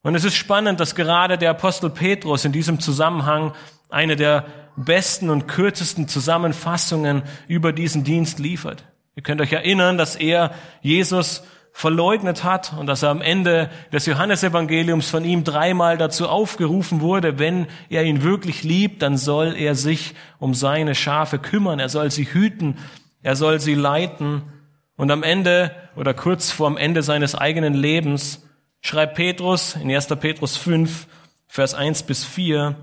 Und 0.06 0.14
es 0.14 0.24
ist 0.24 0.36
spannend, 0.36 0.80
dass 0.80 0.94
gerade 0.94 1.36
der 1.40 1.50
Apostel 1.50 1.90
Petrus 1.90 2.46
in 2.46 2.52
diesem 2.52 2.80
Zusammenhang 2.80 3.54
eine 3.90 4.16
der 4.16 4.46
besten 4.76 5.32
und 5.32 5.48
kürzesten 5.48 6.08
Zusammenfassungen 6.08 7.24
über 7.48 7.74
diesen 7.74 8.04
Dienst 8.04 8.38
liefert. 8.38 8.84
Ihr 9.16 9.24
könnt 9.24 9.42
euch 9.42 9.52
erinnern, 9.52 9.98
dass 9.98 10.16
er 10.16 10.52
Jesus 10.84 11.42
verleugnet 11.72 12.44
hat 12.44 12.74
und 12.78 12.86
dass 12.86 13.02
er 13.02 13.10
am 13.10 13.24
Ende 13.24 13.72
des 13.92 14.06
Johannesevangeliums 14.06 15.10
von 15.10 15.26
ihm 15.26 15.44
dreimal 15.44 15.98
dazu 15.98 16.30
aufgerufen 16.30 17.02
wurde, 17.02 17.40
wenn 17.40 17.66
er 17.90 18.04
ihn 18.04 18.22
wirklich 18.22 18.62
liebt, 18.62 19.02
dann 19.02 19.18
soll 19.18 19.56
er 19.58 19.74
sich 19.74 20.14
um 20.38 20.54
seine 20.54 20.94
Schafe 20.94 21.40
kümmern, 21.40 21.80
er 21.80 21.90
soll 21.90 22.12
sie 22.12 22.26
hüten, 22.26 22.78
er 23.24 23.36
soll 23.36 23.60
sie 23.60 23.74
leiten. 23.74 24.44
Und 24.98 25.10
am 25.10 25.24
Ende 25.24 25.72
oder 25.96 26.14
kurz 26.14 26.52
vorm 26.52 26.78
Ende 26.78 27.02
seines 27.02 27.34
eigenen 27.34 27.74
Lebens 27.74 28.45
schreibt 28.86 29.16
Petrus 29.16 29.76
in 29.76 29.90
1. 29.90 30.08
Petrus 30.20 30.58
5, 30.58 31.08
Vers 31.48 31.74
1 31.74 32.04
bis 32.04 32.24
4, 32.24 32.76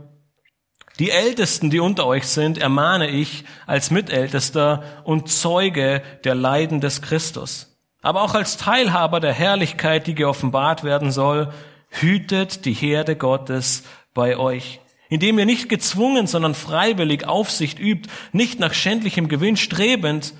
die 0.98 1.10
Ältesten, 1.10 1.70
die 1.70 1.78
unter 1.78 2.06
euch 2.06 2.26
sind, 2.26 2.58
ermahne 2.58 3.08
ich 3.08 3.44
als 3.68 3.92
Mitältester 3.92 4.82
und 5.04 5.30
Zeuge 5.30 6.02
der 6.24 6.34
Leiden 6.34 6.80
des 6.80 7.02
Christus. 7.02 7.78
Aber 8.02 8.22
auch 8.22 8.34
als 8.34 8.56
Teilhaber 8.56 9.20
der 9.20 9.32
Herrlichkeit, 9.32 10.08
die 10.08 10.16
geoffenbart 10.16 10.82
werden 10.82 11.12
soll, 11.12 11.52
hütet 11.88 12.64
die 12.64 12.74
Herde 12.74 13.14
Gottes 13.14 13.84
bei 14.12 14.36
euch, 14.36 14.80
indem 15.08 15.38
ihr 15.38 15.46
nicht 15.46 15.68
gezwungen, 15.68 16.26
sondern 16.26 16.56
freiwillig 16.56 17.28
Aufsicht 17.28 17.78
übt, 17.78 18.10
nicht 18.32 18.58
nach 18.58 18.74
schändlichem 18.74 19.28
Gewinn 19.28 19.56
strebend, 19.56 20.34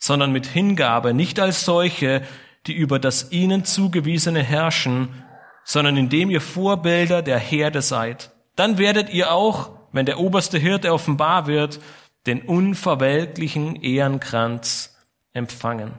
sondern 0.00 0.32
mit 0.32 0.46
Hingabe, 0.46 1.14
nicht 1.14 1.38
als 1.38 1.64
solche, 1.64 2.22
die 2.66 2.74
über 2.74 2.98
das 2.98 3.32
ihnen 3.32 3.64
zugewiesene 3.64 4.42
herrschen, 4.42 5.08
sondern 5.64 5.96
indem 5.96 6.30
ihr 6.30 6.40
Vorbilder 6.40 7.22
der 7.22 7.38
Herde 7.38 7.82
seid 7.82 8.32
dann 8.60 8.76
werdet 8.76 9.08
ihr 9.08 9.32
auch, 9.32 9.70
wenn 9.90 10.04
der 10.04 10.20
oberste 10.20 10.58
Hirte 10.58 10.92
offenbar 10.92 11.46
wird, 11.46 11.80
den 12.26 12.42
unverwelklichen 12.42 13.76
Ehrenkranz 13.76 14.98
empfangen. 15.32 15.98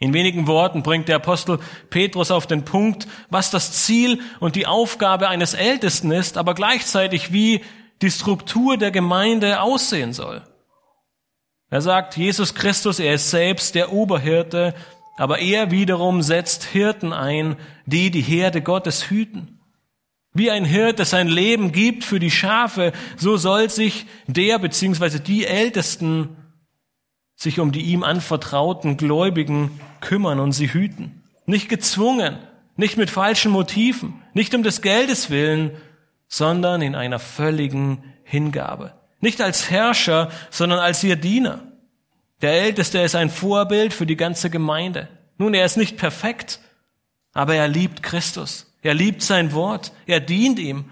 In 0.00 0.12
wenigen 0.12 0.48
Worten 0.48 0.82
bringt 0.82 1.06
der 1.06 1.16
Apostel 1.16 1.60
Petrus 1.90 2.32
auf 2.32 2.48
den 2.48 2.64
Punkt, 2.64 3.06
was 3.28 3.52
das 3.52 3.84
Ziel 3.84 4.20
und 4.40 4.56
die 4.56 4.66
Aufgabe 4.66 5.28
eines 5.28 5.54
Ältesten 5.54 6.10
ist, 6.10 6.36
aber 6.36 6.54
gleichzeitig 6.54 7.32
wie 7.32 7.60
die 8.02 8.10
Struktur 8.10 8.76
der 8.76 8.90
Gemeinde 8.90 9.60
aussehen 9.60 10.12
soll. 10.12 10.42
Er 11.70 11.80
sagt, 11.80 12.16
Jesus 12.16 12.54
Christus, 12.54 12.98
er 12.98 13.14
ist 13.14 13.30
selbst 13.30 13.74
der 13.74 13.92
Oberhirte, 13.92 14.74
aber 15.16 15.38
er 15.38 15.70
wiederum 15.70 16.22
setzt 16.22 16.64
Hirten 16.64 17.12
ein, 17.12 17.56
die 17.86 18.10
die 18.10 18.22
Herde 18.22 18.60
Gottes 18.60 19.08
hüten. 19.08 19.60
Wie 20.32 20.50
ein 20.50 20.64
Hirt, 20.64 20.98
das 20.98 21.10
sein 21.10 21.28
Leben 21.28 21.72
gibt 21.72 22.04
für 22.04 22.18
die 22.18 22.30
Schafe, 22.30 22.92
so 23.16 23.36
soll 23.36 23.70
sich 23.70 24.06
der 24.26 24.58
bzw. 24.58 25.18
die 25.18 25.44
Ältesten 25.44 26.36
sich 27.36 27.58
um 27.58 27.72
die 27.72 27.82
ihm 27.82 28.04
anvertrauten 28.04 28.96
Gläubigen 28.96 29.80
kümmern 30.00 30.40
und 30.40 30.52
sie 30.52 30.72
hüten. 30.72 31.22
Nicht 31.46 31.68
gezwungen, 31.68 32.38
nicht 32.76 32.96
mit 32.96 33.10
falschen 33.10 33.50
Motiven, 33.50 34.22
nicht 34.34 34.54
um 34.54 34.62
des 34.62 34.82
Geldes 34.82 35.30
willen, 35.30 35.72
sondern 36.28 36.82
in 36.82 36.94
einer 36.94 37.18
völligen 37.18 38.04
Hingabe. 38.24 38.99
Nicht 39.20 39.40
als 39.40 39.70
Herrscher, 39.70 40.30
sondern 40.50 40.78
als 40.78 41.04
ihr 41.04 41.16
Diener. 41.16 41.60
Der 42.40 42.52
Älteste 42.52 43.00
ist 43.00 43.14
ein 43.14 43.30
Vorbild 43.30 43.92
für 43.92 44.06
die 44.06 44.16
ganze 44.16 44.50
Gemeinde. 44.50 45.08
Nun, 45.36 45.54
er 45.54 45.64
ist 45.64 45.76
nicht 45.76 45.98
perfekt, 45.98 46.60
aber 47.32 47.54
er 47.54 47.68
liebt 47.68 48.02
Christus. 48.02 48.74
Er 48.82 48.94
liebt 48.94 49.22
sein 49.22 49.52
Wort. 49.52 49.92
Er 50.06 50.20
dient 50.20 50.58
ihm. 50.58 50.86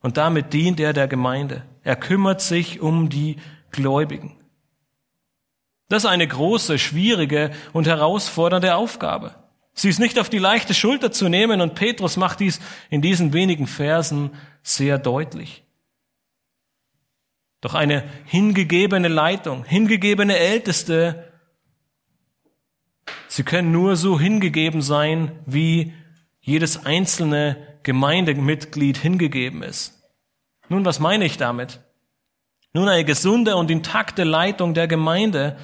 Und 0.00 0.16
damit 0.16 0.52
dient 0.52 0.80
er 0.80 0.92
der 0.92 1.08
Gemeinde. 1.08 1.64
Er 1.82 1.96
kümmert 1.96 2.40
sich 2.40 2.80
um 2.80 3.08
die 3.08 3.36
Gläubigen. 3.72 4.36
Das 5.88 6.04
ist 6.04 6.10
eine 6.10 6.26
große, 6.26 6.78
schwierige 6.78 7.50
und 7.72 7.86
herausfordernde 7.86 8.74
Aufgabe. 8.74 9.34
Sie 9.74 9.90
ist 9.90 10.00
nicht 10.00 10.18
auf 10.18 10.30
die 10.30 10.38
leichte 10.38 10.72
Schulter 10.72 11.12
zu 11.12 11.28
nehmen 11.28 11.60
und 11.60 11.74
Petrus 11.74 12.16
macht 12.16 12.40
dies 12.40 12.60
in 12.88 13.02
diesen 13.02 13.34
wenigen 13.34 13.66
Versen 13.66 14.30
sehr 14.62 14.98
deutlich. 14.98 15.65
Doch 17.66 17.74
eine 17.74 18.04
hingegebene 18.26 19.08
Leitung, 19.08 19.64
hingegebene 19.64 20.38
Älteste, 20.38 21.32
sie 23.26 23.42
können 23.42 23.72
nur 23.72 23.96
so 23.96 24.20
hingegeben 24.20 24.82
sein, 24.82 25.32
wie 25.46 25.92
jedes 26.40 26.86
einzelne 26.86 27.56
Gemeindemitglied 27.82 28.98
hingegeben 28.98 29.64
ist. 29.64 30.00
Nun, 30.68 30.84
was 30.84 31.00
meine 31.00 31.24
ich 31.24 31.38
damit? 31.38 31.80
Nun, 32.72 32.88
eine 32.88 33.04
gesunde 33.04 33.56
und 33.56 33.68
intakte 33.68 34.22
Leitung 34.22 34.72
der 34.72 34.86
Gemeinde, 34.86 35.56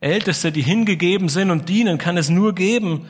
Älteste, 0.00 0.52
die 0.52 0.60
hingegeben 0.60 1.30
sind 1.30 1.50
und 1.50 1.70
dienen, 1.70 1.96
kann 1.96 2.18
es 2.18 2.28
nur 2.28 2.54
geben, 2.54 3.08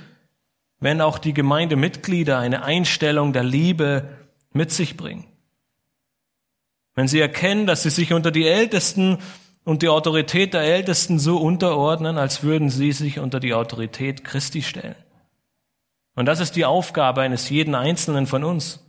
wenn 0.78 1.00
auch 1.00 1.18
die 1.18 1.34
Gemeindemitglieder 1.34 2.38
eine 2.38 2.62
Einstellung 2.62 3.32
der 3.32 3.42
Liebe 3.42 4.16
mit 4.52 4.70
sich 4.70 4.96
bringen. 4.96 5.31
Wenn 6.94 7.08
sie 7.08 7.20
erkennen, 7.20 7.66
dass 7.66 7.82
sie 7.82 7.90
sich 7.90 8.12
unter 8.12 8.30
die 8.30 8.46
Ältesten 8.46 9.18
und 9.64 9.82
die 9.82 9.88
Autorität 9.88 10.54
der 10.54 10.62
Ältesten 10.62 11.18
so 11.18 11.38
unterordnen, 11.38 12.18
als 12.18 12.42
würden 12.42 12.68
sie 12.68 12.92
sich 12.92 13.18
unter 13.18 13.40
die 13.40 13.54
Autorität 13.54 14.24
Christi 14.24 14.62
stellen. 14.62 14.96
Und 16.14 16.26
das 16.26 16.40
ist 16.40 16.56
die 16.56 16.64
Aufgabe 16.64 17.22
eines 17.22 17.48
jeden 17.48 17.74
Einzelnen 17.74 18.26
von 18.26 18.44
uns. 18.44 18.80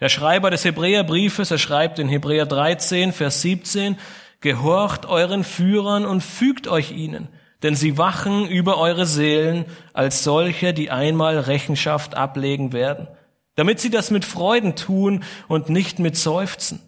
Der 0.00 0.10
Schreiber 0.10 0.50
des 0.50 0.64
Hebräerbriefes, 0.64 1.50
er 1.50 1.58
schreibt 1.58 1.98
in 1.98 2.08
Hebräer 2.08 2.44
13, 2.44 3.12
Vers 3.12 3.40
17, 3.40 3.96
Gehorcht 4.40 5.06
euren 5.06 5.42
Führern 5.42 6.04
und 6.04 6.22
fügt 6.22 6.68
euch 6.68 6.92
ihnen, 6.92 7.28
denn 7.62 7.74
sie 7.74 7.96
wachen 7.96 8.46
über 8.46 8.76
eure 8.76 9.06
Seelen 9.06 9.64
als 9.94 10.22
solche, 10.22 10.74
die 10.74 10.90
einmal 10.90 11.38
Rechenschaft 11.38 12.14
ablegen 12.14 12.74
werden, 12.74 13.08
damit 13.54 13.80
sie 13.80 13.88
das 13.88 14.10
mit 14.10 14.26
Freuden 14.26 14.76
tun 14.76 15.24
und 15.48 15.70
nicht 15.70 15.98
mit 15.98 16.16
Seufzen, 16.16 16.80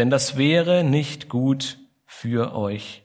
denn 0.00 0.08
das 0.08 0.38
wäre 0.38 0.82
nicht 0.82 1.28
gut 1.28 1.76
für 2.06 2.56
euch. 2.56 3.02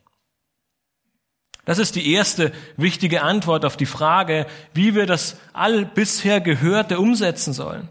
Das 1.66 1.78
ist 1.78 1.98
die 1.98 2.14
erste 2.14 2.54
wichtige 2.78 3.22
Antwort 3.22 3.66
auf 3.66 3.76
die 3.76 3.86
Frage, 3.86 4.46
wie 4.74 4.96
wir 4.96 5.06
das 5.06 5.38
all 5.52 5.86
bisher 5.86 6.40
Gehörte 6.40 6.98
umsetzen 6.98 7.52
sollen. 7.52 7.90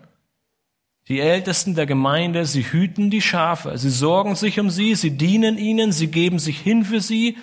Die 1.09 1.21
Ältesten 1.21 1.75
der 1.75 1.85
Gemeinde, 1.85 2.47
sie 2.47 2.63
hüten 2.63 3.11
die 3.11 3.21
Schafe, 3.21 3.77
sie 3.77 3.91
sorgen 3.91 4.37
sich 4.37 4.59
um 4.59 4.71
sie, 4.71 4.95
sie 4.95 5.19
dienen 5.19 5.59
ihnen, 5.59 5.93
sie 5.93 6.07
geben 6.07 6.39
sich 6.39 6.59
hin 6.59 6.83
für 6.83 7.03
sie 7.03 7.37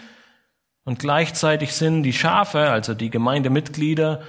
und 0.84 0.98
gleichzeitig 0.98 1.74
sind 1.74 2.02
die 2.02 2.14
Schafe, 2.14 2.72
also 2.72 2.96
die 2.96 3.12
Gemeindemitglieder, 3.12 4.24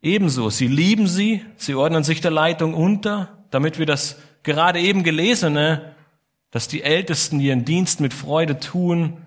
ebenso. 0.00 0.48
Sie 0.48 0.68
lieben 0.68 1.08
sie, 1.08 1.44
sie 1.56 1.74
ordnen 1.74 2.04
sich 2.04 2.20
der 2.20 2.30
Leitung 2.30 2.74
unter, 2.74 3.44
damit 3.50 3.80
wir 3.80 3.86
das 3.86 4.16
gerade 4.44 4.80
eben 4.80 5.02
gelesene, 5.02 5.94
dass 6.50 6.68
die 6.68 6.82
Ältesten 6.82 7.40
ihren 7.40 7.64
Dienst 7.64 8.00
mit 8.00 8.14
Freude 8.14 8.60
tun, 8.60 9.24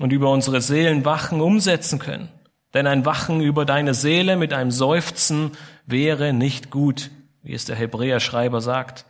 und 0.00 0.12
über 0.12 0.30
unsere 0.30 0.60
Seelen 0.60 1.04
wachen 1.04 1.40
umsetzen 1.40 1.98
können. 1.98 2.28
Denn 2.72 2.86
ein 2.86 3.06
Wachen 3.06 3.40
über 3.40 3.64
deine 3.64 3.94
Seele 3.94 4.36
mit 4.36 4.52
einem 4.52 4.70
Seufzen 4.70 5.52
wäre 5.86 6.32
nicht 6.32 6.70
gut, 6.70 7.10
wie 7.42 7.54
es 7.54 7.64
der 7.64 7.76
Hebräer-Schreiber 7.76 8.60
sagt. 8.60 9.06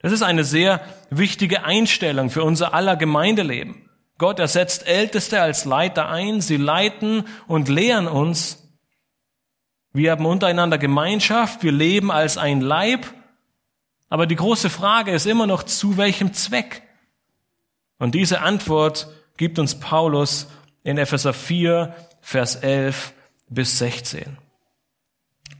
Das 0.00 0.12
ist 0.12 0.22
eine 0.22 0.44
sehr 0.44 0.80
wichtige 1.10 1.64
Einstellung 1.64 2.28
für 2.28 2.42
unser 2.42 2.74
aller 2.74 2.96
Gemeindeleben. 2.96 3.88
Gott 4.18 4.38
ersetzt 4.38 4.86
Älteste 4.86 5.40
als 5.40 5.64
Leiter 5.64 6.08
ein, 6.08 6.40
sie 6.40 6.58
leiten 6.58 7.24
und 7.46 7.68
lehren 7.68 8.08
uns. 8.08 8.58
Wir 9.94 10.10
haben 10.10 10.26
untereinander 10.26 10.78
Gemeinschaft, 10.78 11.62
wir 11.62 11.72
leben 11.72 12.10
als 12.10 12.36
ein 12.36 12.60
Leib, 12.60 13.06
aber 14.12 14.26
die 14.26 14.36
große 14.36 14.68
Frage 14.68 15.12
ist 15.12 15.24
immer 15.24 15.46
noch, 15.46 15.62
zu 15.62 15.96
welchem 15.96 16.34
Zweck? 16.34 16.82
Und 17.98 18.14
diese 18.14 18.42
Antwort 18.42 19.08
gibt 19.38 19.58
uns 19.58 19.80
Paulus 19.80 20.48
in 20.84 20.98
Epheser 20.98 21.32
4, 21.32 21.96
Vers 22.20 22.56
11 22.56 23.14
bis 23.48 23.78
16. 23.78 24.36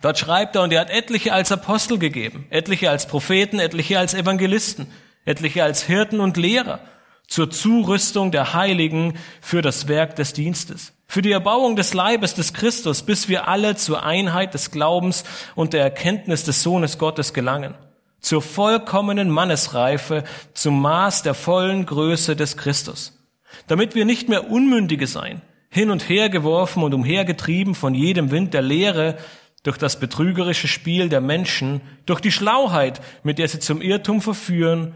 Dort 0.03 0.19
schreibt 0.19 0.55
er, 0.55 0.65
und 0.65 0.71
er 0.71 0.83
hat 0.83 0.91
etliche 0.91 1.33
als 1.33 1.51
Apostel 1.51 1.99
gegeben, 1.99 2.45
etliche 2.51 2.91
als 2.91 3.07
Propheten, 3.07 3.59
etliche 3.59 3.99
als 3.99 4.13
Evangelisten, 4.13 4.87
etliche 5.25 5.65
als 5.65 5.85
Hirten 5.85 6.21
und 6.21 6.37
Lehrer, 6.37 6.81
zur 7.29 7.51
Zurüstung 7.51 8.33
der 8.33 8.53
Heiligen 8.53 9.19
für 9.41 9.63
das 9.63 9.89
Werk 9.89 10.15
des 10.17 10.35
Dienstes, 10.35 10.93
für 11.07 11.23
die 11.23 11.33
Erbauung 11.33 11.75
des 11.75 11.95
Leibes 11.95 12.35
des 12.35 12.53
Christus, 12.53 13.03
bis 13.03 13.31
wir 13.31 13.49
alle 13.49 13.77
zur 13.77 14.03
Einheit 14.03 14.53
des 14.53 14.71
Glaubens 14.71 15.25
und 15.55 15.73
der 15.73 15.81
Erkenntnis 15.81 16.45
des 16.45 16.63
Sohnes 16.63 16.99
Gottes 16.99 17.33
gelangen 17.33 17.75
zur 18.23 18.41
vollkommenen 18.41 19.29
Mannesreife, 19.29 20.25
zum 20.55 20.81
Maß 20.81 21.23
der 21.23 21.35
vollen 21.35 21.85
Größe 21.85 22.35
des 22.35 22.57
Christus, 22.57 23.19
damit 23.67 23.95
wir 23.95 24.07
nicht 24.07 24.29
mehr 24.29 24.51
Unmündige 24.51 25.07
sein, 25.07 25.43
hin 25.69 25.91
und 25.91 26.09
her 26.09 26.31
geworfen 26.31 26.83
und 26.83 26.95
umhergetrieben 26.95 27.75
von 27.75 27.95
jedem 27.95 28.31
Wind 28.31 28.55
der 28.55 28.63
Lehre, 28.63 29.19
durch 29.63 29.79
das 29.79 30.01
betrügerische 30.01 30.67
Spiel 30.67 31.09
der 31.09 31.21
Menschen, 31.21 31.83
durch 32.07 32.21
die 32.21 32.33
Schlauheit, 32.33 33.01
mit 33.23 33.39
der 33.39 33.49
sie 33.49 33.61
zum 33.61 33.81
Irrtum 33.81 34.21
verführen, 34.21 34.95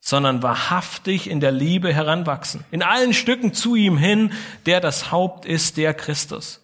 sondern 0.00 0.42
wahrhaftig 0.42 1.30
in 1.30 1.40
der 1.40 1.52
Liebe 1.52 1.92
heranwachsen, 1.92 2.64
in 2.70 2.82
allen 2.82 3.14
Stücken 3.14 3.54
zu 3.54 3.74
ihm 3.74 3.96
hin, 3.96 4.32
der 4.66 4.80
das 4.80 5.10
Haupt 5.10 5.46
ist, 5.46 5.78
der 5.78 5.94
Christus. 5.94 6.60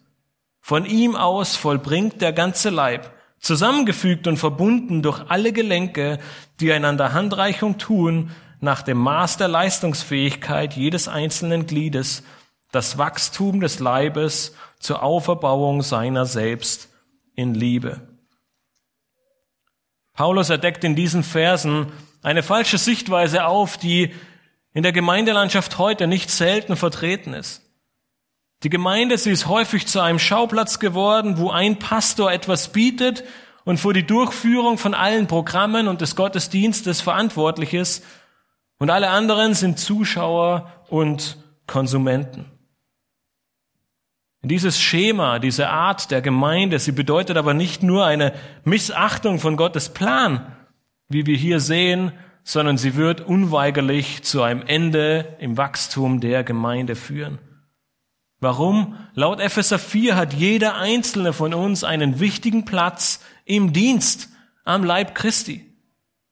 Von 0.60 0.84
ihm 0.84 1.16
aus 1.16 1.56
vollbringt 1.56 2.20
der 2.20 2.34
ganze 2.34 2.68
Leib, 2.68 3.10
zusammengefügt 3.40 4.26
und 4.26 4.36
verbunden 4.36 5.02
durch 5.02 5.22
alle 5.28 5.52
Gelenke, 5.52 6.18
die 6.60 6.72
einander 6.72 7.12
Handreichung 7.12 7.78
tun, 7.78 8.30
nach 8.60 8.82
dem 8.82 8.98
Maß 8.98 9.38
der 9.38 9.48
Leistungsfähigkeit 9.48 10.74
jedes 10.74 11.08
einzelnen 11.08 11.66
Gliedes, 11.66 12.22
das 12.70 12.98
Wachstum 12.98 13.60
des 13.60 13.80
Leibes 13.80 14.54
zur 14.78 15.02
Auferbauung 15.02 15.82
seiner 15.82 16.26
selbst 16.26 16.88
in 17.34 17.54
Liebe. 17.54 18.06
Paulus 20.12 20.50
erdeckt 20.50 20.84
in 20.84 20.94
diesen 20.94 21.24
Versen 21.24 21.90
eine 22.22 22.42
falsche 22.42 22.76
Sichtweise 22.76 23.46
auf, 23.46 23.78
die 23.78 24.14
in 24.74 24.82
der 24.82 24.92
Gemeindelandschaft 24.92 25.78
heute 25.78 26.06
nicht 26.06 26.30
selten 26.30 26.76
vertreten 26.76 27.32
ist. 27.32 27.69
Die 28.62 28.70
Gemeinde, 28.70 29.16
sie 29.16 29.30
ist 29.30 29.46
häufig 29.46 29.86
zu 29.86 30.00
einem 30.00 30.18
Schauplatz 30.18 30.78
geworden, 30.78 31.38
wo 31.38 31.50
ein 31.50 31.78
Pastor 31.78 32.30
etwas 32.30 32.72
bietet 32.72 33.24
und 33.64 33.78
für 33.78 33.94
die 33.94 34.06
Durchführung 34.06 34.76
von 34.76 34.92
allen 34.92 35.26
Programmen 35.26 35.88
und 35.88 36.02
des 36.02 36.14
Gottesdienstes 36.14 37.00
verantwortlich 37.00 37.72
ist 37.72 38.04
und 38.78 38.90
alle 38.90 39.08
anderen 39.08 39.54
sind 39.54 39.78
Zuschauer 39.78 40.70
und 40.88 41.38
Konsumenten. 41.66 42.46
Dieses 44.42 44.80
Schema, 44.80 45.38
diese 45.38 45.68
Art 45.68 46.10
der 46.10 46.22
Gemeinde, 46.22 46.78
sie 46.78 46.92
bedeutet 46.92 47.36
aber 47.36 47.54
nicht 47.54 47.82
nur 47.82 48.06
eine 48.06 48.32
Missachtung 48.64 49.38
von 49.38 49.56
Gottes 49.56 49.90
Plan, 49.90 50.56
wie 51.08 51.26
wir 51.26 51.36
hier 51.36 51.60
sehen, 51.60 52.12
sondern 52.42 52.78
sie 52.78 52.96
wird 52.96 53.20
unweigerlich 53.20 54.22
zu 54.22 54.42
einem 54.42 54.62
Ende 54.62 55.36
im 55.40 55.58
Wachstum 55.58 56.20
der 56.20 56.42
Gemeinde 56.42 56.96
führen. 56.96 57.38
Warum? 58.40 58.96
Laut 59.14 59.38
Epheser 59.38 59.78
4 59.78 60.16
hat 60.16 60.32
jeder 60.32 60.76
einzelne 60.76 61.32
von 61.32 61.52
uns 61.52 61.84
einen 61.84 62.20
wichtigen 62.20 62.64
Platz 62.64 63.20
im 63.44 63.72
Dienst 63.72 64.30
am 64.64 64.82
Leib 64.82 65.14
Christi. 65.14 65.66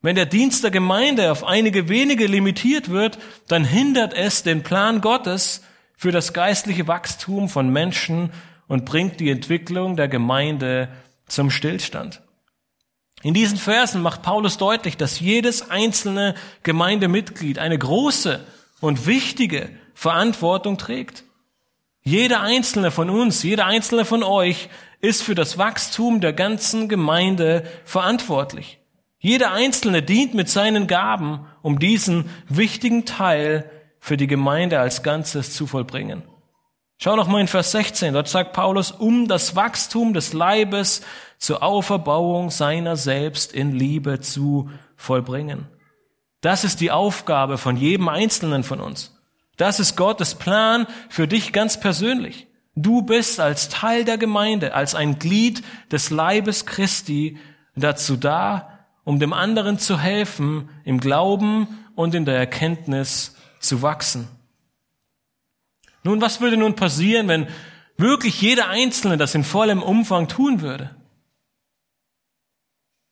Wenn 0.01 0.17
der 0.17 0.27
Dienst 0.27 0.65
der 0.65 0.71
Gemeinde 0.71 1.31
auf 1.31 1.45
einige 1.45 1.89
wenige 1.89 2.27
limitiert 2.27 2.89
wird, 2.89 3.19
dann 3.49 3.65
hindert 3.65 4.15
es 4.15 4.43
den 4.43 4.63
Plan 4.63 5.01
Gottes, 5.01 5.63
für 5.99 6.13
das 6.13 6.33
geistliche 6.33 6.87
Wachstum 6.87 7.49
von 7.49 7.71
Menschen 7.71 8.31
und 8.69 8.85
bringt 8.85 9.19
die 9.19 9.31
Entwicklung 9.31 9.97
der 9.97 10.07
Gemeinde 10.07 10.89
zum 11.27 11.51
Stillstand. 11.51 12.23
In 13.23 13.35
diesen 13.35 13.59
Versen 13.59 14.01
macht 14.01 14.23
Paulus 14.23 14.59
deutlich, 14.59 14.97
dass 14.97 15.19
jedes 15.19 15.71
einzelne 15.71 16.37
Gemeindemitglied 16.63 17.59
eine 17.59 17.77
große 17.77 18.47
und 18.81 19.07
wichtige 19.07 19.71
Verantwortung 19.93 20.79
trägt. 20.79 21.25
Jeder 22.09 22.41
einzelne 22.41 22.91
von 22.91 23.11
uns, 23.11 23.43
jeder 23.43 23.67
einzelne 23.67 24.07
von 24.07 24.23
euch 24.23 24.71
ist 25.03 25.23
für 25.23 25.35
das 25.35 25.59
Wachstum 25.59 26.23
der 26.23 26.33
ganzen 26.33 26.89
Gemeinde 26.89 27.65
verantwortlich. 27.85 28.79
Jeder 29.19 29.53
einzelne 29.53 30.03
dient 30.03 30.33
mit 30.33 30.49
seinen 30.49 30.87
Gaben, 30.87 31.45
um 31.61 31.79
diesen 31.79 32.31
wichtigen 32.49 33.05
Teil 33.05 33.71
für 34.01 34.17
die 34.17 34.27
Gemeinde 34.27 34.81
als 34.81 35.03
Ganzes 35.03 35.53
zu 35.53 35.67
vollbringen. 35.67 36.23
Schau 36.97 37.15
noch 37.15 37.29
mal 37.29 37.43
in 37.43 37.47
Vers 37.47 37.73
16, 37.73 38.15
dort 38.15 38.29
sagt 38.29 38.55
Paulus, 38.55 38.91
um 38.91 39.29
das 39.29 39.55
Wachstum 39.55 40.15
des 40.15 40.33
Leibes 40.33 41.03
zur 41.37 41.63
Auferbauung 41.63 42.51
seiner 42.51 42.97
selbst 42.97 43.53
in 43.53 43.73
Liebe 43.73 44.21
zu 44.21 44.71
vollbringen. 44.97 45.69
Das 46.41 46.65
ist 46.65 46.81
die 46.81 46.91
Aufgabe 46.91 47.59
von 47.59 47.77
jedem 47.77 48.09
Einzelnen 48.09 48.65
von 48.65 48.81
uns. 48.81 49.18
Das 49.59 49.81
ist 49.81 49.97
Gottes 49.97 50.37
Plan 50.37 50.87
für 51.11 51.29
dich 51.29 51.53
ganz 51.53 51.79
persönlich. 51.79 52.47
Du 52.75 53.03
bist 53.03 53.41
als 53.41 53.69
Teil 53.69 54.05
der 54.05 54.17
Gemeinde, 54.17 54.73
als 54.73 54.95
ein 54.95 55.19
Glied 55.19 55.63
des 55.91 56.11
Leibes 56.11 56.65
Christi 56.65 57.39
dazu 57.75 58.17
da, 58.17 58.87
um 59.05 59.19
dem 59.19 59.33
anderen 59.33 59.79
zu 59.79 59.99
helfen 59.99 60.71
im 60.85 61.01
Glauben 61.01 61.67
und 61.97 62.15
in 62.15 62.25
der 62.25 62.37
Erkenntnis 62.37 63.35
zu 63.59 63.83
wachsen. 63.83 64.29
Nun, 66.05 66.21
was 66.21 66.41
würde 66.41 66.57
nun 66.57 66.77
passieren, 66.77 67.27
wenn 67.27 67.49
wirklich 67.97 68.41
jeder 68.41 68.69
Einzelne 68.69 69.17
das 69.17 69.35
in 69.35 69.43
vollem 69.43 69.83
Umfang 69.83 70.29
tun 70.29 70.61
würde? 70.61 70.95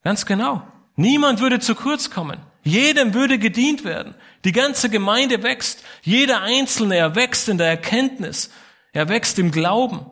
Ganz 0.05 0.27
genau. 0.27 0.63
Niemand 0.95 1.41
würde 1.41 1.59
zu 1.59 1.75
kurz 1.75 2.11
kommen. 2.11 2.39
Jedem 2.67 3.15
würde 3.15 3.39
gedient 3.39 3.85
werden. 3.85 4.17
Die 4.45 4.51
ganze 4.51 4.91
Gemeinde 4.91 5.45
wächst. 5.45 5.85
Jeder 6.03 6.43
Einzelne, 6.43 6.97
er 6.97 7.15
wächst 7.15 7.49
in 7.49 7.59
der 7.59 7.69
Erkenntnis. 7.69 8.51
Er 8.93 9.09
wächst 9.09 9.39
im 9.39 9.53
Glauben. 9.53 10.05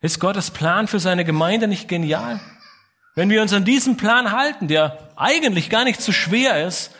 Ist 0.00 0.18
Gottes 0.18 0.50
Plan 0.50 0.88
für 0.88 1.00
seine 1.00 1.26
Gemeinde 1.26 1.68
nicht 1.68 1.86
genial? 1.86 2.40
Wenn 3.14 3.28
wir 3.28 3.42
uns 3.42 3.52
an 3.52 3.66
diesen 3.66 3.98
Plan 3.98 4.32
halten, 4.32 4.68
der 4.68 5.10
eigentlich 5.16 5.68
gar 5.68 5.84
nicht 5.84 6.00
so 6.00 6.12
schwer 6.12 6.66
ist, 6.66 6.92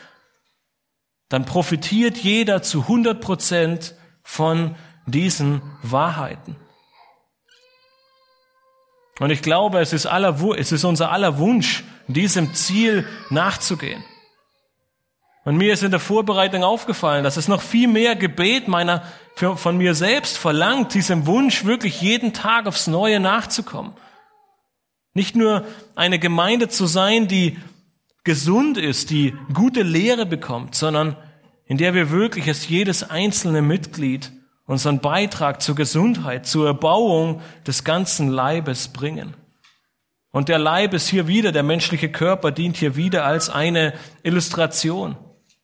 dann 1.27 1.45
profitiert 1.45 2.15
jeder 2.17 2.61
zu 2.61 2.81
100 2.81 3.19
Prozent 3.19 3.95
von 4.21 4.75
diesen 5.07 5.63
Wahrheiten. 5.81 6.55
Und 9.19 9.31
ich 9.31 9.41
glaube, 9.41 9.79
es 9.79 9.91
ist, 9.91 10.05
aller, 10.05 10.39
es 10.55 10.71
ist 10.71 10.83
unser 10.83 11.11
aller 11.11 11.39
Wunsch, 11.39 11.83
diesem 12.07 12.53
Ziel 12.53 13.07
nachzugehen. 13.31 14.03
Und 15.47 15.55
mir 15.55 15.71
ist 15.71 15.81
in 15.81 15.91
der 15.91 16.01
Vorbereitung 16.01 16.65
aufgefallen, 16.65 17.23
dass 17.23 17.37
es 17.37 17.47
noch 17.47 17.61
viel 17.61 17.87
mehr 17.87 18.17
Gebet 18.17 18.67
meiner, 18.67 19.03
von 19.35 19.77
mir 19.77 19.95
selbst 19.95 20.37
verlangt, 20.37 20.93
diesem 20.93 21.25
Wunsch 21.25 21.63
wirklich 21.63 22.01
jeden 22.01 22.33
Tag 22.33 22.67
aufs 22.67 22.87
Neue 22.87 23.21
nachzukommen. 23.21 23.93
Nicht 25.13 25.37
nur 25.37 25.65
eine 25.95 26.19
Gemeinde 26.19 26.67
zu 26.67 26.85
sein, 26.85 27.29
die 27.29 27.57
gesund 28.25 28.77
ist, 28.77 29.09
die 29.09 29.35
gute 29.53 29.83
Lehre 29.83 30.25
bekommt, 30.25 30.75
sondern 30.75 31.15
in 31.63 31.77
der 31.77 31.93
wir 31.93 32.11
wirklich 32.11 32.49
als 32.49 32.67
jedes 32.67 33.09
einzelne 33.09 33.61
Mitglied 33.61 34.33
unseren 34.65 34.99
Beitrag 34.99 35.61
zur 35.61 35.75
Gesundheit, 35.75 36.45
zur 36.45 36.67
Erbauung 36.67 37.41
des 37.65 37.85
ganzen 37.85 38.27
Leibes 38.27 38.89
bringen. 38.89 39.33
Und 40.29 40.49
der 40.49 40.59
Leib 40.59 40.93
ist 40.93 41.07
hier 41.07 41.29
wieder, 41.29 41.53
der 41.53 41.63
menschliche 41.63 42.11
Körper 42.11 42.51
dient 42.51 42.75
hier 42.75 42.97
wieder 42.97 43.23
als 43.23 43.49
eine 43.49 43.93
Illustration. 44.23 45.15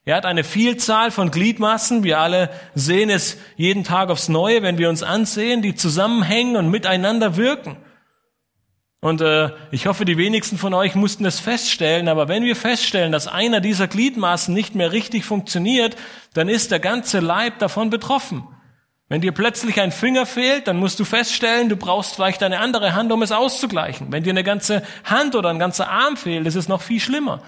Er 0.05 0.17
hat 0.17 0.25
eine 0.25 0.43
Vielzahl 0.43 1.11
von 1.11 1.31
Gliedmassen. 1.31 2.03
Wir 2.03 2.19
alle 2.19 2.49
sehen 2.75 3.09
es 3.09 3.37
jeden 3.55 3.85
Tag 3.85 4.09
aufs 4.09 4.27
Neue, 4.27 4.61
wenn 4.61 4.77
wir 4.77 4.89
uns 4.89 5.01
ansehen, 5.01 5.61
die 5.61 5.75
zusammenhängen 5.75 6.57
und 6.57 6.69
miteinander 6.69 7.37
wirken. 7.37 7.77
Und 8.99 9.21
äh, 9.21 9.51
ich 9.71 9.87
hoffe, 9.87 10.05
die 10.05 10.17
wenigsten 10.17 10.57
von 10.57 10.73
euch 10.73 10.95
mussten 10.95 11.25
es 11.25 11.39
feststellen, 11.39 12.07
aber 12.07 12.29
wenn 12.29 12.43
wir 12.43 12.55
feststellen, 12.55 13.11
dass 13.11 13.27
einer 13.27 13.59
dieser 13.59 13.87
Gliedmaßen 13.87 14.53
nicht 14.53 14.75
mehr 14.75 14.93
richtig 14.93 15.25
funktioniert, 15.25 15.97
dann 16.33 16.47
ist 16.47 16.71
der 16.71 16.79
ganze 16.79 17.19
Leib 17.19 17.59
davon 17.59 17.89
betroffen. 17.89 18.47
Wenn 19.09 19.19
dir 19.19 19.33
plötzlich 19.33 19.81
ein 19.81 19.91
Finger 19.91 20.25
fehlt, 20.25 20.67
dann 20.67 20.77
musst 20.77 20.99
du 20.99 21.05
feststellen, 21.05 21.67
du 21.67 21.75
brauchst 21.75 22.15
vielleicht 22.15 22.43
eine 22.43 22.59
andere 22.59 22.95
Hand, 22.95 23.11
um 23.11 23.21
es 23.21 23.33
auszugleichen. 23.33 24.07
Wenn 24.11 24.23
dir 24.23 24.31
eine 24.31 24.43
ganze 24.43 24.83
Hand 25.03 25.35
oder 25.35 25.49
ein 25.49 25.59
ganzer 25.59 25.89
Arm 25.89 26.15
fehlt, 26.15 26.47
ist 26.47 26.55
es 26.55 26.69
noch 26.69 26.81
viel 26.81 27.01
schlimmer. 27.01 27.41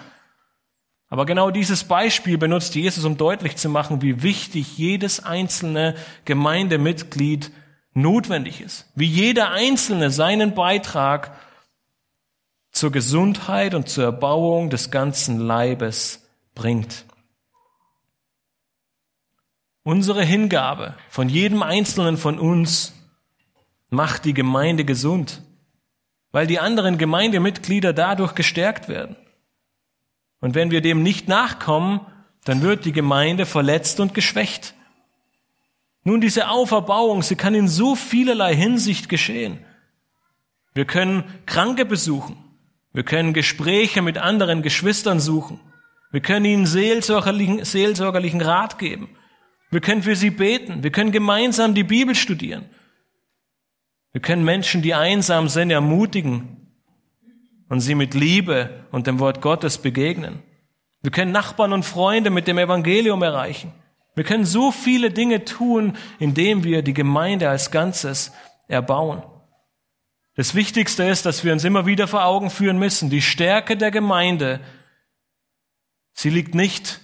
Aber 1.08 1.24
genau 1.24 1.50
dieses 1.50 1.84
Beispiel 1.84 2.36
benutzt 2.36 2.74
Jesus, 2.74 3.04
um 3.04 3.16
deutlich 3.16 3.56
zu 3.56 3.68
machen, 3.68 4.02
wie 4.02 4.22
wichtig 4.22 4.76
jedes 4.76 5.24
einzelne 5.24 5.94
Gemeindemitglied 6.24 7.52
notwendig 7.94 8.60
ist. 8.60 8.90
Wie 8.94 9.06
jeder 9.06 9.50
Einzelne 9.50 10.10
seinen 10.10 10.54
Beitrag 10.54 11.38
zur 12.72 12.92
Gesundheit 12.92 13.74
und 13.74 13.88
zur 13.88 14.04
Erbauung 14.04 14.68
des 14.68 14.90
ganzen 14.90 15.40
Leibes 15.40 16.26
bringt. 16.54 17.04
Unsere 19.82 20.24
Hingabe 20.24 20.94
von 21.08 21.28
jedem 21.28 21.62
Einzelnen 21.62 22.16
von 22.16 22.40
uns 22.40 22.92
macht 23.88 24.24
die 24.24 24.34
Gemeinde 24.34 24.84
gesund, 24.84 25.42
weil 26.32 26.48
die 26.48 26.58
anderen 26.58 26.98
Gemeindemitglieder 26.98 27.92
dadurch 27.92 28.34
gestärkt 28.34 28.88
werden. 28.88 29.16
Und 30.40 30.54
wenn 30.54 30.70
wir 30.70 30.80
dem 30.80 31.02
nicht 31.02 31.28
nachkommen, 31.28 32.00
dann 32.44 32.62
wird 32.62 32.84
die 32.84 32.92
Gemeinde 32.92 33.46
verletzt 33.46 34.00
und 34.00 34.14
geschwächt. 34.14 34.74
Nun, 36.04 36.20
diese 36.20 36.48
Auferbauung, 36.48 37.22
sie 37.22 37.34
kann 37.34 37.54
in 37.54 37.66
so 37.66 37.96
vielerlei 37.96 38.54
Hinsicht 38.54 39.08
geschehen. 39.08 39.58
Wir 40.72 40.84
können 40.84 41.24
Kranke 41.46 41.84
besuchen. 41.84 42.36
Wir 42.92 43.02
können 43.02 43.32
Gespräche 43.32 44.02
mit 44.02 44.16
anderen 44.16 44.62
Geschwistern 44.62 45.20
suchen. 45.20 45.60
Wir 46.12 46.20
können 46.20 46.44
ihnen 46.44 46.66
seelsorgerlichen, 46.66 47.64
seelsorgerlichen 47.64 48.40
Rat 48.40 48.78
geben. 48.78 49.08
Wir 49.70 49.80
können 49.80 50.02
für 50.02 50.14
sie 50.16 50.30
beten. 50.30 50.82
Wir 50.82 50.92
können 50.92 51.10
gemeinsam 51.10 51.74
die 51.74 51.82
Bibel 51.82 52.14
studieren. 52.14 52.66
Wir 54.12 54.20
können 54.20 54.44
Menschen, 54.44 54.80
die 54.80 54.94
einsam 54.94 55.48
sind, 55.48 55.70
ermutigen 55.70 56.65
und 57.68 57.80
sie 57.80 57.94
mit 57.94 58.14
Liebe 58.14 58.86
und 58.92 59.06
dem 59.06 59.18
Wort 59.18 59.40
Gottes 59.40 59.78
begegnen. 59.78 60.42
Wir 61.02 61.10
können 61.10 61.32
Nachbarn 61.32 61.72
und 61.72 61.84
Freunde 61.84 62.30
mit 62.30 62.48
dem 62.48 62.58
Evangelium 62.58 63.22
erreichen. 63.22 63.72
Wir 64.14 64.24
können 64.24 64.44
so 64.44 64.72
viele 64.72 65.10
Dinge 65.10 65.44
tun, 65.44 65.96
indem 66.18 66.64
wir 66.64 66.82
die 66.82 66.94
Gemeinde 66.94 67.50
als 67.50 67.70
Ganzes 67.70 68.32
erbauen. 68.66 69.22
Das 70.36 70.54
Wichtigste 70.54 71.04
ist, 71.04 71.26
dass 71.26 71.44
wir 71.44 71.52
uns 71.52 71.64
immer 71.64 71.86
wieder 71.86 72.08
vor 72.08 72.24
Augen 72.24 72.50
führen 72.50 72.78
müssen, 72.78 73.10
die 73.10 73.22
Stärke 73.22 73.76
der 73.76 73.90
Gemeinde, 73.90 74.60
sie 76.12 76.30
liegt 76.30 76.54
nicht 76.54 77.00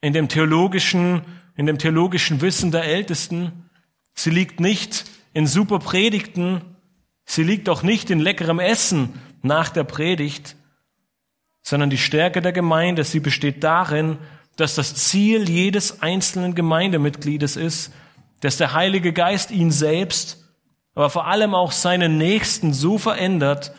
in 0.00 0.12
dem 0.12 0.28
theologischen, 0.28 1.22
in 1.56 1.66
dem 1.66 1.78
theologischen 1.78 2.40
Wissen 2.40 2.70
der 2.70 2.84
Ältesten, 2.84 3.70
sie 4.14 4.30
liegt 4.30 4.60
nicht 4.60 5.04
in 5.32 5.46
super 5.46 5.78
Predigten, 5.78 6.62
sie 7.24 7.42
liegt 7.42 7.68
auch 7.68 7.82
nicht 7.82 8.10
in 8.10 8.20
leckerem 8.20 8.58
Essen 8.58 9.20
nach 9.42 9.68
der 9.68 9.84
Predigt, 9.84 10.56
sondern 11.62 11.90
die 11.90 11.98
Stärke 11.98 12.42
der 12.42 12.52
Gemeinde, 12.52 13.04
sie 13.04 13.20
besteht 13.20 13.62
darin, 13.62 14.18
dass 14.56 14.74
das 14.74 14.94
Ziel 14.94 15.48
jedes 15.48 16.02
einzelnen 16.02 16.54
Gemeindemitgliedes 16.54 17.56
ist, 17.56 17.92
dass 18.40 18.56
der 18.56 18.72
Heilige 18.74 19.12
Geist 19.12 19.50
ihn 19.50 19.70
selbst, 19.70 20.38
aber 20.94 21.10
vor 21.10 21.26
allem 21.26 21.54
auch 21.54 21.72
seinen 21.72 22.18
Nächsten 22.18 22.72
so 22.72 22.98
verändert, 22.98 23.72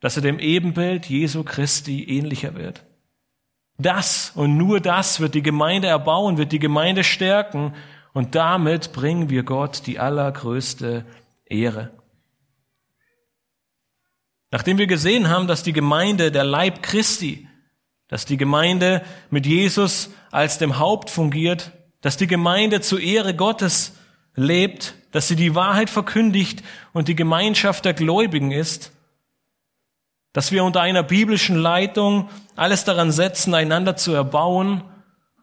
dass 0.00 0.16
er 0.16 0.22
dem 0.22 0.38
Ebenbild 0.38 1.06
Jesu 1.06 1.42
Christi 1.42 2.04
ähnlicher 2.04 2.54
wird. 2.54 2.84
Das 3.78 4.32
und 4.34 4.56
nur 4.56 4.80
das 4.80 5.20
wird 5.20 5.34
die 5.34 5.42
Gemeinde 5.42 5.88
erbauen, 5.88 6.38
wird 6.38 6.52
die 6.52 6.58
Gemeinde 6.58 7.04
stärken 7.04 7.74
und 8.12 8.34
damit 8.34 8.92
bringen 8.92 9.28
wir 9.28 9.42
Gott 9.42 9.86
die 9.86 9.98
allergrößte 9.98 11.04
Ehre. 11.44 11.90
Nachdem 14.50 14.78
wir 14.78 14.86
gesehen 14.86 15.28
haben, 15.28 15.46
dass 15.46 15.62
die 15.62 15.72
Gemeinde 15.72 16.30
der 16.30 16.44
Leib 16.44 16.82
Christi 16.82 17.46
dass 18.08 18.24
die 18.24 18.36
Gemeinde 18.36 19.02
mit 19.30 19.46
Jesus 19.46 20.10
als 20.30 20.58
dem 20.58 20.78
Haupt 20.78 21.10
fungiert, 21.10 21.72
dass 22.02 22.16
die 22.16 22.26
Gemeinde 22.26 22.80
zur 22.80 23.00
Ehre 23.00 23.34
Gottes 23.34 23.96
lebt, 24.34 24.94
dass 25.12 25.28
sie 25.28 25.36
die 25.36 25.54
Wahrheit 25.54 25.90
verkündigt 25.90 26.62
und 26.92 27.08
die 27.08 27.16
Gemeinschaft 27.16 27.84
der 27.84 27.94
Gläubigen 27.94 28.52
ist, 28.52 28.92
dass 30.32 30.52
wir 30.52 30.62
unter 30.62 30.82
einer 30.82 31.02
biblischen 31.02 31.56
Leitung 31.56 32.28
alles 32.54 32.84
daran 32.84 33.10
setzen, 33.10 33.54
einander 33.54 33.96
zu 33.96 34.12
erbauen, 34.12 34.82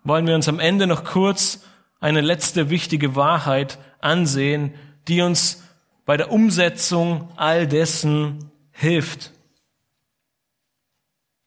wollen 0.03 0.27
wir 0.27 0.35
uns 0.35 0.47
am 0.47 0.59
Ende 0.59 0.87
noch 0.87 1.03
kurz 1.03 1.65
eine 1.99 2.21
letzte 2.21 2.69
wichtige 2.69 3.15
Wahrheit 3.15 3.79
ansehen, 3.99 4.73
die 5.07 5.21
uns 5.21 5.63
bei 6.05 6.17
der 6.17 6.31
Umsetzung 6.31 7.29
all 7.35 7.67
dessen 7.67 8.51
hilft. 8.73 9.31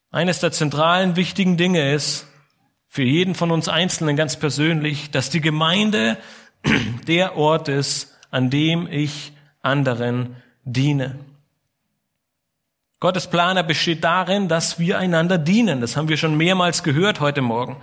Eines 0.09 0.39
der 0.39 0.51
zentralen 0.51 1.15
wichtigen 1.15 1.57
Dinge 1.57 1.93
ist, 1.93 2.25
für 2.87 3.03
jeden 3.03 3.35
von 3.35 3.51
uns 3.51 3.69
Einzelnen 3.69 4.15
ganz 4.15 4.37
persönlich, 4.37 5.11
dass 5.11 5.29
die 5.29 5.41
Gemeinde 5.41 6.17
der 7.07 7.37
Ort 7.37 7.67
ist, 7.67 8.17
an 8.31 8.49
dem 8.49 8.87
ich 8.87 9.33
anderen 9.61 10.35
diene. 10.63 11.19
Gottes 12.99 13.27
Planer 13.27 13.61
besteht 13.61 14.03
darin, 14.03 14.47
dass 14.47 14.79
wir 14.79 14.97
einander 14.97 15.37
dienen. 15.37 15.81
Das 15.81 15.95
haben 15.95 16.09
wir 16.09 16.17
schon 16.17 16.35
mehrmals 16.35 16.81
gehört 16.81 17.19
heute 17.19 17.41
Morgen. 17.41 17.77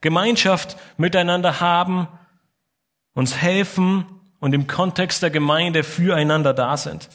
Gemeinschaft 0.00 0.78
miteinander 0.96 1.60
haben, 1.60 2.08
uns 3.12 3.36
helfen 3.36 4.06
und 4.40 4.54
im 4.54 4.66
Kontext 4.66 5.22
der 5.22 5.30
Gemeinde 5.30 5.82
füreinander 5.82 6.54
da 6.54 6.76
sind. 6.76 7.08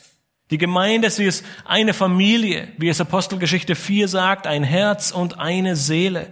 Die 0.51 0.57
Gemeinde, 0.57 1.09
sie 1.09 1.23
ist 1.23 1.45
eine 1.63 1.93
Familie, 1.93 2.67
wie 2.77 2.89
es 2.89 2.99
Apostelgeschichte 2.99 3.73
4 3.73 4.09
sagt, 4.09 4.45
ein 4.47 4.63
Herz 4.63 5.11
und 5.11 5.39
eine 5.39 5.77
Seele. 5.77 6.27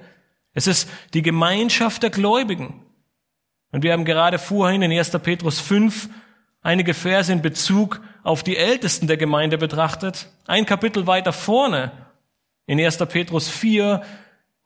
Es 0.53 0.67
ist 0.67 0.89
die 1.13 1.21
Gemeinschaft 1.21 2.03
der 2.03 2.09
Gläubigen. 2.09 2.85
Und 3.71 3.81
wir 3.81 3.93
haben 3.93 4.03
gerade 4.03 4.37
vorhin 4.37 4.81
in 4.81 4.91
1. 4.91 5.11
Petrus 5.23 5.61
5 5.61 6.09
einige 6.61 6.93
Verse 6.93 7.31
in 7.31 7.41
Bezug 7.41 8.01
auf 8.23 8.43
die 8.43 8.57
Ältesten 8.57 9.07
der 9.07 9.15
Gemeinde 9.15 9.57
betrachtet. 9.57 10.27
Ein 10.45 10.65
Kapitel 10.65 11.07
weiter 11.07 11.31
vorne, 11.31 11.93
in 12.65 12.77
1. 12.77 12.97
Petrus 12.97 13.47
4, 13.47 14.01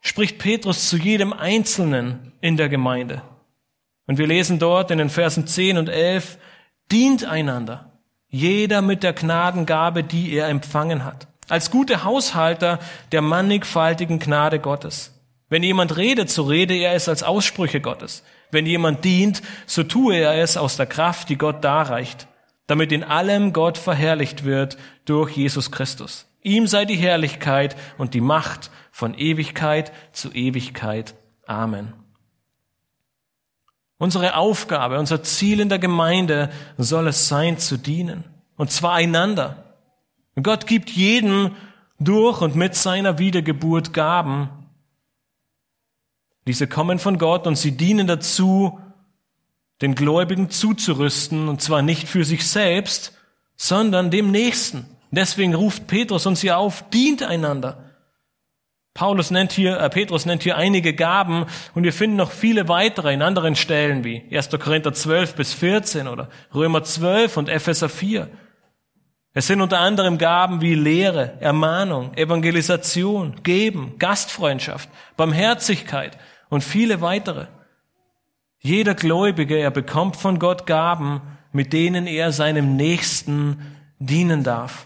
spricht 0.02 0.40
Petrus 0.40 0.90
zu 0.90 0.98
jedem 0.98 1.32
Einzelnen 1.32 2.34
in 2.42 2.58
der 2.58 2.70
Gemeinde. 2.70 3.22
Und 4.08 4.18
wir 4.18 4.26
lesen 4.26 4.58
dort 4.58 4.90
in 4.90 4.98
den 4.98 5.10
Versen 5.10 5.46
10 5.46 5.78
und 5.78 5.90
11, 5.90 6.40
dient 6.92 7.24
einander 7.24 7.93
jeder 8.34 8.82
mit 8.82 9.04
der 9.04 9.14
Gnadengabe, 9.14 10.04
die 10.04 10.34
er 10.34 10.48
empfangen 10.48 11.06
hat. 11.06 11.28
Als 11.50 11.70
gute 11.70 12.04
Haushalter 12.04 12.80
der 13.12 13.22
mannigfaltigen 13.22 14.18
Gnade 14.18 14.60
Gottes. 14.60 15.14
Wenn 15.50 15.62
jemand 15.62 15.98
redet, 15.98 16.32
so 16.32 16.42
rede 16.42 16.74
er 16.74 16.94
es 16.94 17.08
als 17.08 17.22
Aussprüche 17.22 17.80
Gottes. 17.80 18.24
Wenn 18.50 18.66
jemand 18.66 19.06
dient, 19.06 19.44
so 19.68 19.84
tue 19.84 20.16
er 20.16 20.34
es 20.42 20.58
aus 20.58 20.78
der 20.78 20.88
Kraft, 20.88 21.30
die 21.30 21.38
Gott 21.38 21.64
darreicht, 21.64 22.28
damit 22.66 22.92
in 22.92 23.04
allem 23.04 23.54
Gott 23.54 23.78
verherrlicht 23.78 24.46
wird 24.46 24.78
durch 25.06 25.38
Jesus 25.38 25.72
Christus. 25.72 26.26
Ihm 26.42 26.66
sei 26.66 26.86
die 26.86 26.96
Herrlichkeit 26.96 27.76
und 28.00 28.16
die 28.16 28.22
Macht 28.22 28.72
von 28.92 29.14
Ewigkeit 29.14 29.92
zu 30.12 30.32
Ewigkeit. 30.32 31.14
Amen. 31.46 31.94
Unsere 33.98 34.36
Aufgabe, 34.36 35.00
unser 35.00 35.24
Ziel 35.24 35.60
in 35.60 35.70
der 35.70 35.80
Gemeinde 35.80 36.50
soll 36.78 37.08
es 37.08 37.28
sein, 37.28 37.58
zu 37.58 37.78
dienen. 37.78 38.24
Und 38.58 38.72
zwar 38.72 38.94
einander. 38.94 39.76
Gott 40.42 40.68
gibt 40.68 40.90
jedem 40.90 41.56
durch 42.00 42.42
und 42.42 42.56
mit 42.56 42.76
seiner 42.76 43.20
Wiedergeburt 43.20 43.94
Gaben. 43.94 44.50
Diese 46.48 46.68
kommen 46.68 47.00
von 47.00 47.18
Gott 47.18 47.48
und 47.48 47.56
sie 47.56 47.78
dienen 47.78 48.08
dazu, 48.08 48.80
den 49.82 49.96
Gläubigen 49.96 50.50
zuzurüsten, 50.50 51.48
und 51.48 51.62
zwar 51.62 51.82
nicht 51.82 52.08
für 52.08 52.26
sich 52.26 52.48
selbst, 52.48 53.14
sondern 53.56 54.12
dem 54.12 54.32
Nächsten. 54.32 54.86
Deswegen 55.12 55.54
ruft 55.54 55.88
Petrus 55.88 56.26
uns 56.26 56.42
hier 56.42 56.58
auf, 56.58 56.90
dient 56.90 57.24
einander. 57.24 57.83
Paulus 58.94 59.32
nennt 59.32 59.52
hier, 59.52 59.80
äh, 59.80 59.90
Petrus 59.90 60.26
nennt 60.26 60.44
hier 60.44 60.56
einige 60.56 60.94
Gaben 60.94 61.46
und 61.74 61.84
wir 61.84 61.94
finden 61.94 62.16
noch 62.16 62.32
viele 62.32 62.68
weitere 62.68 63.14
in 63.14 63.24
anderen 63.24 63.56
Stellen 63.56 64.04
wie 64.04 64.24
1. 64.32 64.50
Korinther 64.60 64.94
12 64.94 65.36
bis 65.36 65.54
14 65.54 66.08
oder 66.08 66.30
Römer 66.54 66.84
12 66.84 67.38
und 67.38 67.50
Epheser 67.50 67.90
4. 67.90 68.30
Es 69.34 69.48
sind 69.48 69.62
unter 69.62 69.80
anderem 69.80 70.20
Gaben 70.20 70.62
wie 70.62 70.76
Lehre, 70.76 71.38
Ermahnung, 71.40 72.14
Evangelisation, 72.16 73.42
Geben, 73.42 73.96
Gastfreundschaft, 73.98 74.88
Barmherzigkeit 75.18 76.20
und 76.50 76.64
viele 76.64 77.02
weitere. 77.02 77.48
Jeder 78.60 78.94
Gläubige, 78.94 79.58
er 79.58 79.72
bekommt 79.72 80.18
von 80.18 80.38
Gott 80.38 80.68
Gaben, 80.68 81.22
mit 81.52 81.74
denen 81.74 82.06
er 82.06 82.32
seinem 82.32 82.76
Nächsten 82.76 83.76
dienen 83.98 84.44
darf. 84.44 84.86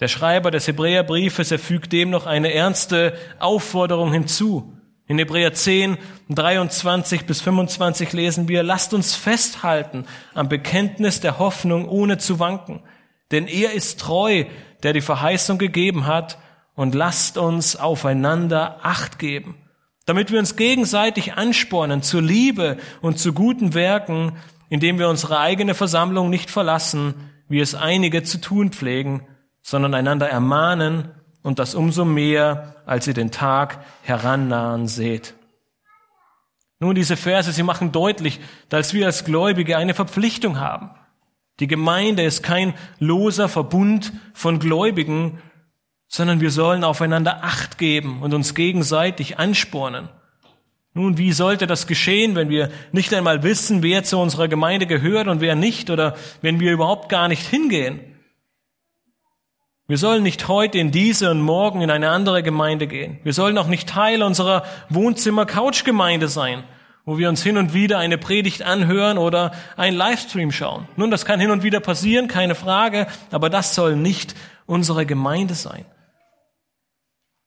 Der 0.00 0.08
Schreiber 0.08 0.50
des 0.50 0.66
Hebräerbriefes, 0.66 1.50
er 1.50 1.58
fügt 1.58 1.92
dem 1.92 2.10
noch 2.10 2.26
eine 2.26 2.52
ernste 2.52 3.16
Aufforderung 3.38 4.12
hinzu. 4.12 4.74
In 5.08 5.18
Hebräer 5.18 5.54
10, 5.54 5.96
23 6.28 7.26
bis 7.26 7.40
25 7.40 8.12
lesen 8.12 8.48
wir, 8.48 8.62
lasst 8.62 8.92
uns 8.92 9.14
festhalten 9.14 10.04
am 10.34 10.48
Bekenntnis 10.48 11.20
der 11.20 11.38
Hoffnung, 11.38 11.88
ohne 11.88 12.18
zu 12.18 12.38
wanken. 12.38 12.82
Denn 13.30 13.46
er 13.46 13.72
ist 13.72 14.00
treu, 14.00 14.44
der 14.82 14.92
die 14.92 15.00
Verheißung 15.00 15.58
gegeben 15.58 16.06
hat, 16.06 16.38
und 16.76 16.94
lasst 16.94 17.38
uns 17.38 17.74
aufeinander 17.74 18.80
Acht 18.82 19.18
geben, 19.18 19.56
damit 20.04 20.30
wir 20.30 20.38
uns 20.38 20.56
gegenseitig 20.56 21.34
anspornen 21.34 22.02
zur 22.02 22.22
Liebe 22.22 22.76
und 23.00 23.18
zu 23.18 23.32
guten 23.32 23.74
Werken, 23.74 24.36
indem 24.68 24.98
wir 24.98 25.08
unsere 25.08 25.40
eigene 25.40 25.74
Versammlung 25.74 26.30
nicht 26.30 26.50
verlassen, 26.50 27.14
wie 27.48 27.60
es 27.60 27.74
einige 27.74 28.22
zu 28.22 28.40
tun 28.40 28.72
pflegen, 28.72 29.26
sondern 29.66 29.94
einander 29.94 30.28
ermahnen 30.28 31.08
und 31.42 31.58
das 31.58 31.74
umso 31.74 32.04
mehr, 32.04 32.76
als 32.86 33.08
ihr 33.08 33.14
den 33.14 33.32
Tag 33.32 33.84
herannahen 34.02 34.86
seht. 34.86 35.34
Nun, 36.78 36.94
diese 36.94 37.16
Verse, 37.16 37.50
sie 37.50 37.64
machen 37.64 37.90
deutlich, 37.90 38.38
dass 38.68 38.94
wir 38.94 39.06
als 39.06 39.24
Gläubige 39.24 39.76
eine 39.76 39.92
Verpflichtung 39.92 40.60
haben. 40.60 40.90
Die 41.58 41.66
Gemeinde 41.66 42.22
ist 42.22 42.44
kein 42.44 42.74
loser 43.00 43.48
Verbund 43.48 44.12
von 44.34 44.60
Gläubigen, 44.60 45.42
sondern 46.06 46.40
wir 46.40 46.52
sollen 46.52 46.84
aufeinander 46.84 47.42
Acht 47.42 47.76
geben 47.76 48.22
und 48.22 48.34
uns 48.34 48.54
gegenseitig 48.54 49.40
anspornen. 49.40 50.08
Nun, 50.94 51.18
wie 51.18 51.32
sollte 51.32 51.66
das 51.66 51.88
geschehen, 51.88 52.36
wenn 52.36 52.50
wir 52.50 52.70
nicht 52.92 53.12
einmal 53.12 53.42
wissen, 53.42 53.82
wer 53.82 54.04
zu 54.04 54.16
unserer 54.18 54.46
Gemeinde 54.46 54.86
gehört 54.86 55.26
und 55.26 55.40
wer 55.40 55.56
nicht, 55.56 55.90
oder 55.90 56.14
wenn 56.40 56.60
wir 56.60 56.72
überhaupt 56.72 57.08
gar 57.08 57.26
nicht 57.26 57.44
hingehen? 57.44 58.15
Wir 59.88 59.98
sollen 59.98 60.24
nicht 60.24 60.48
heute 60.48 60.78
in 60.78 60.90
diese 60.90 61.30
und 61.30 61.40
morgen 61.40 61.80
in 61.80 61.92
eine 61.92 62.10
andere 62.10 62.42
Gemeinde 62.42 62.88
gehen. 62.88 63.20
Wir 63.22 63.32
sollen 63.32 63.56
auch 63.56 63.68
nicht 63.68 63.88
Teil 63.88 64.24
unserer 64.24 64.64
Wohnzimmer-Couch-Gemeinde 64.88 66.26
sein, 66.26 66.64
wo 67.04 67.18
wir 67.18 67.28
uns 67.28 67.40
hin 67.40 67.56
und 67.56 67.72
wieder 67.72 67.98
eine 67.98 68.18
Predigt 68.18 68.64
anhören 68.64 69.16
oder 69.16 69.52
einen 69.76 69.96
Livestream 69.96 70.50
schauen. 70.50 70.88
Nun, 70.96 71.12
das 71.12 71.24
kann 71.24 71.38
hin 71.38 71.52
und 71.52 71.62
wieder 71.62 71.78
passieren, 71.78 72.26
keine 72.26 72.56
Frage, 72.56 73.06
aber 73.30 73.48
das 73.48 73.76
soll 73.76 73.94
nicht 73.94 74.34
unsere 74.66 75.06
Gemeinde 75.06 75.54
sein. 75.54 75.84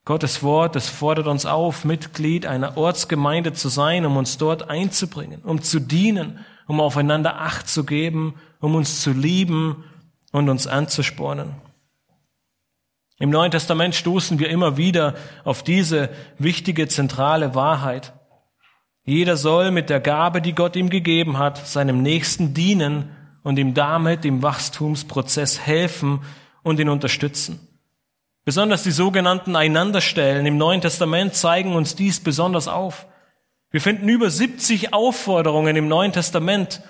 Gottes 0.06 0.42
Wort, 0.42 0.78
das 0.78 0.88
fordert 0.88 1.28
uns 1.28 1.46
auf, 1.46 1.84
Mitglied 1.84 2.46
einer 2.46 2.78
Ortsgemeinde 2.78 3.52
zu 3.52 3.68
sein, 3.68 4.06
um 4.06 4.16
uns 4.16 4.38
dort 4.38 4.70
einzubringen, 4.70 5.42
um 5.44 5.62
zu 5.62 5.82
dienen, 5.82 6.40
um 6.68 6.80
aufeinander 6.80 7.42
Acht 7.42 7.68
zu 7.68 7.84
geben, 7.84 8.36
um 8.62 8.76
uns 8.76 9.02
zu 9.02 9.12
lieben 9.12 9.84
und 10.32 10.48
uns 10.48 10.68
anzuspornen. 10.68 11.69
Im 13.20 13.32
Neuen 13.32 13.52
Testament 13.52 13.96
stoßen 13.96 14.40
wir 14.40 14.50
immer 14.50 14.78
wieder 14.78 15.14
auf 15.44 15.62
diese 15.62 16.10
wichtige 16.38 16.88
zentrale 16.88 17.54
Wahrheit. 17.54 18.14
Jeder 19.04 19.36
soll 19.36 19.72
mit 19.72 19.90
der 19.90 20.00
Gabe, 20.00 20.42
die 20.42 20.56
Gott 20.56 20.78
ihm 20.78 20.90
gegeben 20.90 21.38
hat, 21.38 21.68
seinem 21.68 22.02
Nächsten 22.02 22.54
dienen 22.54 23.14
und 23.44 23.60
ihm 23.60 23.74
damit 23.74 24.24
im 24.24 24.42
Wachstumsprozess 24.42 25.60
helfen 25.60 26.22
und 26.64 26.80
ihn 26.80 26.88
unterstützen. 26.88 27.60
Besonders 28.46 28.84
die 28.84 28.92
sogenannten 28.92 29.58
Einanderstellen 29.58 30.46
im 30.46 30.58
Neuen 30.58 30.80
Testament 30.80 31.36
zeigen 31.36 31.76
uns 31.76 31.96
dies 31.96 32.22
besonders 32.22 32.70
auf. 32.70 33.06
Wir 33.70 33.82
finden 33.82 34.08
über 34.08 34.30
70 34.30 34.94
Aufforderungen 34.94 35.76
im 35.76 35.90
Neuen 35.90 36.14
Testament, 36.14 36.82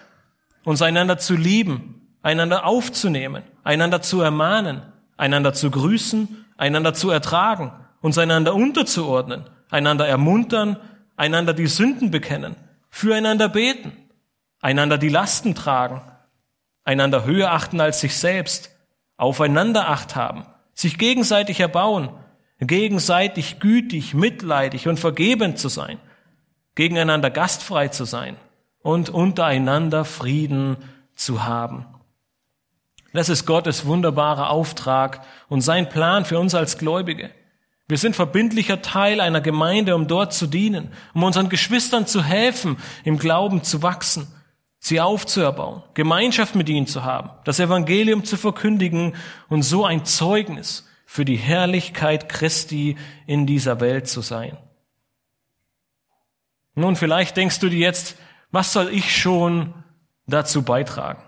uns 0.64 0.84
einander 0.84 1.18
zu 1.18 1.36
lieben, 1.36 2.16
einander 2.22 2.66
aufzunehmen, 2.66 3.44
einander 3.64 4.02
zu 4.02 4.22
ermahnen, 4.22 4.84
einander 5.20 5.54
zu 5.54 5.70
grüßen, 5.70 6.46
einander 6.58 6.94
zu 6.94 7.10
ertragen, 7.10 7.74
uns 8.02 8.18
einander 8.18 8.56
unterzuordnen, 8.56 9.44
einander 9.70 10.08
ermuntern, 10.08 10.78
einander 11.18 11.54
die 11.54 11.68
Sünden 11.68 12.10
bekennen, 12.10 12.56
füreinander 12.90 13.50
beten, 13.50 13.92
einander 14.62 14.98
die 14.98 15.10
Lasten 15.10 15.56
tragen, 15.56 16.02
einander 16.86 17.26
höher 17.26 17.52
achten 17.52 17.82
als 17.82 18.00
sich 18.00 18.18
selbst, 18.18 18.72
aufeinander 19.18 19.90
Acht 19.90 20.16
haben, 20.16 20.46
sich 20.74 20.98
gegenseitig 20.98 21.60
erbauen, 21.60 22.10
gegenseitig 22.62 23.60
gütig, 23.60 24.14
mitleidig 24.14 24.88
und 24.88 25.00
vergebend 25.00 25.60
zu 25.60 25.68
sein, 25.68 26.00
gegeneinander 26.76 27.30
gastfrei 27.30 27.90
zu 27.90 28.06
sein 28.06 28.38
und 28.82 29.10
untereinander 29.10 30.06
Frieden 30.06 30.78
zu 31.14 31.44
haben. 31.44 31.86
Das 33.14 33.30
ist 33.30 33.46
Gottes 33.46 33.86
wunderbarer 33.86 34.50
Auftrag 34.50 35.26
und 35.48 35.62
sein 35.62 35.90
Plan 35.90 36.26
für 36.26 36.40
uns 36.40 36.54
als 36.54 36.78
Gläubige. 36.78 37.32
Wir 37.88 37.98
sind 37.98 38.16
verbindlicher 38.16 38.84
Teil 38.84 39.20
einer 39.20 39.42
Gemeinde, 39.42 39.96
um 39.96 40.08
dort 40.08 40.32
zu 40.32 40.46
dienen, 40.46 40.92
um 41.16 41.24
unseren 41.24 41.50
Geschwistern 41.50 42.06
zu 42.06 42.24
helfen, 42.24 42.78
im 43.04 43.18
Glauben 43.18 43.64
zu 43.64 43.82
wachsen, 43.82 44.28
sie 44.78 45.02
aufzuerbauen, 45.02 45.82
Gemeinschaft 45.96 46.54
mit 46.54 46.70
ihnen 46.70 46.86
zu 46.86 47.04
haben, 47.04 47.32
das 47.46 47.60
Evangelium 47.60 48.24
zu 48.24 48.38
verkündigen 48.38 49.16
und 49.50 49.64
so 49.64 49.86
ein 49.86 50.06
Zeugnis 50.06 50.88
für 51.08 51.26
die 51.26 51.38
Herrlichkeit 51.38 52.30
Christi 52.30 52.96
in 53.26 53.48
dieser 53.48 53.80
Welt 53.82 54.08
zu 54.08 54.22
sein. 54.22 54.56
Nun, 56.76 56.96
vielleicht 56.96 57.36
denkst 57.38 57.60
du 57.60 57.70
dir 57.70 57.80
jetzt, 57.80 58.18
was 58.52 58.72
soll 58.72 58.90
ich 58.90 59.18
schon 59.18 59.74
dazu 60.28 60.62
beitragen? 60.62 61.24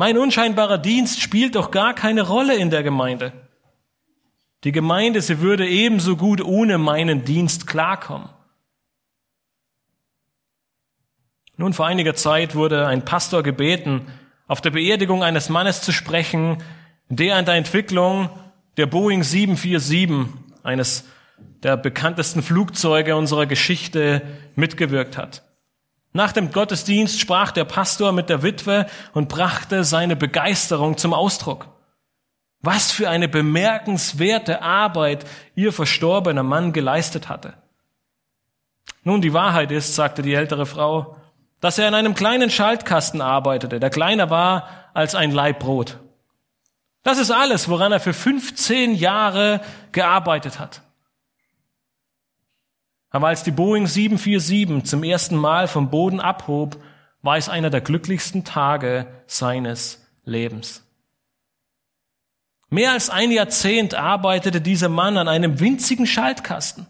Mein 0.00 0.16
unscheinbarer 0.16 0.78
Dienst 0.78 1.20
spielt 1.20 1.56
doch 1.56 1.70
gar 1.70 1.92
keine 1.92 2.22
Rolle 2.22 2.56
in 2.56 2.70
der 2.70 2.82
Gemeinde. 2.82 3.34
Die 4.64 4.72
Gemeinde, 4.72 5.20
sie 5.20 5.40
würde 5.40 5.68
ebenso 5.68 6.16
gut 6.16 6.40
ohne 6.40 6.78
meinen 6.78 7.26
Dienst 7.26 7.66
klarkommen. 7.66 8.30
Nun, 11.58 11.74
vor 11.74 11.86
einiger 11.86 12.14
Zeit 12.14 12.54
wurde 12.54 12.86
ein 12.86 13.04
Pastor 13.04 13.42
gebeten, 13.42 14.06
auf 14.46 14.62
der 14.62 14.70
Beerdigung 14.70 15.22
eines 15.22 15.50
Mannes 15.50 15.82
zu 15.82 15.92
sprechen, 15.92 16.62
der 17.10 17.36
an 17.36 17.44
der 17.44 17.56
Entwicklung 17.56 18.30
der 18.78 18.86
Boeing 18.86 19.22
747, 19.22 20.32
eines 20.62 21.04
der 21.62 21.76
bekanntesten 21.76 22.42
Flugzeuge 22.42 23.16
unserer 23.16 23.44
Geschichte, 23.44 24.22
mitgewirkt 24.54 25.18
hat. 25.18 25.42
Nach 26.12 26.32
dem 26.32 26.50
Gottesdienst 26.50 27.20
sprach 27.20 27.52
der 27.52 27.64
Pastor 27.64 28.12
mit 28.12 28.28
der 28.28 28.42
Witwe 28.42 28.86
und 29.12 29.28
brachte 29.28 29.84
seine 29.84 30.16
Begeisterung 30.16 30.98
zum 30.98 31.14
Ausdruck. 31.14 31.68
Was 32.60 32.90
für 32.90 33.08
eine 33.08 33.28
bemerkenswerte 33.28 34.60
Arbeit 34.60 35.24
ihr 35.54 35.72
verstorbener 35.72 36.42
Mann 36.42 36.72
geleistet 36.72 37.28
hatte. 37.28 37.54
Nun, 39.02 39.22
die 39.22 39.32
Wahrheit 39.32 39.70
ist, 39.70 39.94
sagte 39.94 40.22
die 40.22 40.34
ältere 40.34 40.66
Frau, 40.66 41.16
dass 41.60 41.78
er 41.78 41.88
in 41.88 41.94
einem 41.94 42.14
kleinen 42.14 42.50
Schaltkasten 42.50 43.20
arbeitete, 43.20 43.80
der 43.80 43.90
kleiner 43.90 44.30
war 44.30 44.68
als 44.92 45.14
ein 45.14 45.30
Laib 45.30 45.60
Brot. 45.60 45.98
Das 47.02 47.18
ist 47.18 47.30
alles, 47.30 47.68
woran 47.68 47.92
er 47.92 48.00
für 48.00 48.12
15 48.12 48.94
Jahre 48.94 49.60
gearbeitet 49.92 50.58
hat. 50.58 50.82
Aber 53.10 53.28
als 53.28 53.42
die 53.42 53.50
Boeing 53.50 53.86
747 53.86 54.88
zum 54.88 55.02
ersten 55.02 55.36
Mal 55.36 55.66
vom 55.66 55.90
Boden 55.90 56.20
abhob, 56.20 56.80
war 57.22 57.36
es 57.36 57.48
einer 57.48 57.68
der 57.68 57.80
glücklichsten 57.80 58.44
Tage 58.44 59.06
seines 59.26 60.06
Lebens. 60.24 60.84
Mehr 62.70 62.92
als 62.92 63.10
ein 63.10 63.32
Jahrzehnt 63.32 63.94
arbeitete 63.94 64.60
dieser 64.60 64.88
Mann 64.88 65.18
an 65.18 65.26
einem 65.26 65.58
winzigen 65.58 66.06
Schaltkasten. 66.06 66.86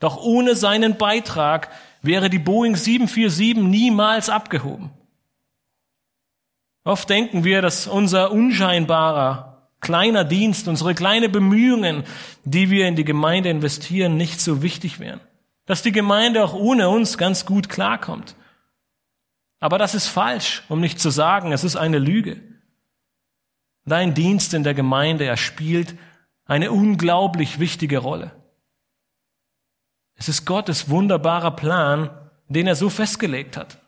Doch 0.00 0.20
ohne 0.20 0.56
seinen 0.56 0.98
Beitrag 0.98 1.70
wäre 2.02 2.28
die 2.28 2.40
Boeing 2.40 2.74
747 2.74 3.62
niemals 3.62 4.28
abgehoben. 4.28 4.90
Oft 6.84 7.08
denken 7.08 7.44
wir, 7.44 7.62
dass 7.62 7.86
unser 7.86 8.32
unscheinbarer, 8.32 9.68
kleiner 9.78 10.24
Dienst, 10.24 10.66
unsere 10.66 10.96
kleine 10.96 11.28
Bemühungen, 11.28 12.02
die 12.44 12.70
wir 12.70 12.88
in 12.88 12.96
die 12.96 13.04
Gemeinde 13.04 13.48
investieren, 13.48 14.16
nicht 14.16 14.40
so 14.40 14.60
wichtig 14.60 14.98
wären 14.98 15.20
dass 15.66 15.82
die 15.82 15.92
Gemeinde 15.92 16.44
auch 16.44 16.54
ohne 16.54 16.88
uns 16.88 17.18
ganz 17.18 17.46
gut 17.46 17.68
klarkommt. 17.68 18.36
Aber 19.60 19.78
das 19.78 19.94
ist 19.94 20.08
falsch, 20.08 20.64
um 20.68 20.80
nicht 20.80 21.00
zu 21.00 21.10
sagen, 21.10 21.52
es 21.52 21.62
ist 21.62 21.76
eine 21.76 21.98
Lüge. 21.98 22.42
Dein 23.84 24.14
Dienst 24.14 24.54
in 24.54 24.64
der 24.64 24.74
Gemeinde, 24.74 25.24
er 25.24 25.36
spielt 25.36 25.96
eine 26.44 26.72
unglaublich 26.72 27.58
wichtige 27.58 27.98
Rolle. 27.98 28.32
Es 30.14 30.28
ist 30.28 30.44
Gottes 30.44 30.88
wunderbarer 30.88 31.52
Plan, 31.52 32.10
den 32.48 32.66
er 32.66 32.76
so 32.76 32.90
festgelegt 32.90 33.56
hat. 33.56 33.78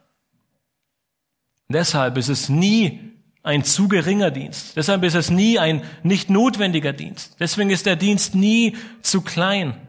Deshalb 1.69 2.17
ist 2.17 2.29
es 2.29 2.49
nie 2.49 3.13
ein 3.43 3.63
zu 3.63 3.89
geringer 3.89 4.31
Dienst. 4.31 4.77
Deshalb 4.77 5.03
ist 5.05 5.15
es 5.15 5.31
nie 5.31 5.59
ein 5.59 5.83
nicht 6.03 6.31
notwendiger 6.31 6.93
Dienst. 6.93 7.37
Deswegen 7.41 7.71
ist 7.71 7.87
der 7.87 7.97
Dienst 7.97 8.35
nie 8.35 8.77
zu 9.03 9.23
klein. 9.23 9.89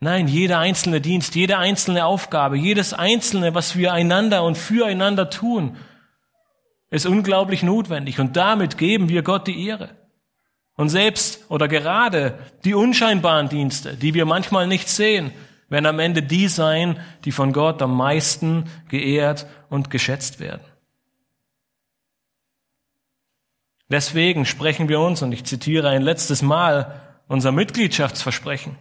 Nein, 0.00 0.28
jeder 0.28 0.60
einzelne 0.60 1.00
Dienst, 1.00 1.34
jede 1.34 1.58
einzelne 1.58 2.04
Aufgabe, 2.04 2.56
jedes 2.56 2.92
einzelne, 2.92 3.54
was 3.54 3.76
wir 3.76 3.92
einander 3.92 4.44
und 4.44 4.56
füreinander 4.56 5.28
tun, 5.28 5.76
ist 6.90 7.06
unglaublich 7.06 7.62
notwendig. 7.62 8.20
Und 8.20 8.36
damit 8.36 8.78
geben 8.78 9.08
wir 9.08 9.22
Gott 9.22 9.46
die 9.48 9.66
Ehre. 9.66 9.90
Und 10.76 10.88
selbst 10.88 11.50
oder 11.50 11.66
gerade 11.66 12.38
die 12.64 12.74
unscheinbaren 12.74 13.48
Dienste, 13.48 13.96
die 13.96 14.14
wir 14.14 14.24
manchmal 14.24 14.68
nicht 14.68 14.88
sehen, 14.88 15.32
werden 15.68 15.86
am 15.86 15.98
Ende 15.98 16.22
die 16.22 16.46
sein, 16.46 17.00
die 17.24 17.32
von 17.32 17.52
Gott 17.52 17.82
am 17.82 17.96
meisten 17.96 18.70
geehrt 18.88 19.46
und 19.68 19.90
geschätzt 19.90 20.38
werden. 20.38 20.62
Deswegen 23.90 24.44
sprechen 24.44 24.88
wir 24.88 25.00
uns, 25.00 25.22
und 25.22 25.32
ich 25.32 25.44
zitiere 25.44 25.88
ein 25.88 26.02
letztes 26.02 26.42
Mal, 26.42 27.00
unser 27.26 27.52
Mitgliedschaftsversprechen. 27.52 28.76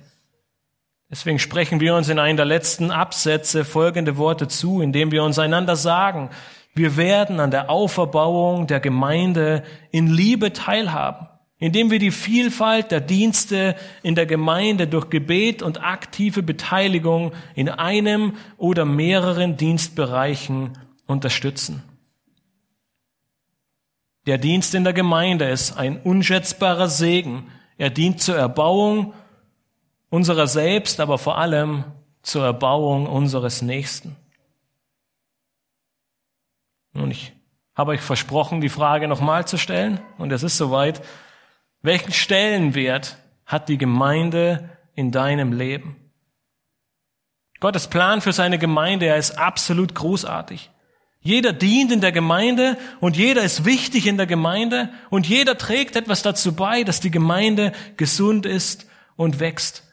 Deswegen 1.10 1.39
sprechen 1.39 1.80
wir 1.80 1.95
uns 1.95 2.10
in 2.10 2.20
einem 2.20 2.36
der 2.36 2.45
letzten 2.45 2.91
Absätze 2.91 3.64
folgende 3.64 4.18
Worte 4.18 4.47
zu, 4.47 4.82
indem 4.82 5.12
wir 5.12 5.24
uns 5.24 5.39
einander 5.39 5.76
sagen, 5.76 6.30
wir 6.76 6.97
werden 6.97 7.39
an 7.39 7.49
der 7.49 7.70
Auferbauung 7.70 8.68
der 8.68 8.80
Gemeinde 8.80 9.64
in 9.89 10.08
Liebe 10.08 10.53
teilhaben, 10.53 11.28
indem 11.60 11.89
wir 11.89 11.97
die 11.97 12.12
Vielfalt 12.12 12.91
der 12.91 13.01
Dienste 13.01 13.76
in 14.03 14.16
der 14.16 14.26
Gemeinde 14.26 14.86
durch 14.86 15.10
Gebet 15.10 15.64
und 15.64 15.82
aktive 15.82 16.43
Beteiligung 16.43 17.32
in 17.55 17.70
einem 17.70 18.34
oder 18.58 18.86
mehreren 18.86 19.58
Dienstbereichen 19.58 20.78
unterstützen. 21.08 21.82
Der 24.28 24.38
Dienst 24.38 24.76
in 24.76 24.84
der 24.84 24.93
Gemeinde 24.93 25.49
ist 25.49 25.78
ein 25.78 26.01
unschätzbarer 26.01 26.89
Segen. 26.89 27.49
Er 27.78 27.89
dient 27.89 28.22
zur 28.22 28.36
Erbauung 28.36 29.14
unserer 30.10 30.47
selbst, 30.47 30.99
aber 30.99 31.18
vor 31.18 31.38
allem 31.38 31.86
zur 32.22 32.45
Erbauung 32.45 33.08
unseres 33.08 33.62
Nächsten. 33.62 34.16
Nun, 36.93 37.12
ich 37.12 37.34
habe 37.76 37.91
euch 37.91 38.01
versprochen, 38.01 38.60
die 38.60 38.70
Frage 38.70 39.08
nochmal 39.08 39.47
zu 39.47 39.58
stellen, 39.58 39.99
und 40.18 40.32
es 40.32 40.43
ist 40.43 40.58
soweit. 40.58 41.01
Welchen 41.82 42.12
Stellenwert 42.12 43.18
hat 43.45 43.70
die 43.70 43.78
Gemeinde 43.78 44.70
in 44.95 45.12
deinem 45.12 45.53
Leben? 45.53 45.95
Gottes 47.60 47.88
Plan 47.88 48.22
für 48.22 48.34
seine 48.34 48.58
Gemeinde, 48.58 49.05
er 49.05 49.18
ist 49.18 49.38
absolut 49.38 49.95
großartig. 49.95 50.72
Jeder 51.22 51.53
dient 51.53 51.91
in 51.91 52.01
der 52.01 52.12
Gemeinde 52.12 52.78
und 52.99 53.18
jeder 53.18 53.43
ist 53.43 53.66
wichtig 53.66 54.08
in 54.08 54.18
der 54.18 54.28
Gemeinde 54.28 54.89
und 55.10 55.28
jeder 55.28 55.58
trägt 55.58 55.95
etwas 55.95 56.22
dazu 56.22 56.55
bei, 56.55 56.84
dass 56.84 56.99
die 56.99 57.12
Gemeinde 57.12 57.74
gesund 57.97 58.45
ist 58.45 58.88
und 59.16 59.39
wächst. 59.39 59.87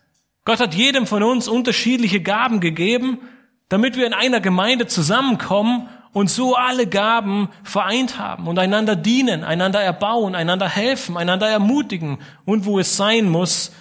Gott 0.44 0.60
hat 0.60 0.74
jedem 0.74 1.06
von 1.06 1.22
uns 1.22 1.48
unterschiedliche 1.48 2.20
Gaben 2.20 2.60
gegeben, 2.60 3.20
damit 3.68 3.96
wir 3.96 4.06
in 4.06 4.12
einer 4.12 4.40
Gemeinde 4.40 4.86
zusammenkommen 4.86 5.88
und 6.12 6.30
so 6.30 6.54
alle 6.54 6.86
Gaben 6.86 7.48
vereint 7.62 8.18
haben 8.18 8.46
und 8.46 8.58
einander 8.58 8.94
dienen, 8.94 9.42
einander 9.42 9.80
erbauen, 9.80 10.34
einander 10.34 10.68
helfen, 10.68 11.16
einander 11.16 11.48
ermutigen 11.48 12.18
und 12.44 12.66
wo 12.66 12.78
es 12.78 12.96
sein 12.96 13.28
muss, 13.28 13.72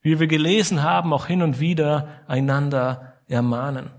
wie 0.00 0.18
wir 0.18 0.26
gelesen 0.26 0.82
haben, 0.82 1.12
auch 1.12 1.26
hin 1.26 1.42
und 1.42 1.60
wieder 1.60 2.08
einander 2.26 3.14
ermahnen. 3.28 3.90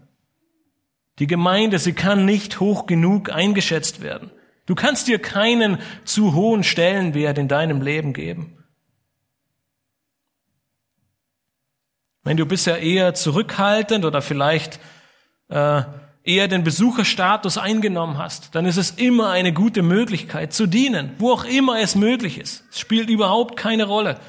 Die 1.20 1.28
Gemeinde, 1.28 1.80
sie 1.80 1.94
kann 1.94 2.26
nicht 2.26 2.60
hoch 2.60 2.86
genug 2.88 3.32
eingeschätzt 3.32 4.02
werden. 4.02 4.32
Du 4.66 4.76
kannst 4.76 5.08
dir 5.08 5.20
keinen 5.20 5.78
zu 6.04 6.34
hohen 6.34 6.64
Stellenwert 6.64 7.38
in 7.38 7.48
deinem 7.48 7.82
Leben 7.82 8.14
geben. 8.14 8.57
Wenn 12.28 12.36
du 12.36 12.46
bisher 12.46 12.82
eher 12.82 13.14
zurückhaltend 13.14 14.04
oder 14.04 14.22
vielleicht 14.22 14.82
äh, 15.48 15.82
eher 16.26 16.50
den 16.50 16.66
Besucherstatus 16.66 17.58
eingenommen 17.58 18.18
hast, 18.18 18.54
dann 18.54 18.66
ist 18.66 18.76
es 18.76 18.92
immer 18.92 19.30
eine 19.30 19.54
gute 19.54 19.82
Möglichkeit 19.82 20.52
zu 20.52 20.68
dienen, 20.68 21.12
wo 21.20 21.32
auch 21.32 21.46
immer 21.46 21.80
es 21.80 21.96
möglich 21.96 22.38
ist. 22.38 22.66
Es 22.70 22.82
spielt 22.82 23.10
überhaupt 23.10 23.56
keine 23.56 23.86
Rolle. 23.86 24.20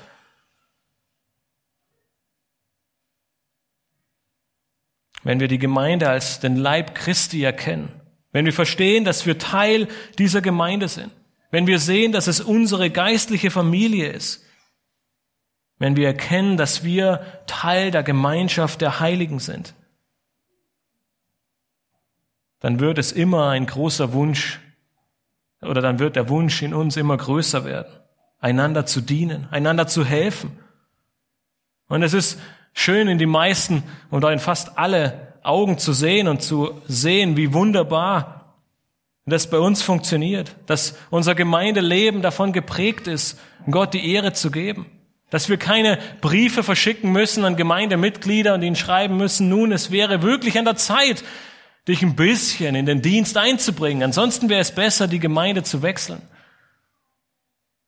wenn 5.25 5.41
wir 5.41 5.49
die 5.49 5.59
Gemeinde 5.59 6.09
als 6.09 6.41
den 6.41 6.57
Leib 6.57 6.95
Christi 6.95 7.43
erkennen, 7.43 7.91
wenn 8.33 8.47
wir 8.47 8.53
verstehen, 8.53 9.05
dass 9.05 9.27
wir 9.27 9.37
Teil 9.39 9.89
dieser 10.19 10.41
Gemeinde 10.41 10.89
sind, 10.89 11.11
wenn 11.51 11.67
wir 11.67 11.81
sehen, 11.81 12.13
dass 12.13 12.29
es 12.29 12.41
unsere 12.41 12.89
geistliche 12.89 13.51
Familie 13.51 14.11
ist, 14.11 14.48
wenn 15.79 15.97
wir 15.97 16.07
erkennen, 16.09 16.57
dass 16.57 16.83
wir 16.85 17.21
Teil 17.47 17.91
der 17.91 18.03
Gemeinschaft 18.03 18.81
der 18.81 19.01
Heiligen 19.01 19.39
sind, 19.39 19.75
dann 22.61 22.81
wird 22.81 22.99
es 22.99 23.13
immer 23.13 23.51
ein 23.51 23.67
großer 23.67 24.13
Wunsch 24.13 24.61
oder 25.63 25.81
dann 25.81 25.99
wird 25.99 26.17
der 26.17 26.29
Wunsch 26.29 26.63
in 26.63 26.75
uns 26.75 26.97
immer 26.97 27.17
größer 27.17 27.65
werden, 27.65 27.93
einander 28.41 28.87
zu 28.87 29.01
dienen, 29.01 29.47
einander 29.51 29.87
zu 29.87 30.05
helfen. 30.05 30.59
Und 31.89 32.03
es 32.03 32.15
ist 32.15 32.41
schön 32.73 33.09
in 33.09 33.19
die 33.19 33.27
meisten 33.27 33.85
oder 34.11 34.33
in 34.33 34.39
fast 34.41 34.77
alle 34.79 35.35
Augen 35.43 35.79
zu 35.79 35.93
sehen 35.93 36.29
und 36.29 36.43
zu 36.43 36.81
sehen, 36.87 37.37
wie 37.37 37.53
wunderbar 37.53 38.57
das 39.25 39.51
bei 39.51 39.59
uns 39.59 39.83
funktioniert, 39.83 40.57
dass 40.67 40.97
unser 41.11 41.35
Gemeindeleben 41.35 42.23
davon 42.23 42.53
geprägt 42.53 43.07
ist, 43.07 43.39
Gott 43.71 43.95
die 43.95 44.13
Ehre 44.13 44.33
zu 44.33 44.51
geben, 44.51 44.87
dass 45.31 45.49
wir 45.49 45.59
keine 45.59 45.99
Briefe 46.21 46.63
verschicken 46.63 47.13
müssen 47.13 47.45
an 47.45 47.57
Gemeindemitglieder 47.57 48.55
und 48.55 48.63
ihnen 48.63 48.77
schreiben 48.77 49.17
müssen, 49.17 49.49
nun, 49.49 49.73
es 49.73 49.91
wäre 49.91 50.23
wirklich 50.23 50.59
an 50.59 50.65
der 50.65 50.77
Zeit, 50.77 51.23
dich 51.87 52.03
ein 52.03 52.17
bisschen 52.17 52.75
in 52.75 52.87
den 52.87 53.03
Dienst 53.03 53.37
einzubringen. 53.37 54.03
Ansonsten 54.03 54.49
wäre 54.49 54.61
es 54.61 54.75
besser, 54.75 55.09
die 55.09 55.19
Gemeinde 55.19 55.63
zu 55.63 55.83
wechseln. 55.83 56.23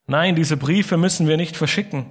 Nein, 0.06 0.34
diese 0.34 0.56
Briefe 0.56 0.96
müssen 0.96 1.28
wir 1.28 1.36
nicht 1.36 1.56
verschicken. 1.56 2.06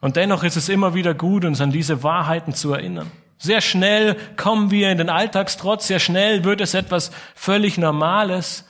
Und 0.00 0.16
dennoch 0.16 0.44
ist 0.44 0.56
es 0.56 0.68
immer 0.68 0.94
wieder 0.94 1.14
gut, 1.14 1.44
uns 1.44 1.60
an 1.60 1.70
diese 1.70 2.02
Wahrheiten 2.02 2.54
zu 2.54 2.72
erinnern. 2.72 3.10
Sehr 3.38 3.60
schnell 3.60 4.16
kommen 4.36 4.70
wir 4.70 4.90
in 4.90 4.98
den 4.98 5.10
Alltagstrotz, 5.10 5.86
sehr 5.88 5.98
schnell 5.98 6.44
wird 6.44 6.60
es 6.60 6.74
etwas 6.74 7.10
völlig 7.34 7.78
Normales. 7.78 8.66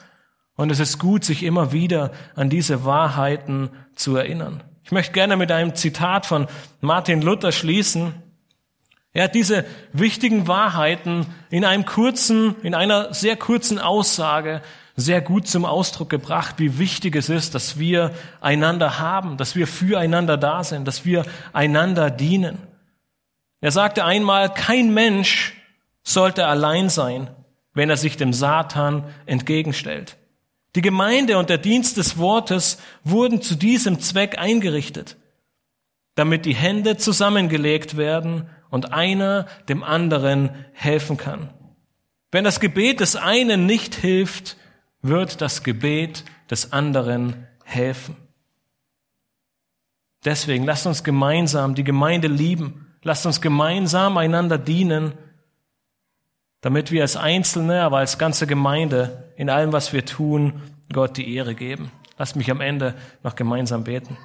Und 0.55 0.71
es 0.71 0.79
ist 0.79 0.97
gut, 0.97 1.23
sich 1.23 1.43
immer 1.43 1.71
wieder 1.71 2.11
an 2.35 2.49
diese 2.49 2.85
Wahrheiten 2.85 3.69
zu 3.95 4.15
erinnern. 4.15 4.63
Ich 4.85 4.91
möchte 4.91 5.13
gerne 5.13 5.35
mit 5.35 5.51
einem 5.51 5.73
Zitat 5.73 6.27
von 6.27 6.47
Martin 6.79 7.23
Luther 7.23 7.51
schließen. 7.51 8.13
Er 9.13 9.23
hat 9.23 9.33
diese 9.33 9.65
wichtigen 9.93 10.47
Wahrheiten 10.47 11.25
in 11.49 11.65
einem 11.65 11.85
kurzen, 11.85 12.55
in 12.61 12.75
einer 12.75 13.11
sehr 13.11 13.35
kurzen 13.35 13.79
Aussage 13.79 14.61
sehr 14.95 15.21
gut 15.21 15.47
zum 15.47 15.65
Ausdruck 15.65 16.11
gebracht, 16.11 16.55
wie 16.59 16.77
wichtig 16.77 17.15
es 17.15 17.29
ist, 17.29 17.55
dass 17.55 17.79
wir 17.79 18.13
einander 18.41 18.99
haben, 18.99 19.37
dass 19.37 19.55
wir 19.55 19.65
füreinander 19.65 20.37
da 20.37 20.63
sind, 20.63 20.87
dass 20.87 21.03
wir 21.03 21.25
einander 21.51 22.11
dienen. 22.11 22.59
Er 23.61 23.71
sagte 23.71 24.05
einmal, 24.05 24.53
kein 24.53 24.93
Mensch 24.93 25.59
sollte 26.03 26.45
allein 26.45 26.89
sein, 26.89 27.27
wenn 27.73 27.89
er 27.89 27.97
sich 27.97 28.17
dem 28.17 28.33
Satan 28.33 29.03
entgegenstellt. 29.25 30.15
Die 30.75 30.81
Gemeinde 30.81 31.37
und 31.37 31.49
der 31.49 31.57
Dienst 31.57 31.97
des 31.97 32.17
Wortes 32.17 32.77
wurden 33.03 33.41
zu 33.41 33.55
diesem 33.55 33.99
Zweck 34.01 34.37
eingerichtet, 34.37 35.17
damit 36.15 36.45
die 36.45 36.55
Hände 36.55 36.97
zusammengelegt 36.97 37.95
werden 37.95 38.49
und 38.69 38.91
einer 38.91 39.47
dem 39.69 39.83
anderen 39.83 40.49
helfen 40.73 41.15
kann. 41.15 41.49
Wenn 42.31 42.43
das 42.43 42.59
Gebet 42.59 42.99
des 42.99 43.15
einen 43.15 43.65
nicht 43.65 43.95
hilft, 43.95 44.57
wird 45.01 45.39
das 45.39 45.63
Gebet 45.63 46.25
des 46.49 46.73
anderen 46.73 47.47
helfen. 47.63 48.17
Deswegen 50.25 50.65
lasst 50.65 50.87
uns 50.87 51.03
gemeinsam 51.03 51.75
die 51.75 51.83
Gemeinde 51.83 52.27
lieben. 52.27 52.93
Lasst 53.03 53.25
uns 53.25 53.39
gemeinsam 53.39 54.17
einander 54.17 54.57
dienen, 54.57 55.13
damit 56.65 56.89
wir 56.89 57.03
als 57.03 57.15
Einzelne, 57.15 57.83
aber 57.83 57.99
als 57.99 58.17
ganze 58.17 58.47
Gemeinde 58.47 59.31
in 59.37 59.51
allem, 59.51 59.71
was 59.71 59.93
wir 59.93 60.03
tun, 60.03 60.63
Gott 60.91 61.15
die 61.15 61.35
Ehre 61.35 61.53
geben. 61.53 61.91
Lasst 62.17 62.35
mich 62.35 62.49
am 62.49 62.59
Ende 62.59 62.95
noch 63.21 63.35
gemeinsam 63.35 63.83
beten. 63.83 64.17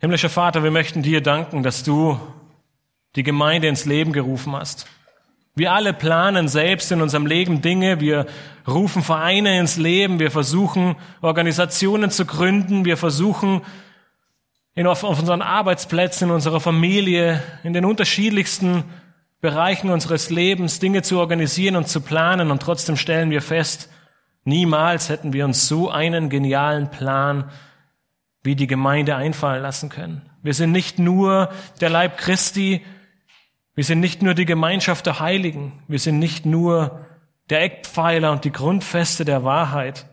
Himmlischer 0.00 0.28
Vater, 0.28 0.62
wir 0.64 0.70
möchten 0.70 1.02
dir 1.02 1.22
danken, 1.22 1.62
dass 1.62 1.82
du 1.82 2.20
die 3.16 3.22
Gemeinde 3.22 3.68
ins 3.68 3.86
Leben 3.86 4.12
gerufen 4.12 4.54
hast. 4.54 4.86
Wir 5.54 5.72
alle 5.72 5.94
planen 5.94 6.46
selbst 6.46 6.92
in 6.92 7.00
unserem 7.00 7.24
Leben 7.24 7.62
Dinge. 7.62 8.00
Wir 8.00 8.26
rufen 8.66 9.02
Vereine 9.02 9.58
ins 9.58 9.78
Leben. 9.78 10.18
Wir 10.18 10.30
versuchen 10.30 10.96
Organisationen 11.22 12.10
zu 12.10 12.26
gründen. 12.26 12.84
Wir 12.84 12.98
versuchen 12.98 13.62
in, 14.74 14.86
auf, 14.86 15.04
auf 15.04 15.18
unseren 15.18 15.42
Arbeitsplätzen, 15.42 16.28
in 16.28 16.34
unserer 16.34 16.60
Familie, 16.60 17.42
in 17.64 17.72
den 17.72 17.84
unterschiedlichsten 17.84 18.84
Bereichen 19.40 19.90
unseres 19.90 20.30
Lebens 20.30 20.80
Dinge 20.80 21.02
zu 21.02 21.18
organisieren 21.18 21.76
und 21.76 21.88
zu 21.88 22.00
planen. 22.00 22.50
Und 22.50 22.62
trotzdem 22.62 22.96
stellen 22.96 23.30
wir 23.30 23.42
fest, 23.42 23.88
niemals 24.44 25.08
hätten 25.08 25.32
wir 25.32 25.44
uns 25.44 25.68
so 25.68 25.90
einen 25.90 26.28
genialen 26.28 26.90
Plan 26.90 27.50
wie 28.42 28.56
die 28.56 28.66
Gemeinde 28.66 29.16
einfallen 29.16 29.62
lassen 29.62 29.88
können. 29.88 30.22
Wir 30.42 30.54
sind 30.54 30.72
nicht 30.72 30.98
nur 30.98 31.50
der 31.80 31.90
Leib 31.90 32.18
Christi, 32.18 32.84
wir 33.74 33.84
sind 33.84 34.00
nicht 34.00 34.22
nur 34.22 34.34
die 34.34 34.44
Gemeinschaft 34.44 35.06
der 35.06 35.20
Heiligen, 35.20 35.82
wir 35.86 35.98
sind 35.98 36.18
nicht 36.18 36.46
nur 36.46 37.04
der 37.50 37.62
Eckpfeiler 37.62 38.32
und 38.32 38.44
die 38.44 38.52
Grundfeste 38.52 39.24
der 39.24 39.44
Wahrheit. 39.44 40.06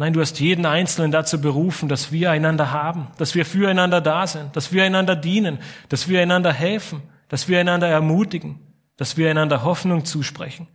Nein, 0.00 0.12
du 0.12 0.20
hast 0.20 0.38
jeden 0.38 0.64
Einzelnen 0.64 1.10
dazu 1.10 1.40
berufen, 1.40 1.88
dass 1.88 2.12
wir 2.12 2.30
einander 2.30 2.70
haben, 2.70 3.08
dass 3.18 3.34
wir 3.34 3.44
füreinander 3.44 4.00
da 4.00 4.28
sind, 4.28 4.54
dass 4.54 4.72
wir 4.72 4.84
einander 4.84 5.16
dienen, 5.16 5.58
dass 5.88 6.08
wir 6.08 6.22
einander 6.22 6.52
helfen, 6.52 7.02
dass 7.28 7.48
wir 7.48 7.58
einander 7.58 7.88
ermutigen, 7.88 8.60
dass 8.96 9.16
wir 9.16 9.28
einander 9.28 9.64
Hoffnung 9.64 10.04
zusprechen, 10.04 10.68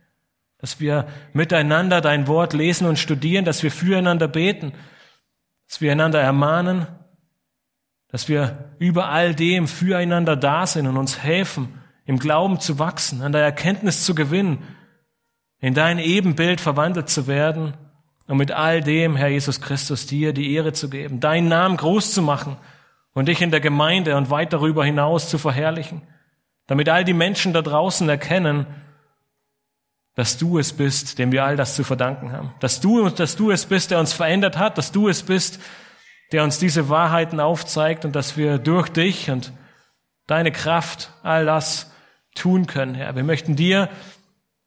dass 0.58 0.78
wir 0.78 1.06
miteinander 1.32 2.02
dein 2.02 2.26
Wort 2.26 2.52
lesen 2.52 2.86
und 2.86 2.98
studieren, 2.98 3.46
dass 3.46 3.62
wir 3.62 3.70
füreinander 3.70 4.28
beten, 4.28 4.74
dass 5.68 5.80
wir 5.80 5.90
einander 5.90 6.20
ermahnen, 6.20 6.86
dass 8.08 8.28
wir 8.28 8.74
über 8.78 9.08
all 9.08 9.34
dem 9.34 9.68
füreinander 9.68 10.36
da 10.36 10.66
sind 10.66 10.86
und 10.86 10.98
uns 10.98 11.18
helfen, 11.22 11.80
im 12.04 12.18
Glauben 12.18 12.60
zu 12.60 12.78
wachsen, 12.78 13.22
an 13.22 13.32
der 13.32 13.40
Erkenntnis 13.40 14.04
zu 14.04 14.14
gewinnen, 14.14 14.62
in 15.60 15.72
dein 15.72 15.98
Ebenbild 15.98 16.60
verwandelt 16.60 17.08
zu 17.08 17.26
werden 17.26 17.72
und 18.26 18.36
mit 18.36 18.52
all 18.52 18.80
dem, 18.80 19.16
Herr 19.16 19.28
Jesus 19.28 19.60
Christus, 19.60 20.06
dir 20.06 20.32
die 20.32 20.54
Ehre 20.54 20.72
zu 20.72 20.88
geben, 20.88 21.20
deinen 21.20 21.48
Namen 21.48 21.76
groß 21.76 22.12
zu 22.12 22.22
machen 22.22 22.56
und 23.12 23.28
dich 23.28 23.42
in 23.42 23.50
der 23.50 23.60
Gemeinde 23.60 24.16
und 24.16 24.30
weit 24.30 24.52
darüber 24.52 24.84
hinaus 24.84 25.28
zu 25.28 25.38
verherrlichen, 25.38 26.02
damit 26.66 26.88
all 26.88 27.04
die 27.04 27.12
Menschen 27.12 27.52
da 27.52 27.62
draußen 27.62 28.08
erkennen, 28.08 28.66
dass 30.14 30.38
du 30.38 30.58
es 30.58 30.72
bist, 30.72 31.18
dem 31.18 31.32
wir 31.32 31.44
all 31.44 31.56
das 31.56 31.74
zu 31.74 31.84
verdanken 31.84 32.32
haben, 32.32 32.54
dass 32.60 32.80
du, 32.80 33.08
dass 33.10 33.36
du 33.36 33.50
es 33.50 33.66
bist, 33.66 33.90
der 33.90 33.98
uns 33.98 34.12
verändert 34.12 34.56
hat, 34.56 34.78
dass 34.78 34.92
du 34.92 35.08
es 35.08 35.22
bist, 35.22 35.60
der 36.32 36.44
uns 36.44 36.58
diese 36.58 36.88
Wahrheiten 36.88 37.40
aufzeigt 37.40 38.04
und 38.04 38.14
dass 38.16 38.36
wir 38.36 38.58
durch 38.58 38.88
dich 38.88 39.30
und 39.30 39.52
deine 40.26 40.52
Kraft 40.52 41.10
all 41.22 41.44
das 41.44 41.92
tun 42.34 42.66
können, 42.66 42.94
Herr. 42.94 43.14
Wir 43.14 43.24
möchten 43.24 43.56
dir 43.56 43.88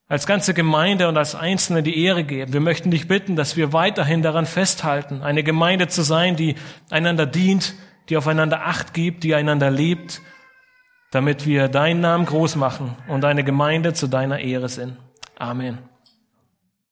als 0.08 0.26
ganze 0.26 0.54
Gemeinde 0.54 1.08
und 1.08 1.18
als 1.18 1.36
Einzelne 1.36 1.84
die 1.84 2.04
Ehre 2.04 2.24
geben. 2.24 2.54
Wir 2.54 2.62
möchten 2.62 2.92
dich 2.92 3.08
bitten, 3.08 3.36
dass 3.36 3.58
wir 3.58 3.74
weiterhin 3.74 4.22
daran 4.22 4.46
festhalten, 4.46 5.22
eine 5.22 5.44
Gemeinde 5.44 5.88
zu 5.88 6.02
sein, 6.02 6.36
die 6.36 6.56
einander 6.90 7.26
dient, 7.26 7.74
die 8.10 8.18
aufeinander 8.18 8.66
Acht 8.66 8.94
gibt, 8.94 9.24
die 9.24 9.36
einander 9.36 9.70
liebt, 9.70 10.22
damit 11.12 11.46
wir 11.46 11.68
deinen 11.68 12.00
Namen 12.00 12.26
groß 12.26 12.56
machen 12.56 12.96
und 13.08 13.22
deine 13.22 13.44
Gemeinde 13.44 13.94
zu 13.94 14.08
deiner 14.08 14.40
Ehre 14.40 14.70
sind. 14.70 14.98
Amen. 15.38 15.80